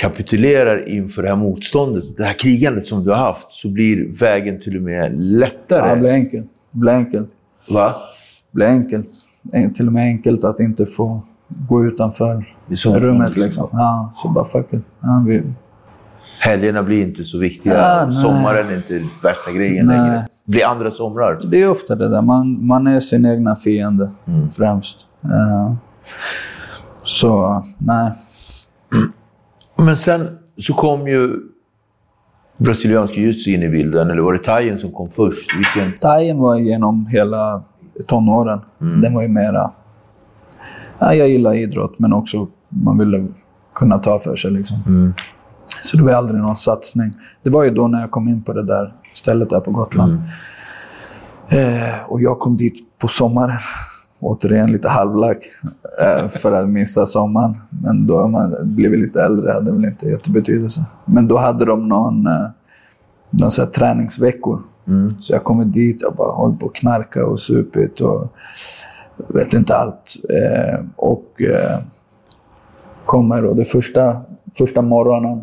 kapitulerar 0.00 0.88
inför 0.88 1.22
det 1.22 1.28
här 1.28 1.36
motståndet, 1.36 2.16
det 2.16 2.24
här 2.24 2.32
krigandet 2.38 2.86
som 2.86 3.04
du 3.04 3.10
har 3.10 3.16
haft, 3.16 3.52
så 3.52 3.68
blir 3.68 4.18
vägen 4.20 4.60
till 4.60 4.76
och 4.76 4.82
med 4.82 5.04
Ja, 5.04 5.16
lättare. 5.18 5.94
det 5.94 6.00
blev 6.00 6.12
enkelt. 6.12 6.46
Det 6.70 6.78
blev 6.78 6.94
enkelt. 6.94 7.28
Va? 7.70 7.94
Det 8.52 8.56
blev 8.56 8.68
enkelt. 8.68 9.08
En- 9.52 9.74
Till 9.74 9.86
och 9.86 9.92
med 9.92 10.02
enkelt 10.04 10.44
att 10.44 10.60
inte 10.60 10.86
få 10.86 11.22
gå 11.68 11.84
utanför 11.84 12.44
rummet. 12.84 13.28
liksom. 13.28 13.42
Liksom. 13.44 13.68
Ja, 13.72 14.12
så 14.22 14.28
bara 14.28 14.44
fuck 14.44 14.72
it. 14.72 14.80
Ja, 15.00 15.24
vi, 15.26 15.42
Helgerna 16.38 16.82
blir 16.82 17.02
inte 17.02 17.24
så 17.24 17.38
viktiga. 17.38 17.74
Ja. 17.74 18.12
Sommaren 18.12 18.68
är 18.68 18.76
inte 18.76 19.02
värsta 19.22 19.52
grejen 19.52 19.86
längre. 19.86 20.26
Blir 20.44 20.66
andra 20.66 20.90
somrar. 20.90 21.40
Det 21.44 21.62
är 21.62 21.70
ofta 21.70 21.94
det 21.94 22.08
där. 22.08 22.22
Man, 22.22 22.66
man 22.66 22.86
är 22.86 23.00
sin 23.00 23.26
egna 23.26 23.56
fiende 23.56 24.10
främst. 24.56 24.96
Eh, 25.24 25.74
så, 27.04 27.64
nej. 27.78 28.12
Men 29.76 29.96
sen 29.96 30.38
så 30.56 30.74
kom 30.74 31.08
ju 31.08 31.40
brasiliansk 32.56 33.14
jiu-jitsu 33.14 33.50
in 33.54 33.62
i 33.62 33.68
bilden. 33.68 34.10
Eller 34.10 34.22
var 34.22 34.32
det 34.32 34.38
thaien 34.38 34.78
som 34.78 34.92
kom 34.92 35.10
först? 35.10 35.50
Vilken? 35.56 35.98
Thaien 36.00 36.38
var 36.38 36.56
genom 36.56 37.06
hela 37.06 37.62
tonåren. 38.06 38.60
Den 38.78 39.14
var 39.14 39.22
ju 39.22 39.28
mera 39.28 39.70
Ja, 41.02 41.14
jag 41.14 41.28
gillar 41.28 41.54
idrott, 41.54 41.98
men 41.98 42.12
också 42.12 42.48
man 42.68 42.98
ville 42.98 43.26
kunna 43.74 43.98
ta 43.98 44.18
för 44.18 44.36
sig. 44.36 44.50
Liksom. 44.50 45.14
Så 45.82 45.96
det 45.96 46.02
var 46.02 46.12
aldrig 46.12 46.40
någon 46.40 46.56
satsning. 46.56 47.12
Det 47.42 47.50
var 47.50 47.64
ju 47.64 47.70
då 47.70 47.88
när 47.88 48.00
jag 48.00 48.10
kom 48.10 48.28
in 48.28 48.42
på 48.42 48.52
det 48.52 48.62
där 48.62 48.94
stället 49.14 49.50
där 49.50 49.60
på 49.60 49.70
Gotland. 49.70 50.20
Eh, 51.48 52.02
och 52.06 52.20
jag 52.20 52.38
kom 52.38 52.56
dit 52.56 52.98
på 52.98 53.08
sommaren. 53.08 53.58
Återigen 54.20 54.72
lite 54.72 54.88
halvlack 54.88 55.38
eh, 56.02 56.28
för 56.28 56.52
att 56.52 56.68
missa 56.68 57.06
sommaren. 57.06 57.56
Men 57.70 58.06
då 58.06 58.20
har 58.20 58.28
man 58.28 58.56
blivit 58.60 59.00
lite 59.00 59.22
äldre, 59.22 59.52
hade 59.52 59.72
väl 59.72 59.84
inte 59.84 60.06
jättebetydelse. 60.06 60.84
Men 61.04 61.28
då 61.28 61.38
hade 61.38 61.64
de 61.64 61.88
någon, 61.88 62.26
eh, 62.26 62.46
någon 63.30 63.50
så 63.50 63.66
träningsveckor. 63.66 64.62
Så 65.20 65.32
jag 65.32 65.44
kommer 65.44 65.64
dit 65.64 66.02
och 66.02 66.14
bara 66.14 66.32
hållit 66.32 66.60
på 66.60 66.66
och 66.66 66.74
knarka 66.74 67.26
och 67.26 67.40
supit 67.40 68.00
och 68.00 68.32
vet 69.28 69.54
inte 69.54 69.76
allt. 69.76 70.16
Eh, 70.28 70.84
och 70.96 71.42
eh, 71.42 71.78
kommer 73.04 73.44
och 73.44 73.56
det 73.56 73.64
första, 73.64 74.20
första 74.58 74.82
morgonen, 74.82 75.42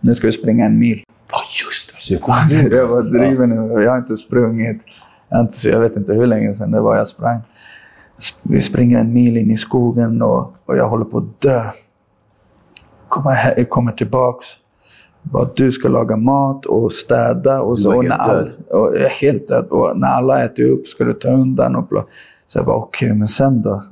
nu 0.00 0.14
ska 0.14 0.26
vi 0.26 0.32
springa 0.32 0.66
en 0.66 0.78
mil. 0.78 1.04
Ja, 1.30 1.38
just 1.66 1.87
Alltså, 2.14 2.54
jag 2.76 2.86
var 2.86 3.02
driven. 3.02 3.82
Jag 3.82 3.90
har 3.90 3.98
inte 3.98 4.16
sprungit. 4.16 4.82
Jag, 5.64 5.80
vet 5.80 5.96
inte 5.96 6.12
hur 6.14 6.26
länge 6.26 6.54
sedan 6.54 6.70
det 6.70 6.80
var 6.80 6.96
jag 6.96 7.08
sprang. 7.08 7.40
Sp- 8.18 8.38
Vi 8.42 8.60
springer 8.60 8.98
en 8.98 9.12
mil 9.12 9.36
in 9.36 9.50
i 9.50 9.56
skogen 9.56 10.22
och, 10.22 10.54
och 10.66 10.76
jag 10.76 10.88
håller 10.88 11.04
på 11.04 11.18
att 11.18 11.40
dö. 11.40 11.62
Kommer, 13.08 13.30
he- 13.34 13.64
kommer 13.64 13.92
tillbaks. 13.92 14.46
Bara, 15.22 15.48
du 15.56 15.72
ska 15.72 15.88
laga 15.88 16.16
mat 16.16 16.66
och 16.66 16.92
städa. 16.92 17.62
Och, 17.62 17.78
så, 17.78 17.88
och 17.96 18.04
när 18.04 18.16
all, 18.16 18.48
och 18.70 18.96
jag 18.96 19.00
är 19.02 19.08
helt 19.08 19.48
död. 19.48 19.66
Och 19.70 19.98
när 19.98 20.08
alla 20.08 20.44
äter 20.44 20.64
upp 20.64 20.86
ska 20.86 21.04
du 21.04 21.14
ta 21.14 21.28
undan. 21.30 21.76
Och 21.76 21.86
bla. 21.86 22.04
Så 22.46 22.58
jag 22.58 22.66
bara, 22.66 22.76
okej, 22.76 23.14
men 23.14 23.28
sen 23.28 23.62
då? 23.62 23.82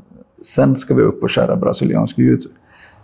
Sen 0.54 0.76
ska 0.76 0.94
vi 0.94 1.02
upp 1.02 1.22
och 1.22 1.30
köra 1.30 1.56
brasiliansk 1.56 2.18
jiu 2.18 2.38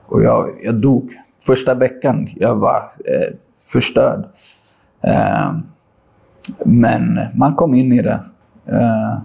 Och 0.07 0.22
jag, 0.22 0.51
jag 0.62 0.75
dog. 0.75 1.12
Första 1.46 1.75
veckan, 1.75 2.29
jag 2.37 2.55
var 2.57 2.77
eh, 3.05 3.35
förstörd. 3.72 4.25
Eh, 5.04 5.52
men 6.64 7.20
man 7.34 7.54
kom 7.54 7.74
in 7.74 7.92
i 7.92 8.02
det. 8.02 8.20
Eh, 8.66 9.18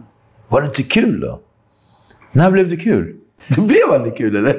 Var 0.47 0.61
det 0.61 0.67
inte 0.67 0.83
kul 0.83 1.19
då? 1.19 1.39
När 2.31 2.51
blev 2.51 2.69
det 2.69 2.77
kul? 2.77 3.15
Det 3.55 3.61
blev 3.61 3.91
aldrig 3.93 4.17
kul, 4.17 4.35
eller? 4.35 4.57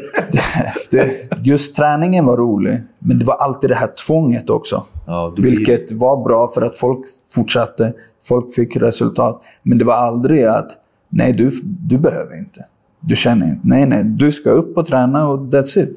det, 0.90 1.12
just 1.44 1.74
träningen 1.76 2.26
var 2.26 2.36
rolig, 2.36 2.80
men 2.98 3.18
det 3.18 3.24
var 3.24 3.34
alltid 3.34 3.70
det 3.70 3.76
här 3.76 3.90
tvånget 4.06 4.50
också. 4.50 4.84
Ja, 5.06 5.32
blir- 5.36 5.50
Vilket 5.50 5.92
var 5.92 6.24
bra 6.24 6.50
för 6.54 6.62
att 6.62 6.76
folk 6.76 7.06
fortsatte, 7.34 7.92
folk 8.28 8.54
fick 8.54 8.76
resultat. 8.76 9.42
Men 9.62 9.78
det 9.78 9.84
var 9.84 9.94
aldrig 9.94 10.44
att, 10.44 10.70
nej 11.08 11.32
du, 11.32 11.50
du 11.64 11.98
behöver 11.98 12.38
inte. 12.38 12.64
Du 13.00 13.16
känner 13.16 13.46
inte. 13.46 13.60
Nej, 13.62 13.86
nej, 13.86 14.04
du 14.04 14.32
ska 14.32 14.50
upp 14.50 14.76
och 14.76 14.86
träna 14.86 15.28
och 15.28 15.38
that's 15.38 15.78
it. 15.78 15.96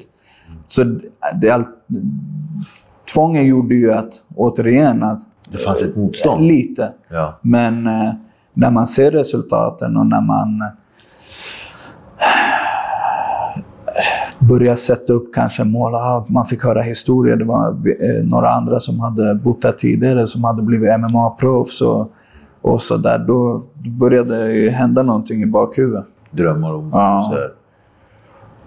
Så 0.68 0.84
det, 1.40 1.66
tvånget 3.12 3.46
gjorde 3.46 3.74
ju 3.74 3.92
att, 3.92 4.12
återigen, 4.36 5.02
att 5.02 5.20
Det 5.50 5.58
fanns 5.58 5.82
ett 5.82 5.96
motstånd. 5.96 6.42
Lite. 6.46 6.92
Ja. 7.08 7.38
Men 7.42 7.86
eh, 7.86 8.12
när 8.52 8.70
man 8.70 8.86
ser 8.86 9.10
resultaten 9.10 9.96
och 9.96 10.06
när 10.06 10.20
man 10.20 10.60
eh, 10.62 10.68
börjar 14.38 14.76
sätta 14.76 15.12
upp 15.12 15.34
kanske 15.34 15.64
mål. 15.64 15.94
Ah, 15.94 16.26
man 16.28 16.46
fick 16.46 16.64
höra 16.64 16.82
historier. 16.82 17.36
Det 17.36 17.44
var 17.44 17.68
eh, 17.68 18.24
några 18.24 18.50
andra 18.50 18.80
som 18.80 19.00
hade 19.00 19.34
bott 19.34 19.64
här 19.64 19.72
tidigare 19.72 20.26
som 20.26 20.44
hade 20.44 20.62
blivit 20.62 20.90
MMA-proffs 20.90 21.82
och, 21.82 22.12
och 22.62 22.82
så 22.82 22.96
där. 22.96 23.18
Då, 23.18 23.62
började 23.98 24.48
det 24.48 24.70
hända 24.70 25.02
någonting 25.02 25.42
i 25.42 25.46
bakhuvudet. 25.46 26.04
Drömmar 26.30 26.74
om 26.74 26.90
Ja. 26.92 27.28
så 27.30 27.36
här. 27.36 27.50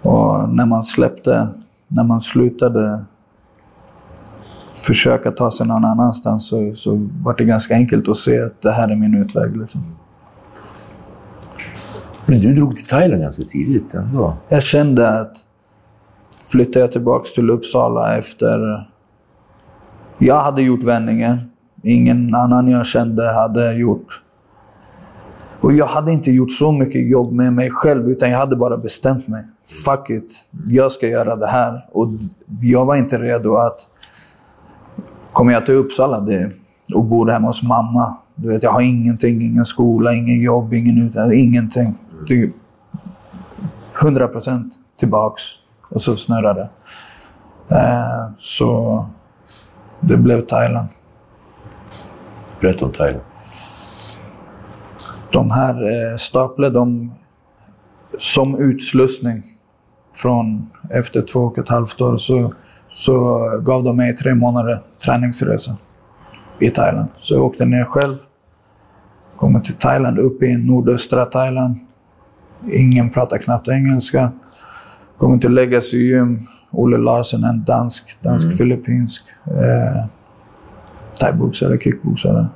Och 0.02 0.48
när 0.48 0.66
man 0.66 0.82
släppte, 0.82 1.48
när 1.88 2.04
man 2.04 2.20
slutade 2.20 3.04
försöka 4.82 5.30
ta 5.30 5.50
sig 5.50 5.66
någon 5.66 5.84
annanstans 5.84 6.48
så, 6.48 6.74
så 6.74 7.08
var 7.22 7.34
det 7.34 7.44
ganska 7.44 7.74
enkelt 7.74 8.08
att 8.08 8.16
se 8.16 8.40
att 8.40 8.62
det 8.62 8.72
här 8.72 8.88
är 8.88 8.96
min 8.96 9.14
utväg. 9.14 9.56
Liksom. 9.56 9.96
Men 12.26 12.38
du 12.38 12.54
drog 12.54 12.76
till 12.76 12.86
Thailand 12.86 13.22
ganska 13.22 13.44
tidigt 13.44 13.94
ändå. 13.94 14.36
Jag 14.48 14.62
kände 14.62 15.20
att 15.20 15.36
flyttade 16.48 16.80
jag 16.80 16.92
tillbaka 16.92 17.28
till 17.34 17.50
Uppsala 17.50 18.16
efter... 18.16 18.88
Jag 20.18 20.40
hade 20.40 20.62
gjort 20.62 20.82
vändningen. 20.82 21.50
Ingen 21.82 22.34
annan 22.34 22.68
jag 22.68 22.86
kände 22.86 23.32
hade 23.32 23.72
gjort. 23.72 24.22
Och 25.60 25.72
jag 25.72 25.86
hade 25.86 26.12
inte 26.12 26.30
gjort 26.30 26.50
så 26.50 26.72
mycket 26.72 27.08
jobb 27.08 27.32
med 27.32 27.52
mig 27.52 27.70
själv, 27.70 28.10
utan 28.10 28.30
jag 28.30 28.38
hade 28.38 28.56
bara 28.56 28.76
bestämt 28.76 29.28
mig. 29.28 29.44
Fuck 29.84 30.10
it. 30.10 30.30
Jag 30.66 30.92
ska 30.92 31.08
göra 31.08 31.36
det 31.36 31.46
här. 31.46 31.88
Och 31.92 32.08
jag 32.60 32.84
var 32.84 32.96
inte 32.96 33.18
redo 33.18 33.54
att... 33.54 33.88
Kommer 35.36 35.52
jag 35.52 35.66
till 35.66 35.74
Uppsala 35.74 36.20
det, 36.20 36.50
och 36.94 37.04
bor 37.04 37.30
hemma 37.30 37.46
hos 37.46 37.62
mamma. 37.62 38.16
Du 38.34 38.48
vet, 38.48 38.62
jag 38.62 38.70
har 38.70 38.80
ingenting, 38.80 39.42
ingen 39.42 39.64
skola, 39.64 40.14
ingen 40.14 40.40
jobb, 40.40 40.74
ingen 40.74 41.06
utbildning, 41.06 41.44
ingenting. 41.44 41.94
Det, 42.28 42.52
100 44.00 44.28
procent 44.28 44.72
tillbaks. 44.98 45.42
Och 45.88 46.02
så 46.02 46.16
snurrade 46.16 46.68
det. 47.68 47.76
Eh, 47.76 48.28
så 48.38 49.06
det 50.00 50.16
blev 50.16 50.46
Thailand. 50.46 50.88
Berätta 52.60 52.84
om 52.84 52.92
Thailand. 52.92 53.24
De 55.32 55.50
här 55.50 55.74
eh, 55.74 56.16
Staple, 56.16 56.70
de 56.70 57.14
som 58.18 58.58
utslussning 58.58 59.42
från 60.14 60.70
efter 60.90 61.22
två 61.22 61.40
och 61.40 61.58
ett 61.58 61.68
halvt 61.68 62.00
år 62.00 62.16
så, 62.16 62.52
så 62.88 63.48
gav 63.64 63.84
de 63.84 63.96
mig 63.96 64.16
tre 64.16 64.34
månader 64.34 64.82
träningsresa 65.04 65.76
i 66.58 66.70
Thailand. 66.70 67.08
Så 67.18 67.34
jag 67.34 67.44
åkte 67.44 67.64
ner 67.64 67.84
själv. 67.84 68.16
Kommer 69.36 69.60
till 69.60 69.74
Thailand, 69.74 70.18
upp 70.18 70.42
i 70.42 70.56
nordöstra 70.56 71.24
Thailand. 71.24 71.76
Ingen 72.70 73.10
pratar 73.10 73.38
knappt 73.38 73.68
engelska. 73.68 74.32
Kommer 75.18 75.38
till 75.38 75.52
Legacy 75.52 75.98
Gym. 75.98 76.46
Olle 76.70 76.98
Larsen, 76.98 77.44
en 77.44 77.64
dansk, 77.64 78.18
dansk-filippinsk 78.22 79.22
eh, 79.46 80.06
thaiboxare, 81.20 81.78
kickboxare. 81.78 82.46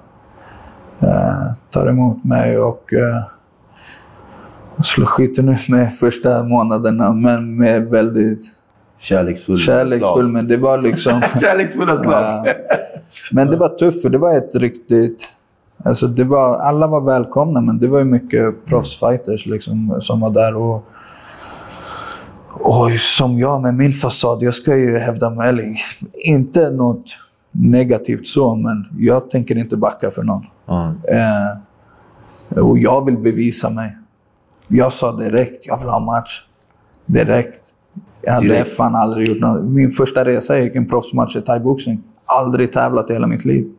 Eh, 1.00 1.52
tar 1.70 1.86
emot 1.86 2.24
mig 2.24 2.58
och 2.58 2.92
eh, 2.92 3.22
slår 4.82 5.06
skiten 5.06 5.48
ur 5.48 5.70
mig 5.70 5.90
första 5.90 6.42
månaderna, 6.42 7.12
men 7.12 7.56
med 7.56 7.90
väldigt 7.90 8.59
Kärleksfull 9.00 9.56
kärleksfull. 9.56 10.28
Men 10.28 10.48
det 10.48 10.56
var 10.56 10.78
liksom... 10.78 11.22
Kärleksfulla 11.40 11.96
slag. 11.96 12.46
Ja. 12.46 12.54
Men 13.32 13.50
det 13.50 13.56
var 13.56 13.68
tufft, 13.68 14.02
för 14.02 14.10
det 14.10 14.18
var 14.18 14.38
ett 14.38 14.54
riktigt... 14.54 15.28
Alltså 15.84 16.06
det 16.06 16.24
var, 16.24 16.56
alla 16.56 16.86
var 16.86 17.00
välkomna, 17.00 17.60
men 17.60 17.78
det 17.78 17.88
var 17.88 17.98
ju 17.98 18.04
mycket 18.04 18.66
proffsfighters 18.66 19.46
liksom, 19.46 19.96
som 20.00 20.20
var 20.20 20.30
där. 20.30 20.56
Och, 20.56 20.84
och 22.48 22.90
som 22.92 23.38
jag 23.38 23.62
med 23.62 23.74
min 23.74 23.92
fasad, 23.92 24.42
jag 24.42 24.54
ska 24.54 24.76
ju 24.76 24.98
hävda 24.98 25.30
mig. 25.30 25.48
Eller, 25.48 25.74
inte 26.14 26.70
något 26.70 27.04
negativt 27.50 28.26
så, 28.26 28.54
men 28.54 28.86
jag 28.98 29.30
tänker 29.30 29.58
inte 29.58 29.76
backa 29.76 30.10
för 30.10 30.22
någon. 30.22 30.46
Ja. 30.66 30.94
Eh, 31.08 32.58
och 32.62 32.78
jag 32.78 33.04
vill 33.04 33.18
bevisa 33.18 33.70
mig. 33.70 33.96
Jag 34.68 34.92
sa 34.92 35.12
direkt, 35.12 35.66
jag 35.66 35.78
vill 35.78 35.88
ha 35.88 35.98
match. 35.98 36.42
Direkt. 37.06 37.69
Jag 38.22 38.32
hade 38.32 38.46
Direkt. 38.46 38.76
fan 38.76 38.94
aldrig 38.94 39.28
gjort 39.28 39.40
något. 39.40 39.64
Min 39.64 39.90
första 39.90 40.24
resa 40.24 40.58
gick 40.58 40.76
en 40.76 40.88
proffsmatch 40.88 41.36
i 41.36 41.40
thaiboxning. 41.42 42.02
Aldrig 42.24 42.72
tävlat 42.72 43.10
i 43.10 43.12
hela 43.12 43.26
mitt 43.26 43.44
liv. 43.44 43.72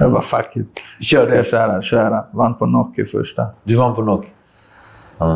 jag 0.00 0.12
bara 0.12 0.22
fuck 0.22 0.56
it. 0.56 0.68
Körde. 1.00 1.36
Jag 1.36 1.46
köra? 1.46 1.82
Köra. 1.82 2.24
Vann 2.32 2.54
på 2.54 2.66
knock 2.66 2.98
i 2.98 3.04
första. 3.04 3.46
Du 3.64 3.74
vann 3.74 3.94
på 3.94 4.02
knock. 4.02 4.26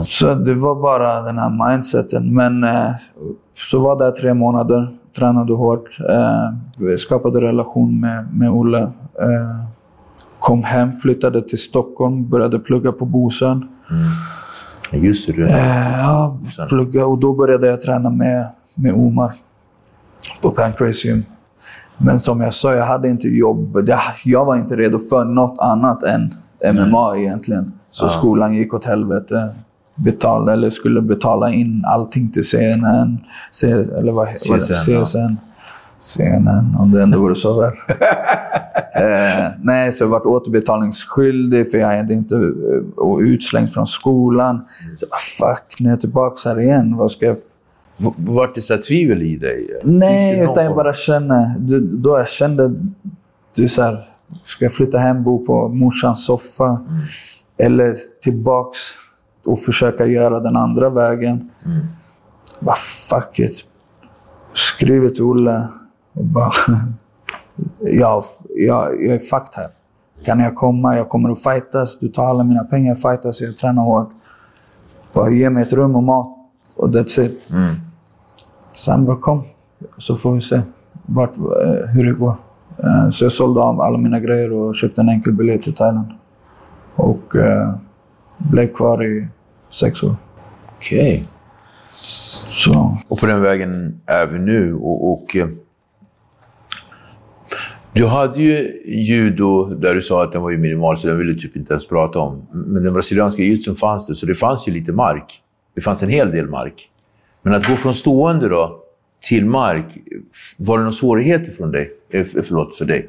Så 0.06 0.34
det 0.34 0.54
var 0.54 0.74
bara 0.74 1.22
den 1.22 1.38
här 1.38 1.68
mindseten. 1.68 2.34
Men 2.34 2.64
eh, 2.64 2.90
så 3.70 3.78
var 3.80 3.98
där 3.98 4.10
tre 4.10 4.34
månader, 4.34 4.96
tränade 5.16 5.52
hårt, 5.52 5.98
eh, 6.08 6.96
skapade 6.98 7.40
relation 7.40 8.00
med, 8.00 8.34
med 8.34 8.50
Olle. 8.50 8.82
Eh, 9.20 9.64
kom 10.38 10.62
hem, 10.62 10.92
flyttade 10.92 11.42
till 11.42 11.58
Stockholm, 11.58 12.28
började 12.28 12.58
plugga 12.58 12.92
på 12.92 13.04
Bosön. 13.04 13.68
Ja, 13.88 13.94
Just 14.92 15.26
det. 15.26 15.32
du- 15.32 15.48
Eh, 15.48 15.98
ja, 16.00 16.38
plugga 16.68 17.06
och 17.06 17.18
då 17.18 17.32
började 17.32 17.66
jag 17.66 17.82
träna 17.82 18.10
med, 18.10 18.46
med 18.74 18.94
Omar 18.94 19.32
på 20.42 20.50
Pancrase 20.50 21.08
Gym. 21.08 21.24
Men 21.98 22.20
som 22.20 22.40
jag 22.40 22.54
sa, 22.54 22.74
jag 22.74 22.84
hade 22.84 23.08
inte 23.08 23.28
jobb. 23.28 23.88
Jag, 24.24 24.44
var 24.44 24.56
inte 24.56 24.76
redo 24.76 24.98
för 24.98 25.24
något 25.24 25.58
annat 25.58 26.02
än 26.02 26.34
MMA 26.74 27.16
egentligen. 27.16 27.72
Så 27.90 28.04
skolan 28.08 28.54
gick 28.54 28.74
åt 28.74 28.84
helvete. 28.84 29.48
Betalade, 29.94 30.52
eller 30.52 30.70
skulle 30.70 31.00
betala 31.02 31.50
in 31.52 31.84
allting 31.86 32.30
till 32.30 32.44
CNN. 32.44 33.18
Eller 33.98 34.12
vad, 34.12 34.28
vad 34.48 34.60
CSN, 34.60 34.92
ja. 34.92 34.98
Scenen, 36.00 36.76
om 36.78 36.90
det 36.92 37.02
ändå 37.02 37.18
vore 37.18 37.34
så 37.34 37.60
väl. 37.60 37.72
eh, 38.94 39.46
nej, 39.62 39.92
så 39.92 40.04
jag 40.04 40.08
varit 40.08 40.26
återbetalningsskyldig 40.26 41.70
för 41.70 41.78
jag 41.78 41.96
hade 41.96 42.14
inte 42.14 42.34
eh, 42.34 42.96
och 42.96 43.18
utslängd 43.18 43.72
från 43.72 43.86
skolan. 43.86 44.64
Så, 44.96 45.06
ah, 45.10 45.18
fuck, 45.38 45.80
nu 45.80 45.88
är 45.88 45.92
jag 45.92 46.00
tillbaka 46.00 46.48
här 46.48 46.60
igen. 46.60 46.96
Vad 46.96 47.10
ska 47.10 47.26
jag... 47.26 47.36
V- 47.96 48.12
Vart 48.16 48.54
det 48.54 48.60
så 48.60 48.74
här 48.74 48.80
tvivel 48.82 49.22
i 49.22 49.36
dig? 49.36 49.66
Nej, 49.84 50.40
utan 50.40 50.64
jag 50.64 50.74
bara 50.74 50.92
känner... 50.94 51.54
du- 51.58 51.80
Då 51.96 52.18
jag 52.18 52.28
kände... 52.28 52.74
Du 53.54 53.68
så 53.68 53.82
här, 53.82 54.08
ska 54.44 54.64
jag 54.64 54.72
flytta 54.72 54.98
hem, 54.98 55.22
bo 55.24 55.46
på 55.46 55.68
morsans 55.68 56.24
soffa? 56.26 56.80
Eller 57.56 57.96
tillbaks 58.22 58.78
och 59.44 59.60
försöka 59.60 60.06
göra 60.06 60.40
den 60.40 60.56
andra 60.56 60.90
vägen? 60.90 61.50
Bara 62.60 62.76
fuck 63.08 63.38
it. 63.38 63.64
Skriver 64.54 65.08
till 65.08 65.22
Olle 65.22 65.68
bara... 66.20 66.52
ja, 67.80 68.24
jag, 68.56 69.04
jag 69.04 69.14
är 69.14 69.18
fucked 69.18 69.54
här. 69.54 69.68
Kan 70.24 70.40
jag 70.40 70.54
komma? 70.54 70.96
Jag 70.96 71.08
kommer 71.08 71.30
att 71.30 71.42
fightas. 71.42 71.98
Du 71.98 72.08
tar 72.08 72.24
alla 72.24 72.44
mina 72.44 72.64
pengar, 72.64 72.88
jag 72.88 72.98
fightas, 72.98 73.40
jag 73.40 73.56
tränar 73.56 73.82
hårt. 73.82 74.10
Bara 75.12 75.30
ge 75.30 75.50
mig 75.50 75.62
ett 75.62 75.72
rum 75.72 75.96
och 75.96 76.02
mat. 76.02 76.28
Och 76.76 76.88
that's 76.88 77.20
it. 77.20 77.48
Sen 78.74 79.04
bara 79.04 79.16
kom, 79.16 79.42
så 79.98 80.16
får 80.16 80.32
vi 80.32 80.40
se 80.40 80.60
vart, 81.06 81.36
eh, 81.36 81.86
hur 81.88 82.04
det 82.04 82.12
går. 82.12 82.36
Eh, 82.78 83.10
Så 83.10 83.24
jag 83.24 83.32
sålde 83.32 83.60
av 83.60 83.80
alla 83.80 83.98
mina 83.98 84.20
grejer 84.20 84.52
och 84.52 84.76
köpte 84.76 85.00
en 85.00 85.08
enkel 85.08 85.32
biljett 85.32 85.62
till 85.62 85.74
Thailand. 85.74 86.06
Och 86.94 87.36
eh, 87.36 87.74
blev 88.38 88.72
kvar 88.74 89.04
i 89.06 89.28
sex 89.70 90.02
år. 90.02 90.16
Okej. 90.76 91.28
Så 91.96 92.96
Och 93.08 93.18
på 93.18 93.26
den 93.26 93.42
vägen 93.42 94.00
är 94.06 94.26
vi 94.26 94.38
nu. 94.38 94.74
Och, 94.74 95.12
och, 95.12 95.36
du 97.98 98.06
hade 98.06 98.42
ju 98.42 98.82
judo 98.84 99.64
där 99.64 99.94
du 99.94 100.02
sa 100.02 100.24
att 100.24 100.32
den 100.32 100.42
var 100.42 100.50
ju 100.50 100.58
minimal, 100.58 100.98
så 100.98 101.08
den 101.08 101.18
ville 101.18 101.32
du 101.32 101.40
typ 101.40 101.56
inte 101.56 101.72
ens 101.72 101.86
prata 101.86 102.18
om. 102.18 102.46
Men 102.52 102.84
den 102.84 102.92
brasilianska 102.92 103.42
judon 103.42 103.76
fanns 103.76 104.06
det, 104.06 104.14
så 104.14 104.26
det 104.26 104.34
fanns 104.34 104.68
ju 104.68 104.72
lite 104.72 104.92
mark. 104.92 105.42
Det 105.74 105.80
fanns 105.80 106.02
en 106.02 106.08
hel 106.08 106.30
del 106.30 106.46
mark. 106.46 106.90
Men 107.42 107.54
att 107.54 107.66
gå 107.66 107.76
från 107.76 107.94
stående 107.94 108.48
då 108.48 108.80
till 109.28 109.46
mark, 109.46 109.84
var 110.56 110.78
det 110.78 110.82
några 110.82 110.92
svårigheter 110.92 111.52
från 111.52 111.70
dig? 111.70 111.90
Eh, 112.10 112.26
Förlåt, 112.44 112.76
för 112.76 112.84
dig? 112.84 113.08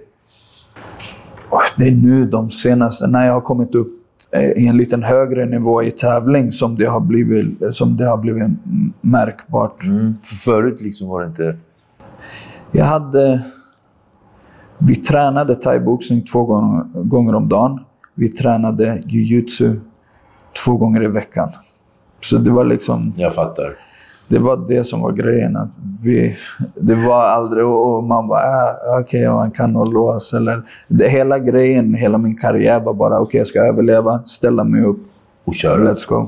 det 1.77 1.87
är 1.87 1.91
nu 1.91 2.25
de 2.25 2.51
senaste, 2.51 3.07
när 3.07 3.25
jag 3.25 3.33
har 3.33 3.41
kommit 3.41 3.75
upp 3.75 3.91
eh, 4.31 4.51
i 4.51 4.67
en 4.67 4.77
liten 4.77 5.03
högre 5.03 5.45
nivå 5.45 5.83
i 5.83 5.91
tävling 5.91 6.51
som 6.51 6.75
det 6.75 6.85
har 6.85 6.99
blivit, 6.99 7.75
som 7.75 7.97
det 7.97 8.05
har 8.05 8.17
blivit 8.17 8.47
märkbart. 9.01 9.83
För 10.23 10.35
förut 10.35 10.81
liksom 10.81 11.07
var 11.07 11.21
det 11.21 11.27
inte... 11.27 11.57
Jag 12.71 12.85
hade... 12.85 13.43
Vi 14.79 14.95
tränade 14.95 15.55
thaiboxning 15.55 16.21
två 16.21 16.43
gånger, 16.45 16.83
gånger 17.03 17.35
om 17.35 17.49
dagen. 17.49 17.79
Vi 18.15 18.29
tränade 18.29 19.03
jujutsu 19.05 19.79
två 20.65 20.77
gånger 20.77 21.03
i 21.03 21.07
veckan. 21.07 21.49
Så 22.21 22.37
det 22.37 22.51
var 22.51 22.65
liksom... 22.65 23.13
Jag 23.15 23.33
fattar. 23.35 23.75
Det 24.27 24.39
var 24.39 24.57
det 24.67 24.83
som 24.83 25.01
var 25.01 25.11
grejen. 25.11 25.55
Att 25.57 25.69
vi, 26.03 26.35
det 26.75 26.95
var 26.95 27.21
aldrig... 27.23 27.65
Och 27.65 28.03
man 28.03 28.27
bara, 28.27 28.39
ah, 28.39 28.99
okej, 29.01 29.21
ja, 29.21 29.39
han 29.39 29.51
kan 29.51 29.73
nog 29.73 29.93
lås. 29.93 30.33
Eller, 30.33 30.61
det, 30.87 31.09
hela 31.09 31.39
grejen, 31.39 31.93
hela 31.93 32.17
min 32.17 32.35
karriär 32.37 32.79
var 32.79 32.93
bara, 32.93 33.19
okej, 33.19 33.37
jag 33.37 33.47
ska 33.47 33.59
överleva, 33.59 34.23
ställa 34.25 34.63
mig 34.63 34.83
upp, 34.83 34.99
Och 35.45 35.55
köra. 35.55 35.93
let's 35.93 36.07
go. 36.07 36.27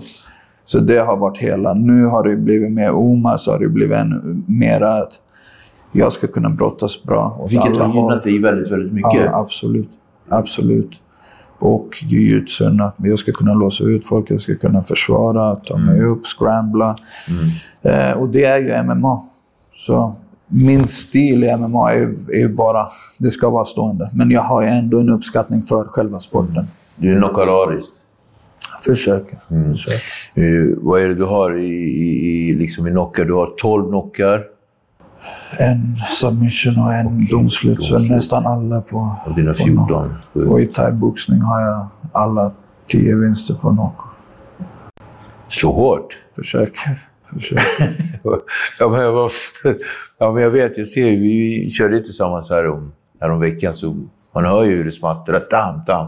Så 0.65 0.79
det 0.79 0.97
har 0.97 1.17
varit 1.17 1.37
hela. 1.37 1.73
Nu 1.73 2.05
har 2.05 2.23
det 2.23 2.35
blivit 2.35 2.71
mer 2.71 2.91
Oma, 2.91 3.37
så 3.37 3.51
har 3.51 3.59
det 3.59 3.69
blivit 3.69 3.97
ännu 3.97 4.43
mer 4.47 4.81
att 4.81 5.11
jag 5.91 6.13
ska 6.13 6.27
kunna 6.27 6.49
brottas 6.49 7.03
bra 7.03 7.37
åt 7.39 7.51
Vilket 7.51 7.71
alla 7.71 7.85
har 7.85 7.93
gynnat 7.93 8.23
dig 8.23 8.39
väldigt, 8.39 8.71
väldigt 8.71 8.93
mycket. 8.93 9.21
Ja, 9.25 9.39
absolut. 9.39 9.89
Absolut. 10.29 10.91
Och 11.59 11.97
jujutsun, 12.01 12.81
att 12.81 12.95
jag 12.97 13.19
ska 13.19 13.31
kunna 13.31 13.53
låsa 13.53 13.83
ut 13.83 14.05
folk, 14.05 14.31
jag 14.31 14.41
ska 14.41 14.55
kunna 14.55 14.83
försvara, 14.83 15.55
ta 15.55 15.77
mig 15.77 15.97
Mm. 15.97 16.11
upp, 16.11 16.25
scrambla. 16.25 16.95
Eh, 17.81 18.11
och 18.11 18.29
det 18.29 18.43
är 18.43 18.59
ju 18.59 18.83
MMA. 18.83 19.21
Så 19.73 20.15
min 20.47 20.87
stil 20.87 21.43
i 21.43 21.57
MMA 21.57 21.91
är, 21.93 22.15
är 22.33 22.47
bara, 22.47 22.87
det 23.17 23.31
ska 23.31 23.49
vara 23.49 23.65
stående. 23.65 24.09
Men 24.13 24.31
jag 24.31 24.41
har 24.41 24.63
ändå 24.63 24.99
en 24.99 25.09
uppskattning 25.09 25.61
för 25.61 25.83
själva 25.83 26.19
sporten. 26.19 26.67
Du 26.95 27.11
är 27.15 27.19
knockoutariskt. 27.19 27.95
Försöker. 28.85 29.37
Mm. 29.51 29.71
Försöker. 29.71 30.01
Eh, 30.43 30.77
vad 30.77 31.01
är 31.01 31.07
det 31.09 31.15
du 31.15 31.23
har 31.23 31.57
i, 31.57 31.67
i, 31.67 32.49
i, 32.49 32.53
liksom 32.53 32.87
i 32.87 32.91
knockar? 32.91 33.25
Du 33.25 33.33
har 33.33 33.49
12 33.57 33.89
knockar 33.89 34.43
En 35.59 35.97
submission 36.09 36.79
och 36.79 36.93
en 36.93 37.27
domslut. 37.31 37.83
Så 37.83 38.13
nästan 38.13 38.47
alla 38.47 38.81
på... 38.81 39.15
av 39.25 39.35
dina 39.35 39.53
på 39.53 39.57
14. 39.57 39.87
knock. 39.87 40.47
Och 40.47 40.61
i 40.61 40.65
thaiboxning 40.65 41.41
har 41.41 41.61
jag 41.61 41.87
alla 42.11 42.51
tio 42.87 43.15
vinster 43.15 43.53
på 43.53 43.69
knock. 43.69 43.97
Slå 45.47 45.71
hårt. 45.71 46.19
Försöker. 46.35 47.07
Försöker. 47.33 48.19
ja, 48.79 48.89
men 48.89 49.01
jag, 49.01 49.11
var, 49.11 49.31
ja, 50.17 50.31
men 50.31 50.43
jag 50.43 50.49
vet, 50.49 50.77
jag 50.77 50.87
ser 50.87 51.11
vi 51.11 51.69
körde 51.69 51.95
ju 51.95 52.03
tillsammans 52.03 52.49
här 52.49 52.67
om, 52.67 52.91
här 53.21 53.29
om 53.29 53.39
veckan, 53.39 53.73
så 53.73 53.95
man 54.33 54.45
hör 54.45 54.63
ju 54.63 54.75
hur 54.75 54.85
det 54.85 54.91
smattrar. 54.91 55.43
Dam, 55.49 55.81
dam. 55.87 56.07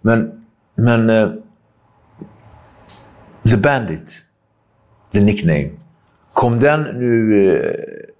Men, 0.00 0.44
men 0.74 1.10
eh, 1.10 1.28
The 3.50 3.56
Bandit, 3.56 4.22
the 5.12 5.20
nickname, 5.20 5.70
kom 6.32 6.58
den 6.58 6.82
nu 6.82 7.48
eh, 7.48 8.11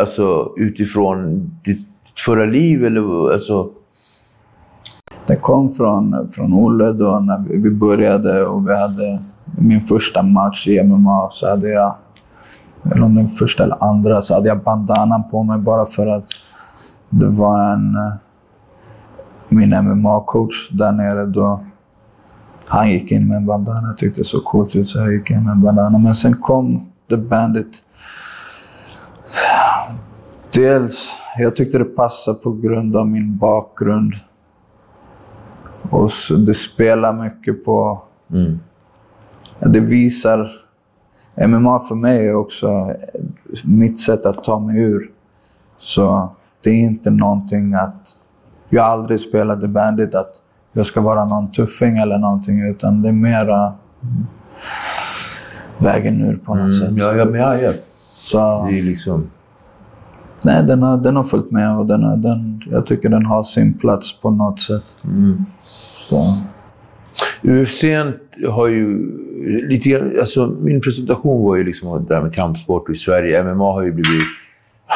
alltså, 0.00 0.52
utifrån 0.56 1.50
ditt 1.64 1.86
förra 2.26 2.44
liv? 2.44 2.84
Eller, 2.84 3.32
alltså, 3.32 3.68
Det 5.26 5.36
kom 5.36 5.70
från, 5.70 6.28
från 6.30 6.52
Olle 6.52 6.92
då 6.92 7.20
när 7.20 7.38
vi- 7.48 7.70
började 7.70 8.46
och 8.46 8.68
vi 8.68 8.76
hade 8.76 9.22
min 9.58 9.80
första 9.80 10.22
match 10.22 10.68
i 10.68 10.82
MMA 10.82 11.28
så 11.32 11.48
hade 11.50 11.68
jag, 11.68 11.94
eller 12.92 13.02
om 13.02 13.14
den 13.14 13.28
första 13.28 13.64
eller 13.64 13.84
andra, 13.84 14.22
så 14.22 14.34
hade 14.34 14.48
jag 14.48 14.58
bandanan 14.62 15.22
på 15.30 15.42
mig 15.42 15.58
bara 15.58 15.86
för 15.86 16.06
att 16.06 16.24
det 17.10 17.26
var 17.28 17.72
en, 17.72 17.98
min 19.48 19.74
MMA-coach 19.74 20.68
där 20.72 20.92
nere 20.92 21.26
då. 21.26 21.60
Han 22.66 22.90
gick 22.90 23.12
in 23.12 23.28
med 23.28 23.36
en 23.36 23.46
bandana, 23.46 23.88
jag 23.88 23.98
tyckte 23.98 24.20
det 24.20 24.24
såg 24.24 24.44
coolt 24.44 24.76
ut 24.76 24.88
så 24.88 24.98
jag 24.98 25.12
gick 25.12 25.30
in 25.30 25.44
med 25.44 25.52
en 25.52 25.62
bandana. 25.62 25.98
Men 25.98 26.14
sen 26.14 26.34
kom 26.36 26.86
The 27.08 27.16
Bandit. 27.16 27.72
Dels, 30.54 31.12
jag 31.38 31.56
tyckte 31.56 31.78
det 31.78 31.84
passade 31.84 32.38
på 32.38 32.52
grund 32.52 32.96
av 32.96 33.06
min 33.06 33.36
bakgrund. 33.36 34.12
Och 35.90 36.10
det 36.46 36.54
spelar 36.54 37.12
mycket 37.12 37.64
på... 37.64 38.02
mm. 38.30 38.58
Ja, 39.58 39.68
Det 39.68 39.80
visar... 39.80 40.50
MMA 41.46 41.80
för 41.80 41.94
mig 41.94 42.26
är 42.28 42.34
också 42.34 42.94
mitt 43.64 44.00
sätt 44.00 44.26
att 44.26 44.44
ta 44.44 44.58
mig 44.58 44.78
ur. 44.78 45.10
Så 45.78 46.28
det 46.62 46.70
är 46.70 46.74
inte 46.74 47.10
någonting 47.10 47.74
att... 47.74 48.16
Jag 48.68 48.82
har 48.82 48.90
aldrig 48.90 49.20
spelat 49.20 49.60
The 49.60 49.66
Bandit 49.68 50.14
att 50.14 50.32
jag 50.72 50.86
ska 50.86 51.00
vara 51.00 51.24
någon 51.24 51.52
tuffing 51.52 51.98
eller 51.98 52.18
någonting. 52.18 52.60
Utan 52.60 53.02
det 53.02 53.08
är 53.08 53.12
mera 53.12 53.72
vägen 55.78 56.20
ur 56.20 56.36
på 56.36 56.54
något 56.54 56.78
sätt. 56.78 56.88
Mm, 56.88 56.98
ja, 56.98 57.14
ja, 57.14 57.24
men 57.24 57.40
ja, 57.40 57.56
ja. 57.56 57.72
Så, 58.30 58.66
Det 58.70 58.78
är 58.78 58.82
liksom... 58.82 59.30
nej, 60.44 60.62
den 60.62 60.82
har, 60.82 60.96
den 60.96 61.16
har 61.16 61.24
följt 61.24 61.50
med 61.50 61.78
och 61.78 61.86
den 61.86 62.02
har, 62.02 62.16
den, 62.16 62.62
jag 62.70 62.86
tycker 62.86 63.08
den 63.08 63.26
har 63.26 63.42
sin 63.42 63.74
plats 63.74 64.20
på 64.20 64.30
något 64.30 64.60
sätt. 64.60 64.84
Så. 66.08 66.36
UFC 67.42 67.84
har 68.48 68.66
ju 68.66 68.98
lite 69.68 70.12
alltså 70.20 70.46
min 70.46 70.80
presentation 70.80 71.44
var 71.44 71.56
ju 71.56 71.64
liksom 71.64 72.06
det 72.08 72.14
här 72.14 72.22
med 72.22 72.34
kampsport 72.34 72.90
i 72.90 72.94
Sverige. 72.94 73.44
MMA 73.44 73.72
har 73.72 73.82
ju 73.82 73.92
blivit 73.92 74.26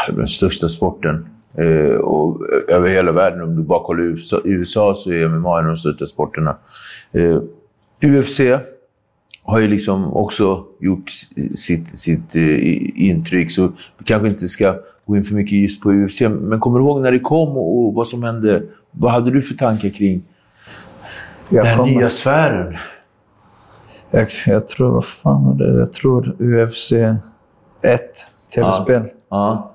den 0.09 0.29
största 0.29 0.69
sporten. 0.69 1.27
Eh, 1.55 1.97
och 1.97 2.41
över 2.69 2.89
hela 2.89 3.13
världen, 3.13 3.43
om 3.43 3.57
du 3.57 3.63
bara 3.63 3.85
kollar 3.85 4.03
USA, 4.03 4.41
i 4.45 4.49
USA 4.49 4.95
så 4.95 5.11
är 5.11 5.29
MMA 5.29 5.59
en 5.59 5.65
av 5.65 5.71
de 5.71 5.77
största 5.77 6.07
sporterna. 6.07 6.57
Eh, 7.13 7.39
UFC 8.03 8.41
har 9.49 9.59
ju 9.59 9.69
liksom 9.69 10.13
också 10.17 10.65
gjort 10.81 11.11
sitt, 11.55 11.99
sitt 11.99 12.37
eh, 12.37 13.01
intryck, 13.09 13.53
så 13.53 13.67
vi 13.99 14.05
kanske 14.05 14.29
inte 14.29 14.49
ska 14.49 14.75
gå 15.07 15.17
in 15.17 15.25
för 15.25 15.35
mycket 15.35 15.53
just 15.59 15.81
på 15.83 15.93
UFC. 15.93 16.21
Men 16.21 16.61
kommer 16.61 16.79
du 16.79 16.85
ihåg 16.85 17.01
när 17.03 17.13
det 17.13 17.19
kom 17.21 17.49
och, 17.57 17.79
och 17.87 17.95
vad 17.95 18.07
som 18.09 18.23
hände? 18.23 18.63
Vad 18.91 19.13
hade 19.13 19.31
du 19.31 19.43
för 19.43 19.55
tankar 19.55 19.89
kring 19.89 20.23
Jag 21.49 21.65
den 21.65 21.77
kommer- 21.77 21.93
nya 21.93 22.09
sfären? 22.09 22.77
Jag, 24.11 24.29
jag 24.47 24.67
tror, 24.67 24.91
vad 24.91 25.05
fan 25.05 25.45
var 25.45 25.55
det? 25.55 25.79
Jag 25.79 25.93
tror 25.93 26.37
UFC 26.43 26.93
1, 26.93 27.21
tv-spel. 28.55 29.03
Ja. 29.31 29.75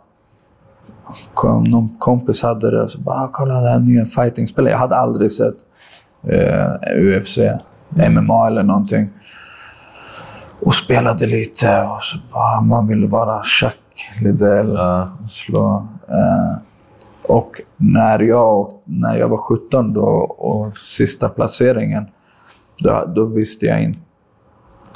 Kom, 1.33 1.63
någon 1.63 1.97
kompis 1.99 2.41
hade 2.41 2.71
det 2.71 2.81
och 2.83 2.91
så 2.91 2.99
bara, 2.99 3.15
ah, 3.15 3.29
kolla 3.33 3.53
det 3.61 3.69
här 3.69 3.79
nya 3.79 4.05
fighting-spelet. 4.05 4.71
Jag 4.71 4.77
hade 4.77 4.95
aldrig 4.95 5.31
sett 5.31 5.55
eh, 6.27 6.71
UFC, 6.97 7.37
MMA 7.89 8.47
eller 8.47 8.63
någonting. 8.63 9.09
Och 10.59 10.75
spelade 10.75 11.25
lite 11.25 11.81
och 11.81 12.03
så 12.03 12.17
bara, 12.33 12.61
man 12.61 12.87
ville 12.87 13.07
vara 13.07 13.43
Chuck 13.43 13.77
Liddell 14.21 14.73
Ja. 14.73 15.09
slå. 15.29 15.87
Eh, 16.07 16.57
och 17.27 17.61
när 17.77 18.19
jag, 18.19 18.71
när 18.85 19.15
jag 19.15 19.29
var 19.29 19.37
17 19.37 19.93
då, 19.93 20.05
och 20.37 20.77
sista 20.77 21.29
placeringen, 21.29 22.05
då, 22.79 23.11
då 23.15 23.25
visste 23.25 23.65
jag 23.65 23.83
inte 23.83 23.99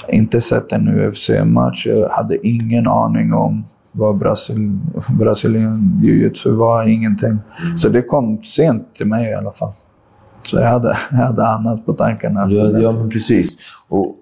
inte 0.10 0.41
sett 0.41 0.72
en 0.72 0.88
UFC-match. 0.88 1.86
Jag 1.88 2.10
hade 2.10 2.48
ingen 2.48 2.88
aning 2.88 3.34
om 3.34 3.65
vad 3.91 4.17
Brasil, 4.17 4.80
Brasilien 5.20 6.00
jiu-jitsu 6.04 6.52
var. 6.52 6.84
Ingenting. 6.84 7.38
Så 7.78 7.89
det 7.89 8.02
kom 8.02 8.43
sent 8.43 8.96
till 8.96 9.08
mig 9.08 9.30
i 9.30 9.34
alla 9.34 9.52
fall. 9.52 9.74
Så 10.43 10.58
jag 10.58 10.67
hade, 10.67 10.98
jag 11.12 11.17
hade 11.17 11.48
annat 11.48 11.86
på 11.86 11.93
tankarna. 11.93 12.48
Ja, 12.52 12.80
ja 12.80 12.91
men 12.91 13.10
precis. 13.10 13.58
Och, 13.88 14.15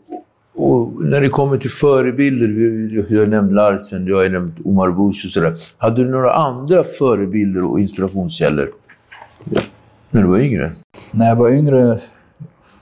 och 0.56 1.06
när 1.06 1.22
det 1.22 1.30
kommer 1.30 1.58
till 1.58 1.70
förebilder, 1.70 3.13
jag 3.13 3.30
nämnt 3.30 3.52
Larsen, 3.52 4.08
jag 4.08 4.18
har 4.18 4.30
nämnt 4.30 4.56
Omar 4.65 4.91
Bush 4.91 5.26
och 5.26 5.32
sådär. 5.32 5.56
Hade 5.78 6.04
du 6.04 6.10
några 6.10 6.34
andra 6.34 6.84
förebilder 6.84 7.63
och 7.63 7.80
inspirationskällor? 7.80 8.72
När 10.12 10.22
du 10.22 10.28
var 10.28 10.39
yngre? 10.39 10.72
När 11.12 11.30
jag 11.30 11.36
var 11.36 11.50
yngre, 11.50 12.00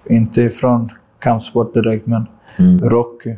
inte 0.06 0.42
ifrån 0.42 0.90
kampsport 1.20 1.74
direkt, 1.74 2.08
men 2.08 2.26
Rocky. 2.82 3.36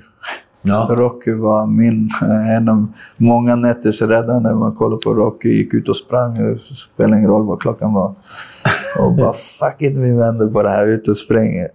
Ja. 0.61 0.87
Rocky 0.91 1.33
var 1.33 1.67
min, 1.67 2.09
en 2.57 2.69
av 2.69 2.87
många 3.17 3.55
nätters 3.55 4.01
räddande. 4.01 4.53
Man 4.53 4.75
kollade 4.75 5.01
på 5.01 5.13
Rocky, 5.13 5.49
gick 5.49 5.73
ut 5.73 5.89
och 5.89 5.95
sprang. 5.95 6.33
Det 6.33 6.59
spelade 6.59 7.17
ingen 7.17 7.29
roll 7.29 7.45
vad 7.45 7.61
klockan 7.61 7.93
var. 7.93 8.07
Och 9.01 9.15
bara 9.17 9.33
fuck 9.33 9.81
it, 9.81 9.95
vi 9.95 10.11
vänder 10.11 10.47
på 10.47 10.63
det 10.63 10.69
här, 10.69 10.87
ut 10.87 11.07
och 11.07 11.17
springer. 11.17 11.67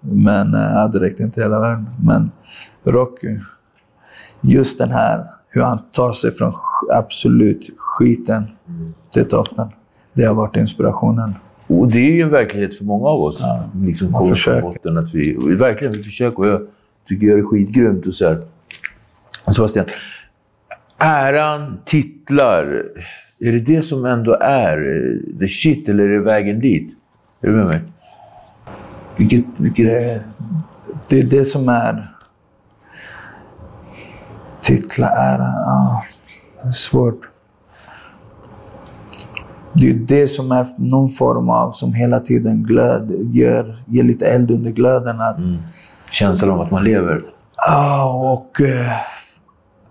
Men 0.00 0.54
eh, 0.54 0.60
ja, 0.60 0.88
det 0.88 1.00
räckte 1.00 1.22
inte 1.22 1.40
hela 1.40 1.60
vägen. 1.60 1.86
Men 2.02 2.30
Rocky, 2.84 3.38
just 4.40 4.78
den 4.78 4.90
här, 4.90 5.24
hur 5.48 5.62
han 5.62 5.78
tar 5.92 6.12
sig 6.12 6.34
från 6.34 6.52
absolut 6.92 7.70
skiten 7.76 8.44
till 9.12 9.28
toppen. 9.28 9.68
Det 10.12 10.24
har 10.24 10.34
varit 10.34 10.56
inspirationen. 10.56 11.34
Och 11.66 11.92
det 11.92 11.98
är 11.98 12.12
ju 12.12 12.22
en 12.22 12.30
verklighet 12.30 12.78
för 12.78 12.84
många 12.84 13.08
av 13.08 13.20
oss. 13.20 13.42
liksom 13.84 14.12
man 14.12 14.28
försöker. 14.28 14.62
botten 14.62 14.98
att 14.98 15.14
vi, 15.14 15.54
verkligen, 15.54 15.92
vi 15.92 16.02
försöker. 16.02 16.38
Och 16.38 16.46
jag 16.46 16.60
tycker 17.08 17.26
jag 17.26 17.38
är 17.38 17.42
skitgrymt. 17.42 18.06
Och 18.06 18.14
så 18.14 18.28
här. 18.28 18.36
Sebastian, 19.54 19.86
äran, 20.98 21.78
titlar. 21.84 22.84
Är 23.40 23.52
det 23.52 23.58
det 23.58 23.82
som 23.82 24.04
ändå 24.04 24.36
är 24.40 24.78
eh, 24.78 25.38
the 25.38 25.48
shit 25.48 25.88
eller 25.88 26.04
är 26.04 26.08
det 26.08 26.20
vägen 26.20 26.60
dit? 26.60 26.96
Är 27.40 27.48
du 27.48 27.56
med 27.56 27.66
mig? 27.66 27.80
Vilket... 29.18 29.44
vilket 29.56 29.86
Det, 29.86 30.22
det 31.08 31.18
är 31.18 31.24
det 31.24 31.44
som 31.44 31.68
är... 31.68 32.14
Titla, 34.62 35.08
ära, 35.08 35.52
ja. 35.56 36.04
Är 36.62 36.70
svårt. 36.70 37.20
Det 39.72 39.90
är 39.90 39.94
det 39.94 40.28
som 40.28 40.52
är 40.52 40.66
någon 40.78 41.10
form 41.10 41.50
av, 41.50 41.72
som 41.72 41.94
hela 41.94 42.20
tiden 42.20 42.62
glöd, 42.62 43.10
ger, 43.10 43.82
ger 43.86 44.02
lite 44.02 44.26
eld 44.26 44.50
under 44.50 44.70
glöden. 44.70 45.20
Att, 45.20 45.36
känslan 46.10 46.50
av 46.50 46.60
att 46.60 46.70
man 46.70 46.84
lever. 46.84 47.24
Ja, 47.56 48.12
och 48.32 48.60
eh, 48.60 48.92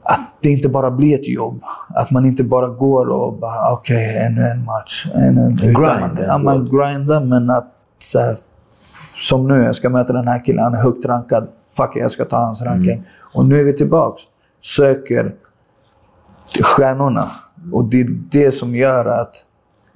att 0.03 0.19
det 0.41 0.49
inte 0.49 0.69
bara 0.69 0.91
blir 0.91 1.15
ett 1.19 1.27
jobb. 1.27 1.63
Att 1.89 2.11
man 2.11 2.25
inte 2.25 2.43
bara 2.43 2.67
går 2.67 3.09
och 3.09 3.33
bara, 3.33 3.73
okej, 3.73 4.17
ännu 4.17 4.41
en 4.41 4.65
match. 4.65 5.07
Ännu 5.15 5.41
en, 5.41 5.53
utan 5.53 5.73
grind 5.73 5.99
man, 5.99 6.09
ändå. 6.09 6.21
ja, 6.21 6.37
man 6.37 6.65
grindar, 6.65 7.21
men 7.21 7.49
att 7.49 7.73
så 7.99 8.19
här, 8.19 8.37
som 9.17 9.47
nu, 9.47 9.63
jag 9.63 9.75
ska 9.75 9.89
möta 9.89 10.13
den 10.13 10.27
här 10.27 10.45
killen, 10.45 10.63
han 10.63 10.73
är 10.73 10.81
högt 10.81 11.05
rankad. 11.05 11.47
Fuck 11.77 11.95
jag 11.95 12.11
ska 12.11 12.25
ta 12.25 12.37
hans 12.37 12.61
ranking. 12.61 13.03
Och 13.33 13.45
nu 13.45 13.59
är 13.59 13.63
vi 13.63 13.73
tillbaks. 13.73 14.21
Söker 14.61 15.35
stjärnorna. 16.61 17.31
Och 17.71 17.85
det 17.85 18.01
är 18.01 18.07
det 18.09 18.51
som 18.51 18.75
gör 18.75 19.05
att 19.05 19.45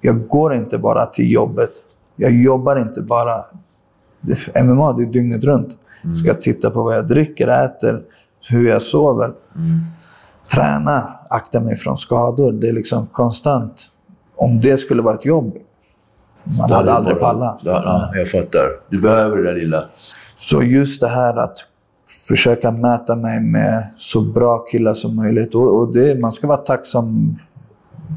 jag 0.02 0.28
går 0.28 0.54
inte 0.54 0.78
bara 0.78 1.06
till 1.06 1.32
jobbet. 1.32 1.72
Jag 2.16 2.32
jobbar 2.32 2.80
inte 2.80 3.02
bara... 3.02 3.46
MMA, 4.64 4.94
det 4.94 5.04
är 5.04 5.06
dygnet 5.06 5.44
runt. 5.44 5.70
Jag 6.04 6.18
ska 6.18 6.34
titta 6.34 6.72
på 6.72 6.84
vad 6.84 6.96
jag 6.96 7.08
dricker, 7.08 7.48
äter, 7.48 8.04
hur 8.50 8.70
jag 8.70 8.82
sover. 8.82 9.34
Träna, 10.52 11.14
akta 11.30 11.60
mig 11.60 11.76
från 11.76 11.98
skador. 11.98 12.52
Det 12.52 12.70
är 12.70 12.74
liksom 12.74 13.08
konstant. 13.08 13.82
Om 14.36 14.62
det 14.62 14.78
skulle 14.78 15.02
vara 15.02 15.16
ett 15.16 15.26
jobb, 15.26 15.58
man 16.44 16.72
hade 16.72 16.94
aldrig 16.94 17.20
pallat. 17.20 17.60
Ja, 17.64 17.82
ja, 17.86 18.20
jag 18.20 18.30
fattar. 18.30 18.70
Du 18.90 19.02
behöver 19.02 19.38
det 19.38 19.44
där 19.44 19.56
lilla. 19.56 19.84
Så 20.36 20.64
just 20.64 21.02
det 21.02 21.08
här 21.08 21.38
att 21.38 21.58
försöka 22.28 22.72
mäta 22.72 23.16
mig 23.16 23.40
med 23.40 23.88
så 23.98 24.22
bra 24.22 24.58
killar 24.60 24.94
som 24.94 25.16
möjligt. 25.16 25.56
Och, 25.56 25.80
och 25.80 25.94
det, 25.94 26.20
man 26.20 26.32
ska 26.32 26.48
vara 26.48 26.58
tacksam. 26.58 27.36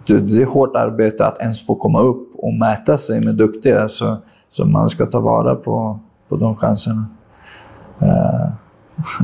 Det, 0.07 0.21
det 0.21 0.43
är 0.43 0.47
hårt 0.47 0.77
arbete 0.77 1.27
att 1.27 1.41
ens 1.41 1.67
få 1.67 1.75
komma 1.75 2.01
upp 2.01 2.29
och 2.35 2.55
mäta 2.55 2.99
sig 2.99 3.21
med 3.21 3.35
duktiga. 3.35 3.89
Så, 3.89 4.17
så 4.51 4.65
man 4.65 4.91
ska 4.91 5.07
ta 5.07 5.21
vara 5.21 5.55
på, 5.55 6.01
på 6.29 6.37
de 6.37 6.57
chanserna. 6.57 7.07
Eh, 8.01 8.49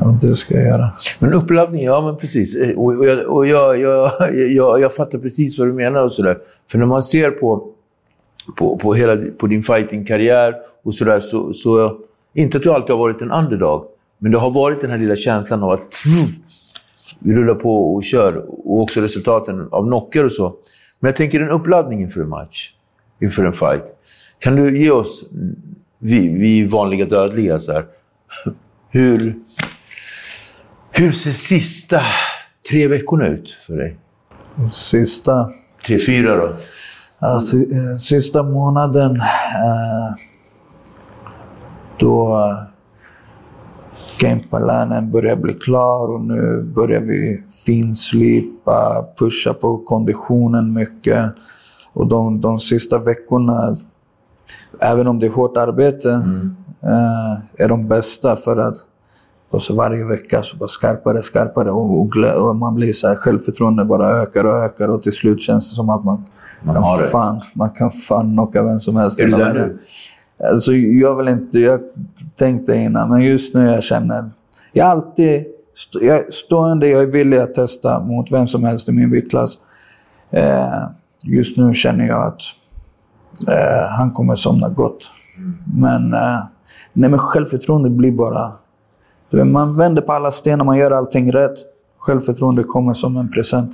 och 0.06 0.12
det 0.20 0.36
ska 0.36 0.54
jag 0.54 0.64
göra. 0.66 0.90
Men 1.18 1.32
uppladdning, 1.32 1.82
ja 1.82 2.00
men 2.00 2.16
precis. 2.16 2.56
Eh, 2.56 2.78
Och, 2.78 2.92
och, 2.94 3.04
jag, 3.06 3.26
och 3.26 3.46
jag, 3.46 3.80
jag, 3.80 4.10
jag, 4.34 4.80
jag 4.80 4.94
fattar 4.94 5.18
precis 5.18 5.58
vad 5.58 5.68
du 5.68 5.72
menar 5.72 6.04
och 6.04 6.12
sådär. 6.12 6.38
För 6.70 6.78
när 6.78 6.86
man 6.86 7.02
ser 7.02 7.30
på, 7.30 7.68
på, 8.56 8.76
på, 8.76 8.94
hela, 8.94 9.16
på 9.38 9.46
din 9.46 9.62
fightingkarriär 9.62 10.54
och 10.82 10.94
sådär 10.94 11.20
så, 11.20 11.52
så... 11.52 11.98
Inte 12.34 12.56
att 12.56 12.62
du 12.62 12.72
alltid 12.72 12.90
har 12.90 12.98
varit 12.98 13.22
en 13.22 13.30
underdog, 13.30 13.84
men 14.18 14.32
det 14.32 14.38
har 14.38 14.50
varit 14.50 14.80
den 14.80 14.90
här 14.90 14.98
lilla 14.98 15.16
känslan 15.16 15.62
av 15.62 15.70
att 15.70 15.94
mm, 16.06 16.30
vi 17.18 17.34
rullar 17.34 17.54
på 17.54 17.94
och 17.94 18.04
kör. 18.04 18.36
Och 18.36 18.80
också 18.82 19.00
resultaten 19.00 19.68
av 19.70 19.86
knockar 19.86 20.24
och 20.24 20.32
så. 20.32 20.54
Men 21.00 21.08
jag 21.08 21.16
tänker 21.16 21.40
en 21.40 21.50
uppladdning 21.50 22.00
inför 22.00 22.20
en 22.20 22.28
match, 22.28 22.72
inför 23.20 23.44
en 23.44 23.52
fight. 23.52 23.84
Kan 24.38 24.56
du 24.56 24.82
ge 24.82 24.90
oss, 24.90 25.24
vi, 25.98 26.28
vi 26.28 26.66
vanliga 26.66 27.06
dödliga, 27.06 27.60
så 27.60 27.72
här, 27.72 27.84
hur, 28.90 29.34
hur 30.92 31.12
ser 31.12 31.30
sista 31.30 32.02
tre 32.70 32.88
veckorna 32.88 33.26
ut 33.26 33.50
för 33.50 33.76
dig? 33.76 33.96
Sista, 34.72 35.52
Tre, 35.86 35.98
fyra 35.98 36.36
då? 36.36 36.56
Si- 37.40 37.76
eh, 37.76 37.96
sista 37.96 38.42
månaden 38.42 39.16
eh, 39.16 40.14
då 41.98 42.40
gameplanen 44.18 45.10
börjar 45.10 45.36
bli 45.36 45.54
klar 45.54 46.08
och 46.14 46.20
nu 46.20 46.62
börjar 46.62 47.00
vi 47.00 47.42
finslipa, 47.66 49.06
pusha 49.18 49.54
på 49.54 49.78
konditionen 49.78 50.72
mycket. 50.72 51.32
Och 51.92 52.06
de, 52.06 52.40
de 52.40 52.60
sista 52.60 52.98
veckorna, 52.98 53.76
även 54.80 55.06
om 55.06 55.18
det 55.18 55.26
är 55.26 55.30
hårt 55.30 55.56
arbete, 55.56 56.10
eh, 56.82 57.64
är 57.64 57.68
de 57.68 57.88
bästa 57.88 58.36
för 58.36 58.56
att 58.56 58.76
och 59.50 59.62
så 59.62 59.74
varje 59.74 60.04
vecka 60.04 60.42
så 60.42 60.56
bara 60.56 60.68
skarpare, 60.68 61.22
skarpare 61.22 61.70
och, 61.70 62.00
och, 62.00 62.16
och 62.48 62.56
man 62.56 62.74
blir 62.74 62.92
så 62.92 63.08
här 63.08 63.14
självförtroende 63.14 63.84
bara 63.84 64.08
ökar 64.08 64.44
och 64.44 64.52
ökar 64.64 64.88
och 64.88 65.02
till 65.02 65.12
slut 65.12 65.40
känns 65.42 65.70
det 65.70 65.74
som 65.76 65.90
att 65.90 66.04
man, 66.04 66.24
Man 66.62 66.74
kan, 66.74 66.84
har 66.84 67.02
det. 67.02 67.08
Fan, 67.08 67.40
man 67.54 67.70
kan 67.70 67.90
fan 67.90 68.32
knocka 68.32 68.62
vem 68.62 68.80
som 68.80 68.96
helst. 68.96 69.20
Är 69.20 69.24
du 69.24 69.30
där 69.30 69.54
nu? 69.54 69.78
Alltså, 70.50 70.72
jag 70.72 71.16
vill 71.16 71.28
inte, 71.28 71.58
jag 71.58 71.80
tänkte 72.36 72.74
innan, 72.76 73.10
men 73.10 73.20
just 73.20 73.54
nu 73.54 73.66
jag 73.66 73.82
känner, 73.82 74.30
jag 74.72 74.86
är 74.86 74.90
alltid 74.90 75.44
st- 75.74 76.06
jag 76.06 76.34
stående, 76.34 76.88
jag 76.88 77.02
är 77.02 77.06
villig 77.06 77.38
att 77.38 77.54
testa 77.54 78.00
mot 78.00 78.32
vem 78.32 78.46
som 78.46 78.64
helst 78.64 78.88
i 78.88 78.92
min 78.92 79.10
viktklass. 79.10 79.58
Eh, 80.30 80.82
just 81.24 81.56
nu 81.56 81.74
känner 81.74 82.06
jag 82.06 82.26
att 82.26 82.40
eh, 83.48 83.88
han 83.98 84.10
kommer 84.10 84.34
somna 84.34 84.68
gott. 84.68 85.10
Men, 85.74 86.14
eh, 86.14 86.38
nej, 86.92 87.10
men 87.10 87.18
självförtroende 87.18 87.90
blir 87.90 88.12
bara, 88.12 88.52
vet, 89.30 89.46
man 89.46 89.76
vänder 89.76 90.02
på 90.02 90.12
alla 90.12 90.30
stenar, 90.30 90.64
man 90.64 90.78
gör 90.78 90.90
allting 90.90 91.32
rätt. 91.32 91.54
Självförtroende 91.98 92.62
kommer 92.62 92.94
som 92.94 93.16
en 93.16 93.30
present. 93.30 93.70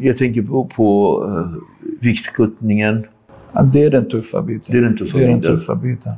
Jag 0.00 0.16
tänker 0.16 0.42
på, 0.42 0.64
på 0.64 1.20
uh, 1.24 1.46
viktkuttningen. 2.00 3.06
Ja, 3.52 3.62
det 3.62 3.84
är 3.84 3.90
den 3.90 4.08
tuffa 4.08 4.42
biten. 4.42 4.72
Det 4.72 4.78
är 4.78 4.82
den 4.82 4.96
tuffa 4.96 5.18
det 5.18 5.24
är 5.24 5.28
den 5.28 5.42
tuffa 5.42 5.74
biten. 5.74 6.12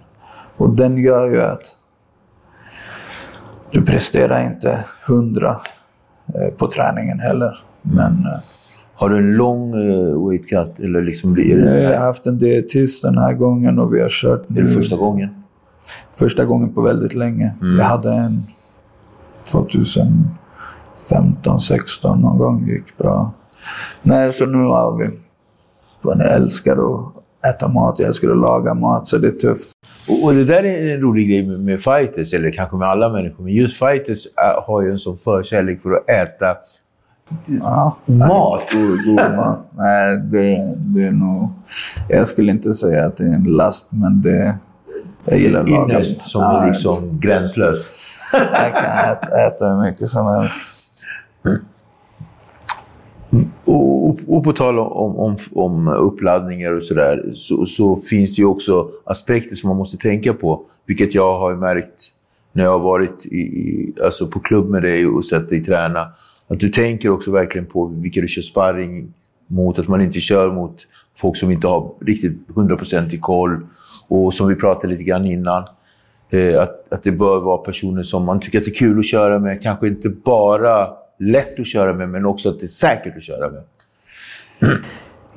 Och 0.56 0.70
den 0.70 0.98
gör 0.98 1.30
ju 1.30 1.42
att 1.42 1.62
du 3.70 3.82
presterar 3.82 4.46
inte 4.46 4.84
hundra 5.06 5.56
eh, 6.34 6.54
på 6.56 6.70
träningen 6.70 7.20
heller. 7.20 7.58
Men 7.82 8.12
eh, 8.12 8.40
Har 8.94 9.08
du 9.08 9.16
en 9.16 9.32
lång 9.32 9.74
uh, 9.74 10.28
weight 10.28 10.48
cut? 10.48 10.80
Eller 10.80 11.02
liksom 11.02 11.32
blir 11.32 11.56
det, 11.56 11.82
jag 11.82 11.98
har 11.98 12.06
haft 12.06 12.26
en 12.26 12.38
dietist 12.38 13.02
den 13.02 13.18
här 13.18 13.32
gången 13.32 13.78
och 13.78 13.94
vi 13.94 14.00
har 14.00 14.08
kört 14.08 14.50
är 14.50 14.54
det 14.54 14.62
nu 14.62 14.68
första 14.68 14.96
gången? 14.96 15.28
första 16.14 16.44
gången 16.44 16.72
på 16.72 16.80
väldigt 16.80 17.14
länge. 17.14 17.54
Mm. 17.60 17.78
Jag 17.78 17.84
hade 17.84 18.12
en 18.12 18.38
2015, 19.48 21.60
16 21.60 22.20
någon 22.20 22.38
gång. 22.38 22.68
gick 22.68 22.98
bra. 22.98 23.32
Nej, 24.02 24.32
så 24.32 24.46
nu 24.46 24.58
har 24.58 24.96
vi... 24.96 25.10
Jag 26.02 26.32
älskar 26.32 26.72
att 26.72 27.54
äta 27.54 27.68
mat, 27.68 27.98
jag 27.98 28.08
älskar 28.08 28.30
att 28.30 28.36
laga 28.36 28.74
mat, 28.74 29.06
så 29.06 29.18
det 29.18 29.28
är 29.28 29.32
tufft. 29.32 29.68
Och, 30.08 30.24
och 30.24 30.34
det 30.34 30.44
där 30.44 30.64
är 30.64 30.94
en 30.94 31.00
rolig 31.00 31.28
grej 31.28 31.46
med, 31.46 31.60
med 31.60 31.80
fighters, 31.80 32.34
eller 32.34 32.50
kanske 32.50 32.76
med 32.76 32.88
alla 32.88 33.08
människor, 33.08 33.44
men 33.44 33.52
just 33.52 33.78
fighters 33.78 34.26
äh, 34.26 34.64
har 34.66 34.82
ju 34.82 34.90
en 34.90 34.98
sån 34.98 35.16
förkärlek 35.16 35.80
för 35.82 35.92
att 35.92 36.08
äta 36.08 36.56
Ja. 37.46 37.96
Mat? 38.06 38.72
God, 38.74 39.04
god 39.04 39.16
mat. 39.36 39.58
Nej, 39.76 40.16
det, 40.16 40.74
det 40.76 41.04
är 41.04 41.10
nog... 41.10 41.48
Jag 42.08 42.28
skulle 42.28 42.52
inte 42.52 42.74
säga 42.74 43.06
att 43.06 43.16
det 43.16 43.24
är 43.24 43.32
en 43.32 43.44
last, 43.44 43.86
men 43.90 44.22
det... 44.22 44.58
Jag 45.24 45.38
gillar 45.38 45.66
laga. 45.66 45.94
Ynnest 45.94 46.20
som 46.20 46.42
Ja, 46.42 46.62
är 46.62 46.68
liksom 46.68 47.20
gränslös. 47.20 47.92
Jag 48.32 48.72
kan 48.72 49.10
äta, 49.12 49.46
äta 49.46 49.68
hur 49.68 49.82
mycket 49.82 50.08
som 50.08 50.26
helst. 50.26 50.56
Och, 53.70 54.08
och, 54.08 54.18
och 54.26 54.44
på 54.44 54.52
tal 54.52 54.78
om, 54.78 55.16
om, 55.16 55.36
om 55.52 55.88
uppladdningar 55.88 56.72
och 56.72 56.82
sådär, 56.82 57.30
så, 57.32 57.66
så 57.66 57.96
finns 57.96 58.36
det 58.36 58.42
ju 58.42 58.46
också 58.46 58.90
aspekter 59.04 59.56
som 59.56 59.68
man 59.68 59.76
måste 59.76 59.96
tänka 59.96 60.34
på. 60.34 60.62
Vilket 60.86 61.14
jag 61.14 61.38
har 61.38 61.54
märkt 61.54 62.12
när 62.52 62.64
jag 62.64 62.70
har 62.70 62.78
varit 62.78 63.26
i, 63.26 63.94
alltså 64.04 64.26
på 64.26 64.40
klubb 64.40 64.70
med 64.70 64.82
dig 64.82 65.06
och 65.06 65.24
sett 65.24 65.48
dig 65.48 65.64
träna. 65.64 66.08
Att 66.48 66.60
du 66.60 66.68
tänker 66.68 67.10
också 67.10 67.30
verkligen 67.30 67.66
på 67.66 67.86
vilka 67.86 68.20
du 68.20 68.28
kör 68.28 68.42
sparring 68.42 69.12
mot. 69.46 69.78
Att 69.78 69.88
man 69.88 70.00
inte 70.00 70.20
kör 70.20 70.52
mot 70.52 70.76
folk 71.16 71.36
som 71.36 71.50
inte 71.50 71.66
har 71.66 71.92
riktigt 72.00 72.38
100% 72.48 73.14
i 73.14 73.18
koll. 73.18 73.66
Och 74.08 74.34
som 74.34 74.48
vi 74.48 74.54
pratade 74.54 74.92
lite 74.92 75.04
grann 75.04 75.24
innan. 75.24 75.64
Eh, 76.30 76.62
att, 76.62 76.92
att 76.92 77.02
det 77.02 77.12
bör 77.12 77.40
vara 77.40 77.58
personer 77.58 78.02
som 78.02 78.24
man 78.24 78.40
tycker 78.40 78.58
att 78.58 78.64
det 78.64 78.70
är 78.70 78.74
kul 78.74 78.98
att 78.98 79.06
köra 79.06 79.38
med. 79.38 79.62
Kanske 79.62 79.88
inte 79.88 80.08
bara 80.08 80.88
lätt 81.20 81.60
att 81.60 81.66
köra 81.66 81.94
med, 81.94 82.08
men 82.08 82.26
också 82.26 82.48
att 82.48 82.58
det 82.58 82.64
är 82.64 82.68
säkert 82.68 83.16
att 83.16 83.22
köra 83.22 83.50
med. 83.50 83.62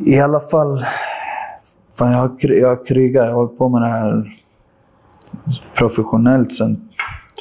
I 0.06 0.20
alla 0.20 0.40
fall... 0.40 0.86
Fan, 1.96 2.12
jag, 2.12 2.18
har, 2.18 2.52
jag 2.52 2.68
har 2.68 2.86
krigat. 2.86 3.26
Jag 3.26 3.32
har 3.32 3.36
hållit 3.36 3.58
på 3.58 3.70
med 3.70 3.82
det 3.82 3.88
här 3.88 4.38
professionellt 5.76 6.54
sedan 6.54 6.90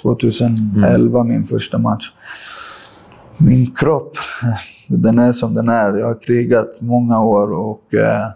2011, 0.03 1.25
min 1.25 1.45
första 1.45 1.79
match. 1.79 2.13
Min 3.37 3.75
kropp, 3.75 4.17
den 4.87 5.19
är 5.19 5.33
som 5.33 5.55
den 5.55 5.69
är. 5.69 5.97
Jag 5.97 6.07
har 6.07 6.23
krigat 6.23 6.81
många 6.81 7.21
år 7.21 7.53
och 7.53 7.95
eh, 7.95 8.29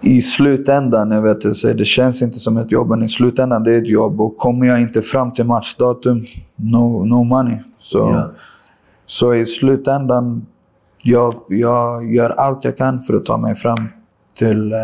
i 0.00 0.22
slutändan, 0.22 1.10
jag 1.10 1.22
vet 1.22 1.56
säger, 1.56 1.74
det 1.74 1.84
känns 1.84 2.22
inte 2.22 2.38
som 2.38 2.56
ett 2.56 2.72
jobb, 2.72 2.88
men 2.88 3.02
i 3.02 3.08
slutändan 3.08 3.64
det 3.64 3.72
är 3.72 3.78
ett 3.78 3.88
jobb. 3.88 4.20
Och 4.20 4.36
kommer 4.36 4.66
jag 4.66 4.80
inte 4.80 5.02
fram 5.02 5.32
till 5.32 5.44
matchdatum, 5.44 6.24
no, 6.56 7.04
no 7.04 7.24
money. 7.24 7.56
Så, 7.78 7.98
Ja. 7.98 8.30
Så 9.12 9.34
i 9.34 9.46
slutändan, 9.46 10.46
jag, 11.02 11.34
jag 11.48 12.14
gör 12.14 12.30
allt 12.30 12.64
jag 12.64 12.76
kan 12.76 13.00
för 13.00 13.14
att 13.14 13.24
ta 13.24 13.36
mig 13.36 13.54
fram 13.54 13.88
till, 14.38 14.72
eh, 14.72 14.78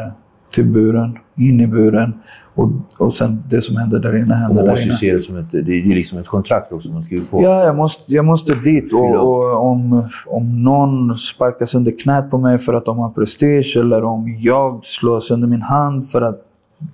till 0.55 0.65
buren, 0.65 1.19
in 1.37 1.61
i 1.61 1.67
buren. 1.67 2.13
Och, 2.55 2.71
och 2.99 3.15
sen 3.15 3.43
det 3.51 3.63
som 3.63 3.77
händer 3.77 3.99
där 3.99 4.17
inne 4.17 4.33
Och 4.33 4.37
händer 4.39 4.55
man 4.55 4.65
där 4.65 4.71
måste 4.73 4.85
inne. 4.85 4.95
se 4.95 5.13
det 5.15 5.21
som 5.21 5.37
ett, 5.37 5.51
det 5.51 5.59
är 5.59 5.95
liksom 5.95 6.19
ett 6.19 6.27
kontrakt 6.27 6.73
också 6.73 6.89
man 6.93 7.03
skriver 7.03 7.27
på. 7.27 7.43
Ja, 7.43 7.65
jag 7.65 7.77
måste, 7.77 8.15
jag 8.15 8.25
måste 8.25 8.55
dit. 8.55 8.93
Och, 8.95 9.15
och 9.17 9.67
om, 9.71 10.09
om 10.27 10.63
någon 10.63 11.19
sparkar 11.19 11.67
sönder 11.67 11.93
knät 12.03 12.31
på 12.31 12.39
mig 12.39 12.59
för 12.59 12.75
att 12.75 12.85
de 12.85 12.99
har 12.99 13.11
prestige 13.11 13.77
eller 13.81 14.05
om 14.05 14.37
jag 14.41 14.87
slår 14.87 15.21
sönder 15.21 15.49
min 15.49 15.63
hand 15.63 16.11
för 16.11 16.23
att 16.23 16.41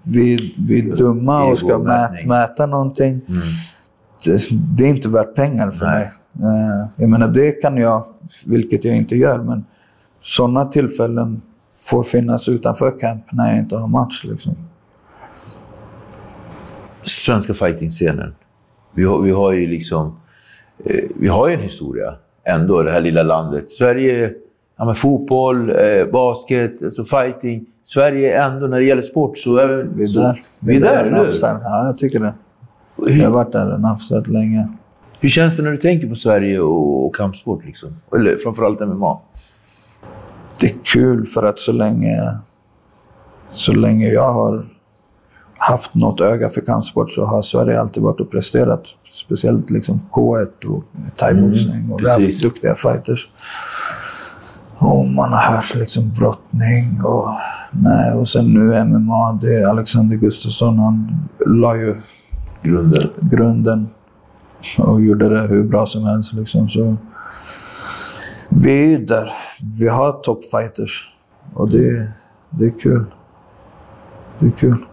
vi, 0.02 0.54
vi 0.68 0.90
är 0.90 0.96
dumma 0.96 1.44
och 1.44 1.58
ska 1.58 1.66
mät, 1.66 1.74
Egomätning. 1.76 2.28
mäta 2.28 2.66
någonting. 2.66 3.20
Mm. 3.28 3.40
Det, 4.24 4.48
det 4.76 4.84
är 4.84 4.88
inte 4.88 5.08
värt 5.08 5.34
pengar 5.34 5.70
för 5.70 5.86
Nej. 5.86 5.98
mig. 5.98 6.10
Eh, 6.40 6.88
jag 6.96 7.10
menar, 7.10 7.28
det 7.28 7.52
kan 7.52 7.76
jag, 7.76 8.04
vilket 8.46 8.84
jag 8.84 8.96
inte 8.96 9.16
gör, 9.16 9.38
men 9.38 9.64
sådana 10.20 10.64
tillfällen 10.64 11.42
får 11.78 12.02
finnas 12.02 12.48
utanför 12.48 13.00
camp 13.00 13.24
när 13.32 13.50
jag 13.50 13.58
inte 13.58 13.76
har 13.76 13.88
match. 13.88 14.24
Liksom. 14.24 14.54
Svenska 17.02 17.54
fighting-scenen. 17.54 18.34
Vi 18.94 19.04
har, 19.04 19.20
vi 19.20 19.30
har 19.30 19.52
ju 19.52 19.66
liksom... 19.66 20.16
Eh, 20.84 21.04
vi 21.16 21.28
har 21.28 21.48
ju 21.48 21.54
en 21.54 21.60
historia 21.60 22.14
ändå, 22.44 22.82
det 22.82 22.90
här 22.90 23.00
lilla 23.00 23.22
landet. 23.22 23.70
Sverige, 23.70 24.32
ja, 24.76 24.84
med 24.84 24.98
fotboll, 24.98 25.70
eh, 25.70 26.06
basket, 26.12 26.82
alltså 26.82 27.04
fighting. 27.04 27.66
Sverige 27.82 28.42
ändå, 28.44 28.66
när 28.66 28.78
det 28.78 28.84
gäller 28.84 29.02
sport, 29.02 29.38
så 29.38 29.56
är 29.56 29.88
vi... 29.94 30.02
Är 30.02 30.06
så, 30.06 30.20
där. 30.20 30.42
Vi 30.58 30.76
är 30.76 30.80
där, 30.80 31.04
hur? 31.04 31.10
nafsar. 31.10 31.60
Ja, 31.62 31.86
jag 31.86 31.98
tycker 31.98 32.20
det. 32.20 32.34
Jag 32.96 33.24
har 33.24 33.34
varit 33.34 33.52
där 33.52 33.72
och 33.72 33.80
nafsat 33.80 34.26
länge. 34.26 34.68
Hur 35.24 35.28
känns 35.28 35.56
det 35.56 35.62
när 35.62 35.70
du 35.70 35.76
tänker 35.76 36.08
på 36.08 36.14
Sverige 36.14 36.60
och, 36.60 37.06
och 37.06 37.14
kampsport? 37.16 37.64
Liksom? 37.64 37.96
Eller 38.16 38.36
framförallt 38.36 38.80
MMA? 38.80 39.18
det 40.60 40.66
är 40.66 40.74
kul 40.84 41.26
för 41.26 41.42
att 41.42 41.58
så 41.58 41.72
länge, 41.72 42.38
så 43.50 43.72
länge 43.72 44.08
jag 44.08 44.32
har 44.32 44.66
haft 45.56 45.94
något 45.94 46.20
öga 46.20 46.48
för 46.48 46.60
kampsport 46.60 47.10
så 47.10 47.24
har 47.24 47.42
Sverige 47.42 47.80
alltid 47.80 48.02
varit 48.02 48.20
och 48.20 48.30
presterat. 48.30 48.82
Speciellt 49.10 49.70
liksom 49.70 50.00
K1 50.12 50.64
och 50.64 50.84
thaiboxning. 51.16 51.92
och 51.92 52.00
vi 52.00 52.10
har 52.10 52.20
haft 52.20 52.42
duktiga 52.42 52.74
fighters. 52.74 53.28
Och 54.78 55.08
man 55.08 55.32
har 55.32 55.38
hört 55.38 55.74
liksom 55.74 56.12
brottning 56.18 57.04
och, 57.04 57.28
nej, 57.70 58.12
och 58.12 58.28
sen 58.28 58.54
nu 58.54 58.84
MMA. 58.84 59.38
Det 59.42 59.54
är 59.54 59.66
Alexander 59.66 60.16
Gustafsson. 60.16 60.78
Han 60.78 61.28
la 61.46 61.76
ju 61.76 61.96
Grunden. 62.62 63.10
grunden 63.20 63.88
och 64.78 65.02
gjorde 65.02 65.28
det 65.28 65.46
hur 65.46 65.64
bra 65.64 65.86
som 65.86 66.04
helst. 66.04 66.32
Liksom. 66.32 66.68
Så 66.68 66.96
vi 68.48 68.70
är 68.70 68.86
ju 68.88 69.04
där. 69.04 69.32
Vi 69.78 69.88
har 69.88 70.12
toppfighters 70.12 71.10
och 71.54 71.70
det, 71.70 72.12
det 72.50 72.64
är 72.64 72.80
kul. 72.80 73.04
Det 74.38 74.46
är 74.46 74.50
kul. 74.50 74.84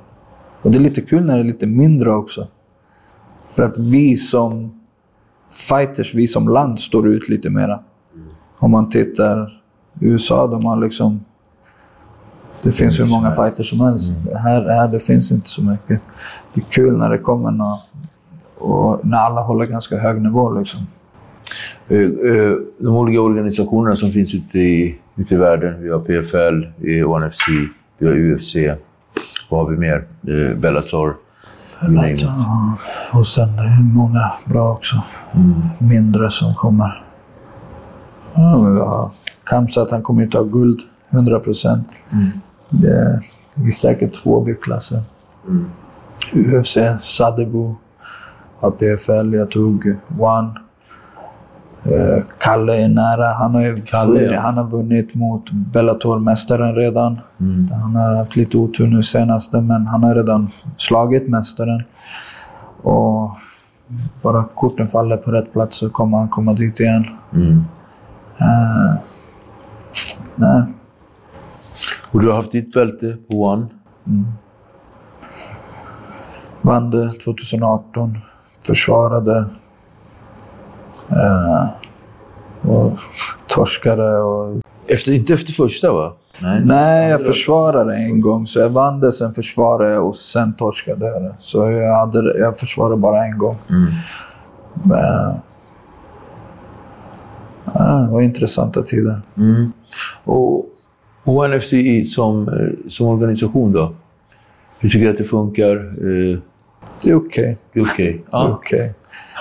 Och 0.61 0.71
det 0.71 0.77
är 0.77 0.79
lite 0.81 1.01
kul 1.01 1.25
när 1.25 1.35
det 1.35 1.41
är 1.41 1.45
lite 1.47 1.67
mindre 1.67 2.11
också. 2.11 2.47
För 3.53 3.63
att 3.63 3.77
vi 3.77 4.17
som 4.17 4.81
fighters, 5.51 6.13
vi 6.13 6.27
som 6.27 6.47
land 6.47 6.79
står 6.79 7.07
ut 7.07 7.29
lite 7.29 7.49
mera. 7.49 7.79
Om 8.57 8.71
man 8.71 8.89
tittar 8.89 9.61
USA, 9.99 10.47
de 10.47 10.65
har 10.65 10.77
liksom... 10.77 11.25
Det 12.63 12.71
finns 12.71 12.99
hur 12.99 13.09
många 13.09 13.31
fighters 13.31 13.69
som 13.69 13.81
helst. 13.81 14.11
Här, 14.35 14.61
här 14.61 14.87
det 14.87 14.99
finns 14.99 15.31
inte 15.31 15.49
så 15.49 15.63
mycket. 15.63 16.01
Det 16.53 16.61
är 16.61 16.65
kul 16.65 16.97
när 16.97 17.09
det 17.09 17.17
kommer 17.17 17.51
några, 17.51 17.77
och 18.61 19.05
när 19.05 19.17
alla 19.17 19.41
håller 19.41 19.65
ganska 19.65 19.97
hög 19.97 20.21
nivå. 20.21 20.59
Liksom. 20.59 20.79
Eh, 21.87 21.99
eh, 21.99 22.55
De 22.77 22.87
olika 22.95 23.21
organisationerna 23.21 23.95
som 23.95 24.11
finns 24.11 24.33
ute 24.35 24.59
i, 24.59 24.99
ute 25.15 25.33
i 25.33 25.37
världen. 25.37 25.83
Vi 25.83 25.89
har 25.89 25.99
PFL, 25.99 26.67
vi 26.75 26.99
har 26.99 27.07
ONFC, 27.07 27.47
vi 27.97 28.07
har 28.07 28.15
UFC. 28.33 28.55
Vad 29.49 29.59
har 29.59 29.71
vi 29.71 29.77
mer? 29.77 30.03
Eh, 30.27 30.57
Bellator. 30.57 31.15
och 33.13 33.27
sen 33.27 33.55
det 33.55 33.63
är 33.63 33.93
många 33.93 34.31
bra 34.45 34.71
också. 34.71 35.01
Mindre 35.77 36.31
som 36.31 36.55
kommer. 36.55 37.03
Ja, 38.35 39.11
Kamsat, 39.43 39.91
han 39.91 40.01
kommer 40.01 40.21
ju 40.23 40.29
ta 40.29 40.43
guld. 40.43 40.79
100 41.09 41.39
procent. 41.39 41.87
Det 42.69 42.87
är 42.87 43.21
vi 43.53 43.69
är 43.69 43.73
säkert 43.73 44.13
två 44.23 44.41
byggklasser. 44.41 45.01
UFC, 46.33 46.77
Sadebo 47.01 47.75
har 48.61 48.71
PFL. 48.71 49.33
Jag 49.33 49.51
tog 49.51 49.95
One. 50.19 50.49
Eh, 51.83 52.23
Kalle 52.37 52.83
är 52.83 52.89
nära. 52.89 53.27
Han 53.33 53.55
har, 53.55 53.61
ju 53.61 53.81
Kalle, 53.81 54.13
vunnit, 54.13 54.31
ja. 54.31 54.39
han 54.39 54.57
har 54.57 54.67
vunnit 54.67 55.15
mot 55.15 55.51
Bellator-mästaren 55.51 56.75
redan. 56.75 57.19
Han 57.71 57.95
har 57.95 58.15
haft 58.15 58.35
lite 58.35 58.57
otur 58.57 58.87
nu 58.87 59.03
senaste, 59.03 59.61
men 59.61 59.87
han 59.87 60.03
har 60.03 60.15
redan 60.15 60.49
slagit 60.77 61.27
mästaren. 61.27 61.83
Och 62.81 63.37
bara 64.21 64.43
korten 64.55 64.87
faller 64.87 65.17
på 65.17 65.31
rätt 65.31 65.53
plats 65.53 65.77
så 65.77 65.89
kommer 65.89 66.17
han 66.17 66.29
komma 66.29 66.53
dit 66.53 66.79
igen. 66.79 67.05
Mm. 67.33 67.63
Eh, 68.37 68.93
nej. 70.35 70.63
Och 72.11 72.19
du 72.19 72.27
har 72.27 72.35
haft 72.35 72.51
ditt 72.51 72.73
bälte 72.73 73.17
på 73.29 73.43
One. 73.43 73.67
Vann 76.61 76.89
det 76.89 77.11
2018. 77.11 78.17
Försvarade. 78.63 79.45
Eh, 81.09 81.65
och 82.61 82.93
torskade 83.47 84.17
och... 84.17 84.61
Efter, 84.87 85.11
inte 85.11 85.33
efter 85.33 85.53
första, 85.53 85.93
va? 85.93 86.13
Nej. 86.41 86.61
Nej, 86.65 87.09
jag 87.09 87.25
försvarade 87.25 87.95
en 87.95 88.21
gång. 88.21 88.47
Så 88.47 88.59
jag 88.59 88.69
vann 88.69 88.99
det, 88.99 89.11
sen 89.11 89.33
försvarade 89.33 89.91
jag 89.91 90.07
och 90.07 90.15
sen 90.15 90.53
torskade 90.53 91.05
jag 91.05 91.23
det. 91.23 91.35
Så 91.37 91.71
jag, 91.71 91.95
hade, 91.95 92.37
jag 92.39 92.59
försvarade 92.59 92.97
bara 92.97 93.25
en 93.25 93.37
gång. 93.37 93.57
Mm. 93.69 93.93
Men, 94.83 95.33
ja, 97.73 97.83
det 97.83 98.11
var 98.11 98.21
intressanta 98.21 98.81
tider. 98.81 99.21
Mm. 99.37 99.71
Och 100.23 100.65
ONFC 101.23 101.73
som, 102.15 102.47
eh, 102.47 102.87
som 102.87 103.07
organisation 103.07 103.71
då? 103.71 103.93
Hur 104.79 104.89
tycker 104.89 105.05
du 105.05 105.11
att 105.11 105.17
det 105.17 105.23
funkar? 105.23 105.75
Det 107.03 107.09
är 107.09 107.15
okej. 107.15 107.57
Det 107.73 107.79
är 107.79 107.83
okej? 107.83 108.11
Det 108.31 108.37
är 108.37 108.39
Ja. 108.39 108.49
okej. 108.49 108.93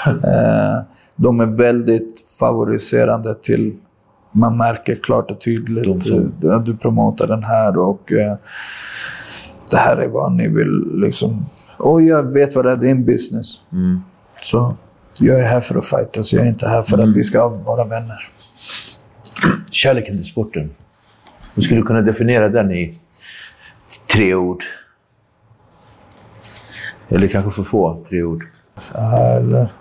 Eh, 0.07 0.81
de 1.17 1.41
är 1.41 1.47
väldigt 1.47 2.25
favoriserande 2.39 3.35
till... 3.35 3.77
Man 4.33 4.57
märker 4.57 4.95
klart 5.03 5.31
och 5.31 5.41
tydligt 5.41 6.07
som- 6.07 6.33
eh, 6.45 6.51
att 6.55 6.67
du 6.67 6.77
promotar 6.77 7.27
den 7.27 7.45
här 7.45 7.79
och 7.79 8.13
eh, 8.13 8.37
det 9.71 9.77
här 9.77 9.97
är 9.97 10.09
vad 10.09 10.33
ni 10.33 10.49
vill 10.49 10.91
liksom... 10.95 11.47
Och 11.77 12.03
jag 12.03 12.23
vet 12.33 12.55
vad 12.55 12.65
det 12.65 12.73
är, 12.73 12.77
det 12.77 12.87
är 12.87 12.91
en 12.91 13.05
business. 13.05 13.61
Mm. 13.73 14.01
Så 14.43 14.75
jag 15.21 15.41
är 15.41 15.45
här 15.45 15.61
för 15.61 15.75
att 15.79 15.85
fightas, 15.85 16.33
jag 16.33 16.43
är 16.45 16.49
inte 16.49 16.69
här 16.69 16.83
för 16.83 16.99
att 16.99 17.09
vi 17.17 17.25
ska 17.25 17.49
vara 17.49 17.85
vänner. 17.85 18.19
Kärleken 19.71 20.17
till 20.17 20.25
sporten. 20.27 20.71
Du 21.55 21.63
skulle 21.63 21.83
kunna 21.83 22.03
definiera 22.03 22.49
den 22.49 22.71
i 22.73 22.99
tre 24.15 24.35
ord. 24.35 24.63
Eller 27.11 27.29
kanske 27.29 27.51
för 27.51 27.63
få, 27.63 28.05
tre 28.09 28.23
ord. 28.23 28.45
Ja, 28.95 29.19
eller... 29.19 29.73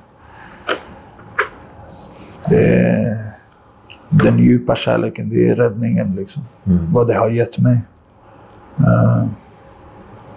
Det 2.49 2.63
är 2.65 3.32
den 4.09 4.39
djupa 4.39 4.75
kärleken, 4.75 5.30
det 5.30 5.49
är 5.49 5.55
räddningen. 5.55 6.15
Liksom. 6.15 6.43
Vad 6.93 7.07
det 7.07 7.13
har 7.13 7.30
gett 7.30 7.59
mig. 7.59 7.82
Eh, 8.77 9.25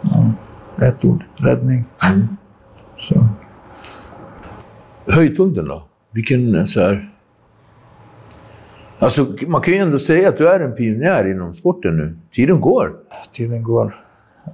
ja, 0.03 0.33
ett 0.87 1.05
ord, 1.05 1.25
räddning. 1.37 1.85
Så. 2.99 3.29
Höjdpunkten 5.07 5.65
då? 5.65 5.85
Vilken 6.11 6.67
så 6.67 6.81
här... 6.81 7.09
Alltså, 8.99 9.27
man 9.47 9.61
kan 9.61 9.75
ju 9.75 9.81
ändå 9.81 9.99
säga 9.99 10.29
att 10.29 10.37
du 10.37 10.49
är 10.49 10.61
en 10.61 10.75
pionjär 10.75 11.31
inom 11.31 11.55
sporten 11.55 11.97
nu. 11.97 12.17
Tiden 12.31 12.61
går. 12.61 12.93
Tiden 13.33 13.63
går. 13.63 13.97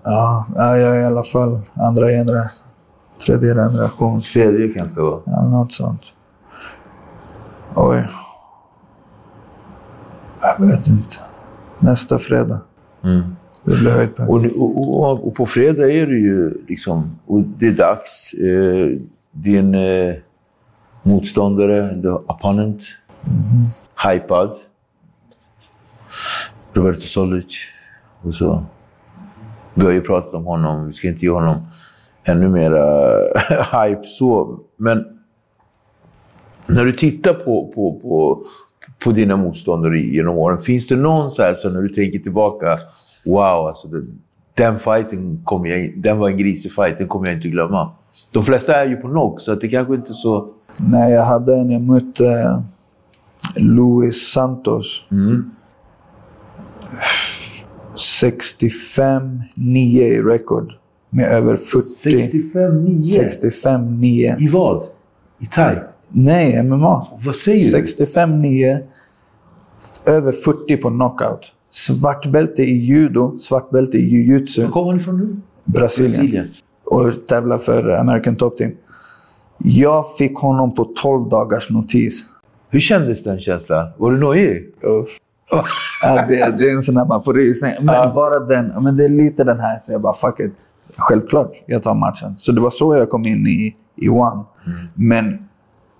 Ja, 0.04 0.46
ja, 0.56 0.76
jag 0.76 0.96
är 0.96 1.00
i 1.00 1.04
alla 1.04 1.22
fall 1.22 1.60
andra 1.74 2.08
generations, 2.08 2.64
tredje 3.26 3.54
generations, 3.54 4.32
Tredje 4.32 4.68
kanske 4.68 5.00
va? 5.00 5.20
eller 5.26 5.48
något 5.48 5.72
sånt. 5.72 6.02
Oj. 7.74 8.08
Jag 10.42 10.66
vet 10.66 10.86
inte. 10.86 11.16
Nästa 11.78 12.18
fredag. 12.18 12.60
Det 13.64 13.76
blir 13.80 13.90
höjdpunkt. 13.90 14.56
Och, 14.56 14.62
och, 14.62 15.10
och, 15.10 15.26
och 15.26 15.34
på 15.34 15.46
fredag 15.46 15.90
är 15.90 16.06
det 16.06 16.18
ju 16.18 16.64
liksom... 16.68 17.18
Och 17.26 17.40
det 17.40 17.66
är 17.66 17.72
dags. 17.72 18.34
Eh, 18.34 18.98
din 19.32 19.74
eh, 19.74 20.14
motståndare, 21.02 22.02
the 22.02 22.08
opponent, 22.08 22.82
hypad. 24.06 24.54
Roberto 26.72 27.00
Solic. 27.00 27.56
Och 28.22 28.34
så. 28.34 28.64
Vi 29.78 29.84
har 29.84 29.92
ju 29.92 30.00
pratat 30.00 30.34
om 30.34 30.44
honom. 30.44 30.86
Vi 30.86 30.92
ska 30.92 31.08
inte 31.08 31.24
ge 31.24 31.30
honom 31.30 31.56
ännu 32.24 32.48
mera 32.48 32.82
hype 33.86 34.02
så. 34.04 34.60
Men 34.76 35.04
när 36.66 36.84
du 36.84 36.92
tittar 36.92 37.34
på, 37.34 37.72
på, 37.74 38.00
på, 38.00 38.42
på 39.04 39.12
dina 39.12 39.36
motståndare 39.36 39.98
genom 39.98 40.38
åren, 40.38 40.58
finns 40.58 40.88
det 40.88 40.96
någon 40.96 41.30
så 41.30 41.42
här 41.42 41.54
så 41.54 41.70
när 41.70 41.82
du 41.82 41.88
tänker 41.88 42.18
tillbaka, 42.18 42.78
wow, 43.24 43.66
alltså 43.66 43.88
det, 43.88 44.06
den 44.54 44.78
fighten 44.78 45.40
kommer 45.44 45.68
jag, 45.68 46.02
den 46.02 46.18
var 46.18 46.28
en 46.28 46.38
grisig 46.38 46.72
fight, 46.72 46.98
den 46.98 47.08
kommer 47.08 47.26
jag 47.26 47.36
inte 47.36 47.48
glömma. 47.48 47.90
De 48.32 48.44
flesta 48.44 48.74
är 48.74 48.86
ju 48.86 48.96
på 48.96 49.08
knock, 49.08 49.40
så 49.40 49.52
att 49.52 49.60
det 49.60 49.68
kanske 49.68 49.94
inte 49.94 50.12
är 50.12 50.14
så... 50.14 50.48
Nej, 50.76 51.12
jag 51.12 51.24
hade 51.24 51.56
en, 51.56 51.70
jag 51.70 51.82
mötte 51.82 52.26
eh, 52.26 52.60
Luis 53.56 54.32
Santos. 54.32 55.02
65-9 57.98 59.40
i 59.56 60.22
rekord. 60.22 60.72
Med 61.10 61.30
över 61.30 61.56
40... 61.56 62.18
65-9? 62.54 63.52
65-9. 63.52 64.40
I 64.40 64.48
vad? 64.48 64.84
I 65.38 65.46
thai? 65.46 65.76
Nej, 66.08 66.62
MMA. 66.62 67.06
Vad 67.24 67.36
säger 67.36 67.78
du? 67.78 67.86
65-9. 67.86 68.78
Över 70.04 70.32
40 70.32 70.76
på 70.76 70.90
knockout. 70.90 71.52
Svart 71.70 72.26
bälte 72.26 72.62
i 72.62 72.76
judo, 72.76 73.38
svart 73.38 73.70
bälte 73.70 73.98
i 73.98 74.08
jujutsu. 74.08 74.62
Var 74.62 74.70
kommer 74.70 74.90
han 74.90 75.00
ifrån 75.00 75.18
nu? 75.18 75.36
Brasilien. 75.64 76.48
Och 76.84 77.26
tävlar 77.26 77.58
för 77.58 77.88
American 77.88 78.36
Top 78.36 78.56
Team. 78.56 78.72
Jag 79.58 80.16
fick 80.16 80.36
honom 80.36 80.74
på 80.74 80.84
12 80.84 81.28
dagars 81.28 81.70
notis. 81.70 82.24
Hur 82.70 82.80
kändes 82.80 83.24
den 83.24 83.40
känslan? 83.40 83.88
Var 83.96 84.12
du 84.12 84.18
nojig? 84.18 84.74
Uff. 84.82 85.08
Ja, 86.02 86.24
det, 86.28 86.58
det 86.58 86.70
är 86.70 86.74
en 86.74 86.82
sån 86.82 86.94
där 86.94 87.04
man 87.04 87.22
får 87.22 87.34
rysning. 87.34 87.72
Men 87.80 88.14
bara 88.14 88.38
den. 88.40 88.72
Men 88.82 88.96
det 88.96 89.04
är 89.04 89.08
lite 89.08 89.44
den 89.44 89.60
här. 89.60 89.78
Så 89.82 89.92
jag 89.92 90.00
bara, 90.00 90.14
fuck 90.14 90.40
it. 90.40 90.52
Självklart, 90.96 91.52
jag 91.66 91.82
tar 91.82 91.94
matchen. 91.94 92.34
Så 92.38 92.52
det 92.52 92.60
var 92.60 92.70
så 92.70 92.96
jag 92.96 93.10
kom 93.10 93.26
in 93.26 93.46
i, 93.46 93.76
i 93.96 94.08
One. 94.08 94.44
Men 94.94 95.48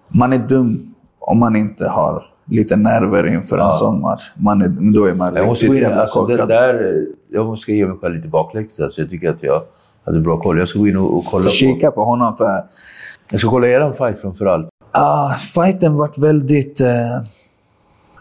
man 0.09 0.33
är 0.33 0.39
dum 0.39 0.95
om 1.19 1.39
man 1.39 1.57
inte 1.57 1.89
har 1.89 2.25
lite 2.45 2.77
nerver 2.77 3.27
inför 3.27 3.59
en 3.59 3.73
sån 3.73 4.01
match. 4.01 4.23
Man 4.35 4.63
är, 4.63 4.69
då 4.95 5.05
är 5.05 5.15
man 5.15 5.35
Jag 5.35 5.47
måste, 5.47 5.65
riktigt 5.65 5.83
jävla 5.83 6.03
alltså, 6.03 6.27
korkad. 6.27 6.49
där, 6.49 7.07
jag 7.33 7.47
måste 7.47 7.73
ge 7.73 7.87
mig 7.87 7.99
själv 7.99 8.15
lite 8.17 8.29
bakläxa, 8.29 8.89
så 8.89 9.01
jag 9.01 9.11
tycker 9.11 9.31
att 9.31 9.43
jag 9.43 9.63
hade 10.05 10.21
bra 10.21 10.41
koll. 10.41 10.59
Jag 10.59 10.69
ska 10.69 10.79
gå 10.79 10.89
in 10.89 10.97
och, 10.97 11.19
och 11.19 11.25
kolla 11.25 11.43
Så 11.43 11.51
kika 11.51 11.91
på 11.91 12.05
honom 12.05 12.37
för... 12.37 12.63
Jag 13.31 13.41
ska 13.41 13.51
kolla 13.51 13.69
er 13.69 13.93
fight 13.93 14.21
framförallt. 14.21 14.69
Ah, 14.91 15.35
fighten 15.35 15.97
vart 15.97 16.19
väldigt... 16.19 16.81
Eh, 16.81 16.87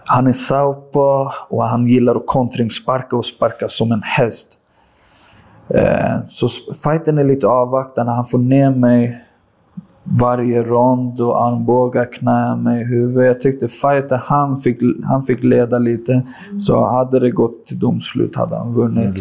han 0.08 0.28
är 0.28 0.34
southpaw 0.34 1.32
och 1.50 1.64
han 1.64 1.88
gillar 1.88 2.16
att 2.16 2.28
kontringssparka 2.28 3.16
och 3.16 3.26
sparka 3.26 3.68
som 3.68 3.92
en 3.92 4.02
häst. 4.04 4.48
Eh, 5.70 6.26
så 6.28 6.50
fighten 6.84 7.18
är 7.18 7.24
lite 7.24 7.48
avvaktande. 7.48 8.12
Han 8.12 8.26
får 8.26 8.40
ner 8.40 8.72
mig 8.72 9.24
varje 10.04 10.64
rond 10.64 11.22
och 11.22 11.44
armbågar, 11.44 12.14
knä 12.14 12.56
mig 12.56 12.82
i 12.82 12.86
huvudet. 12.86 13.26
Jag 13.26 13.40
tyckte 13.40 13.68
fighten, 13.68 14.20
han 14.24 14.60
fick, 14.60 14.78
han 15.06 15.24
fick 15.24 15.44
leda 15.44 15.80
lite. 15.80 16.22
Så 16.60 16.86
hade 16.86 17.20
det 17.20 17.32
gått 17.32 17.66
till 17.66 17.80
domslut 17.80 18.36
hade 18.36 18.56
han 18.56 18.74
vunnit. 18.74 19.16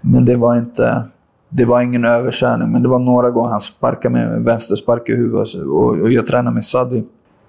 Men 0.00 0.24
det 0.24 0.36
var 0.36 0.56
inte... 0.56 1.02
Det 1.48 1.64
var 1.64 1.80
ingen 1.80 2.04
överkörning, 2.04 2.72
men 2.72 2.82
det 2.82 2.88
var 2.88 2.98
några 2.98 3.30
gånger 3.30 3.50
han 3.50 3.60
sparkade 3.60 4.12
mig 4.12 4.26
med 4.26 4.44
vänsterspark 4.44 5.08
i 5.08 5.12
huvudet. 5.14 5.54
Och, 5.54 5.98
och 5.98 6.12
jag 6.12 6.26
tränade 6.26 6.54
med 6.54 6.64
Sadi. 6.64 7.04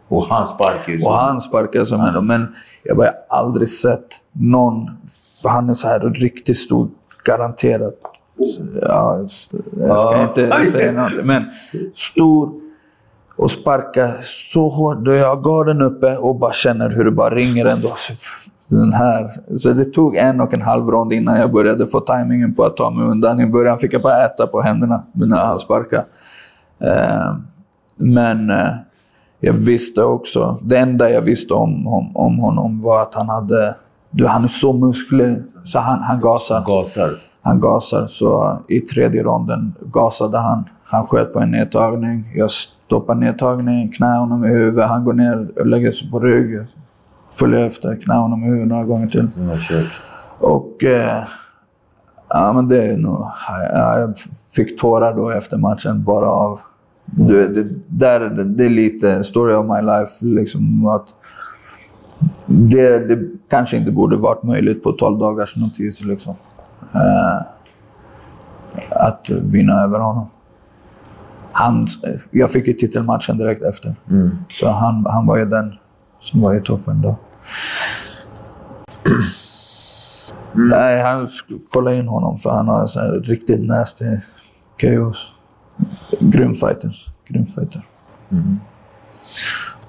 Och 0.07 0.25
han 0.25 0.47
sparkar 0.47 0.93
ju 0.93 1.05
Och 1.05 1.13
han 1.13 1.41
sparkade 1.41 1.85
som 1.85 2.01
en... 2.01 2.27
Men 2.27 2.55
jag 2.83 2.95
har 2.95 3.11
aldrig 3.29 3.69
sett 3.69 4.07
någon... 4.31 4.89
För 5.41 5.49
han 5.49 5.69
är 5.69 5.73
så 5.73 5.87
här 5.87 5.99
riktigt 5.99 6.57
stor, 6.57 6.89
garanterat. 7.23 7.93
Ja, 8.81 9.19
jag 9.77 9.99
ska 9.99 10.21
inte 10.21 10.71
säga 10.71 10.91
någonting. 10.91 11.25
Men 11.25 11.43
stor 11.95 12.61
och 13.35 13.51
sparka 13.51 14.13
så 14.21 14.69
hårt. 14.69 15.05
Då 15.05 15.13
jag 15.13 15.35
har 15.35 15.41
garden 15.41 15.81
uppe 15.81 16.17
och 16.17 16.35
bara 16.35 16.53
känner 16.53 16.89
hur 16.89 17.05
det 17.05 17.11
bara 17.11 17.35
ringer 17.35 17.65
ändå. 17.65 17.95
Den 18.67 18.93
här. 18.93 19.29
Så 19.55 19.73
det 19.73 19.85
tog 19.85 20.15
en 20.15 20.41
och 20.41 20.53
en 20.53 20.61
halv 20.61 20.87
rond 20.87 21.13
innan 21.13 21.39
jag 21.39 21.51
började 21.51 21.87
få 21.87 21.99
tajmingen 21.99 22.55
på 22.55 22.63
att 22.63 22.77
ta 22.77 22.89
mig 22.89 23.07
undan. 23.07 23.41
I 23.41 23.45
början 23.45 23.79
fick 23.79 23.93
jag 23.93 24.01
bara 24.01 24.25
äta 24.25 24.47
på 24.47 24.61
händerna 24.61 25.03
när 25.13 25.45
han 25.45 25.59
sparkade. 25.59 26.05
Eh, 26.79 27.35
men 27.97 28.49
eh, 28.49 28.69
jag 29.39 29.53
visste 29.53 30.03
också, 30.03 30.59
det 30.61 30.77
enda 30.77 31.09
jag 31.09 31.21
visste 31.21 31.53
om, 31.53 31.87
om, 31.87 32.17
om 32.17 32.39
honom 32.39 32.81
var 32.81 33.01
att 33.01 33.13
han 33.15 33.29
hade, 33.29 33.75
du, 34.11 34.27
han 34.27 34.43
är 34.43 34.47
så 34.47 34.73
musklig 34.73 35.43
så 35.65 35.79
han, 35.79 35.99
han 35.99 36.21
gasar. 36.21 36.63
Gasar. 36.65 37.11
Han 37.41 37.59
gasar. 37.59 38.07
Så 38.07 38.59
i 38.67 38.79
tredje 38.79 39.23
ronden 39.23 39.73
gasade 39.81 40.37
han. 40.37 40.69
Han 40.83 41.07
sköt 41.07 41.33
på 41.33 41.39
en 41.39 41.51
nedtagning. 41.51 42.33
Jag 42.35 42.51
stoppar 42.51 43.15
nedtagningen, 43.15 43.89
knä 43.89 44.17
honom 44.17 44.45
i 44.45 44.47
huvudet. 44.47 44.89
Han 44.89 45.05
går 45.05 45.13
ner 45.13 45.59
och 45.59 45.67
lägger 45.67 45.91
sig 45.91 46.11
på 46.11 46.19
rygg. 46.19 46.67
Följer 47.31 47.63
efter, 47.63 47.95
knä 47.95 48.13
honom 48.13 48.43
i 48.43 48.45
huvudet 48.45 48.67
några 48.67 48.83
gånger 48.83 49.07
till. 49.07 49.29
Och... 50.39 50.83
Eh, 50.83 51.23
ja, 52.29 52.53
men 52.53 52.67
det 52.67 52.85
är 52.85 52.97
nog... 52.97 53.27
Ja, 53.73 53.99
jag 53.99 54.13
fick 54.55 54.79
tårar 54.79 55.13
då 55.13 55.29
efter 55.29 55.57
matchen 55.57 56.03
bara 56.03 56.25
av... 56.25 56.59
Du, 57.11 57.47
det, 57.53 57.67
där, 57.87 58.19
det, 58.19 58.43
det 58.43 58.65
är 58.65 58.69
lite 58.69 59.23
story 59.23 59.53
of 59.53 59.65
my 59.65 59.81
life. 59.81 60.25
Liksom 60.25 60.87
att 60.87 61.07
det, 62.45 62.99
det 63.07 63.29
kanske 63.49 63.77
inte 63.77 63.91
borde 63.91 64.15
varit 64.17 64.43
möjligt 64.43 64.83
på 64.83 64.91
12 64.91 65.19
dagars 65.19 65.55
notis. 65.55 66.03
Liksom. 66.03 66.35
Eh, 66.93 67.41
att 68.89 69.29
vinna 69.29 69.83
över 69.83 69.99
honom. 69.99 70.29
Han, 71.51 71.87
jag 72.31 72.51
fick 72.51 72.67
ju 72.67 72.73
titelmatchen 72.73 73.37
direkt 73.37 73.63
efter. 73.63 73.95
Så 74.51 74.69
han, 74.69 75.05
han 75.09 75.25
var 75.25 75.37
ju 75.37 75.45
den 75.45 75.75
som 76.19 76.41
var 76.41 76.55
i 76.55 76.61
toppen 76.61 77.01
då. 77.01 77.15
Nej, 80.53 81.03
han 81.03 81.27
kolla 81.71 81.93
in 81.93 82.07
honom 82.07 82.39
för 82.39 82.49
han 82.49 82.67
har 82.67 82.81
en 82.81 82.87
sån 82.87 83.01
här 83.01 83.11
riktigt 83.11 83.63
nasty 83.67 84.05
KOs. 84.81 85.31
Grym 86.19 86.55
fighter. 86.55 87.07
Grym 87.27 87.45
fighter. 87.45 87.85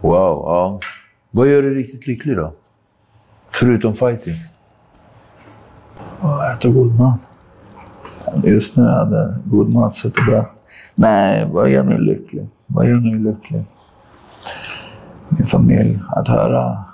Wow, 0.01 0.43
ja. 0.47 0.81
Vad 1.31 1.49
gör 1.49 1.63
dig 1.63 1.71
riktigt 1.75 2.07
lycklig 2.07 2.37
då? 2.37 2.53
Förutom 3.51 3.95
fighting? 3.95 4.35
Och 6.21 6.45
äta 6.45 6.69
god 6.69 6.95
mat. 6.99 7.21
Just 8.45 8.77
nu 8.77 8.83
hade 8.83 9.37
god 9.45 9.69
mat 9.73 9.97
suttit 9.97 10.27
bra. 10.27 10.51
Nej, 10.95 11.49
vad 11.53 11.71
gör 11.71 11.83
mig 11.85 11.99
lycklig? 12.01 12.49
Vad 12.67 12.89
gör 12.89 12.95
mig 13.01 13.15
lycklig? 13.15 13.65
Min 15.29 15.47
familj. 15.47 16.01
Att 16.09 16.29
höra 16.29 16.85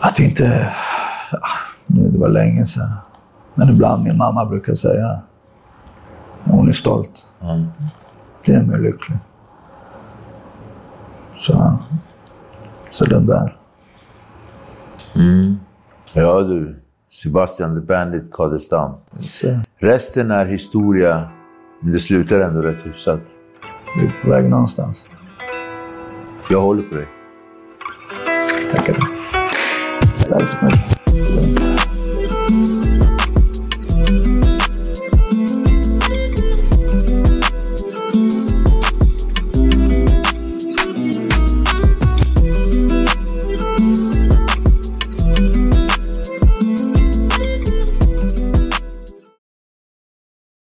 att 0.00 0.20
inte... 0.20 0.68
Ah, 1.32 1.58
Nu, 1.86 2.08
det 2.08 2.18
var 2.18 2.28
länge 2.28 2.66
sedan. 2.66 2.90
Men 3.54 3.68
ibland 3.68 4.02
min 4.04 4.16
mamma 4.16 4.44
brukar 4.44 4.74
säga 4.74 5.20
hon 6.44 6.68
är 6.68 6.72
stolt. 6.72 7.26
Mm. 7.42 7.66
Det 8.44 8.52
gör 8.52 8.62
mig 8.62 8.80
lycklig. 8.80 9.18
Så, 11.36 11.78
så 12.90 13.04
den 13.04 13.26
där. 13.26 13.56
Ja 16.14 16.40
du, 16.40 16.76
Sebastian 17.08 17.74
the 17.80 17.86
Bandit 17.86 18.32
Kadestam. 18.32 18.92
Resten 19.78 20.30
är 20.30 20.44
historia, 20.44 21.30
men 21.80 21.92
det 21.92 21.98
slutar 21.98 22.40
ändå 22.40 22.60
rätt 22.62 22.86
hyfsat. 22.86 23.20
vi 23.96 24.06
är 24.06 24.12
på 24.22 24.30
väg 24.30 24.50
någonstans. 24.50 25.04
Jag 26.50 26.60
håller 26.60 26.82
på 26.82 26.94
dig. 26.94 27.08
Tackar. 28.72 28.96
Tack 30.28 30.48
så 30.48 30.56
mycket. 30.64 31.59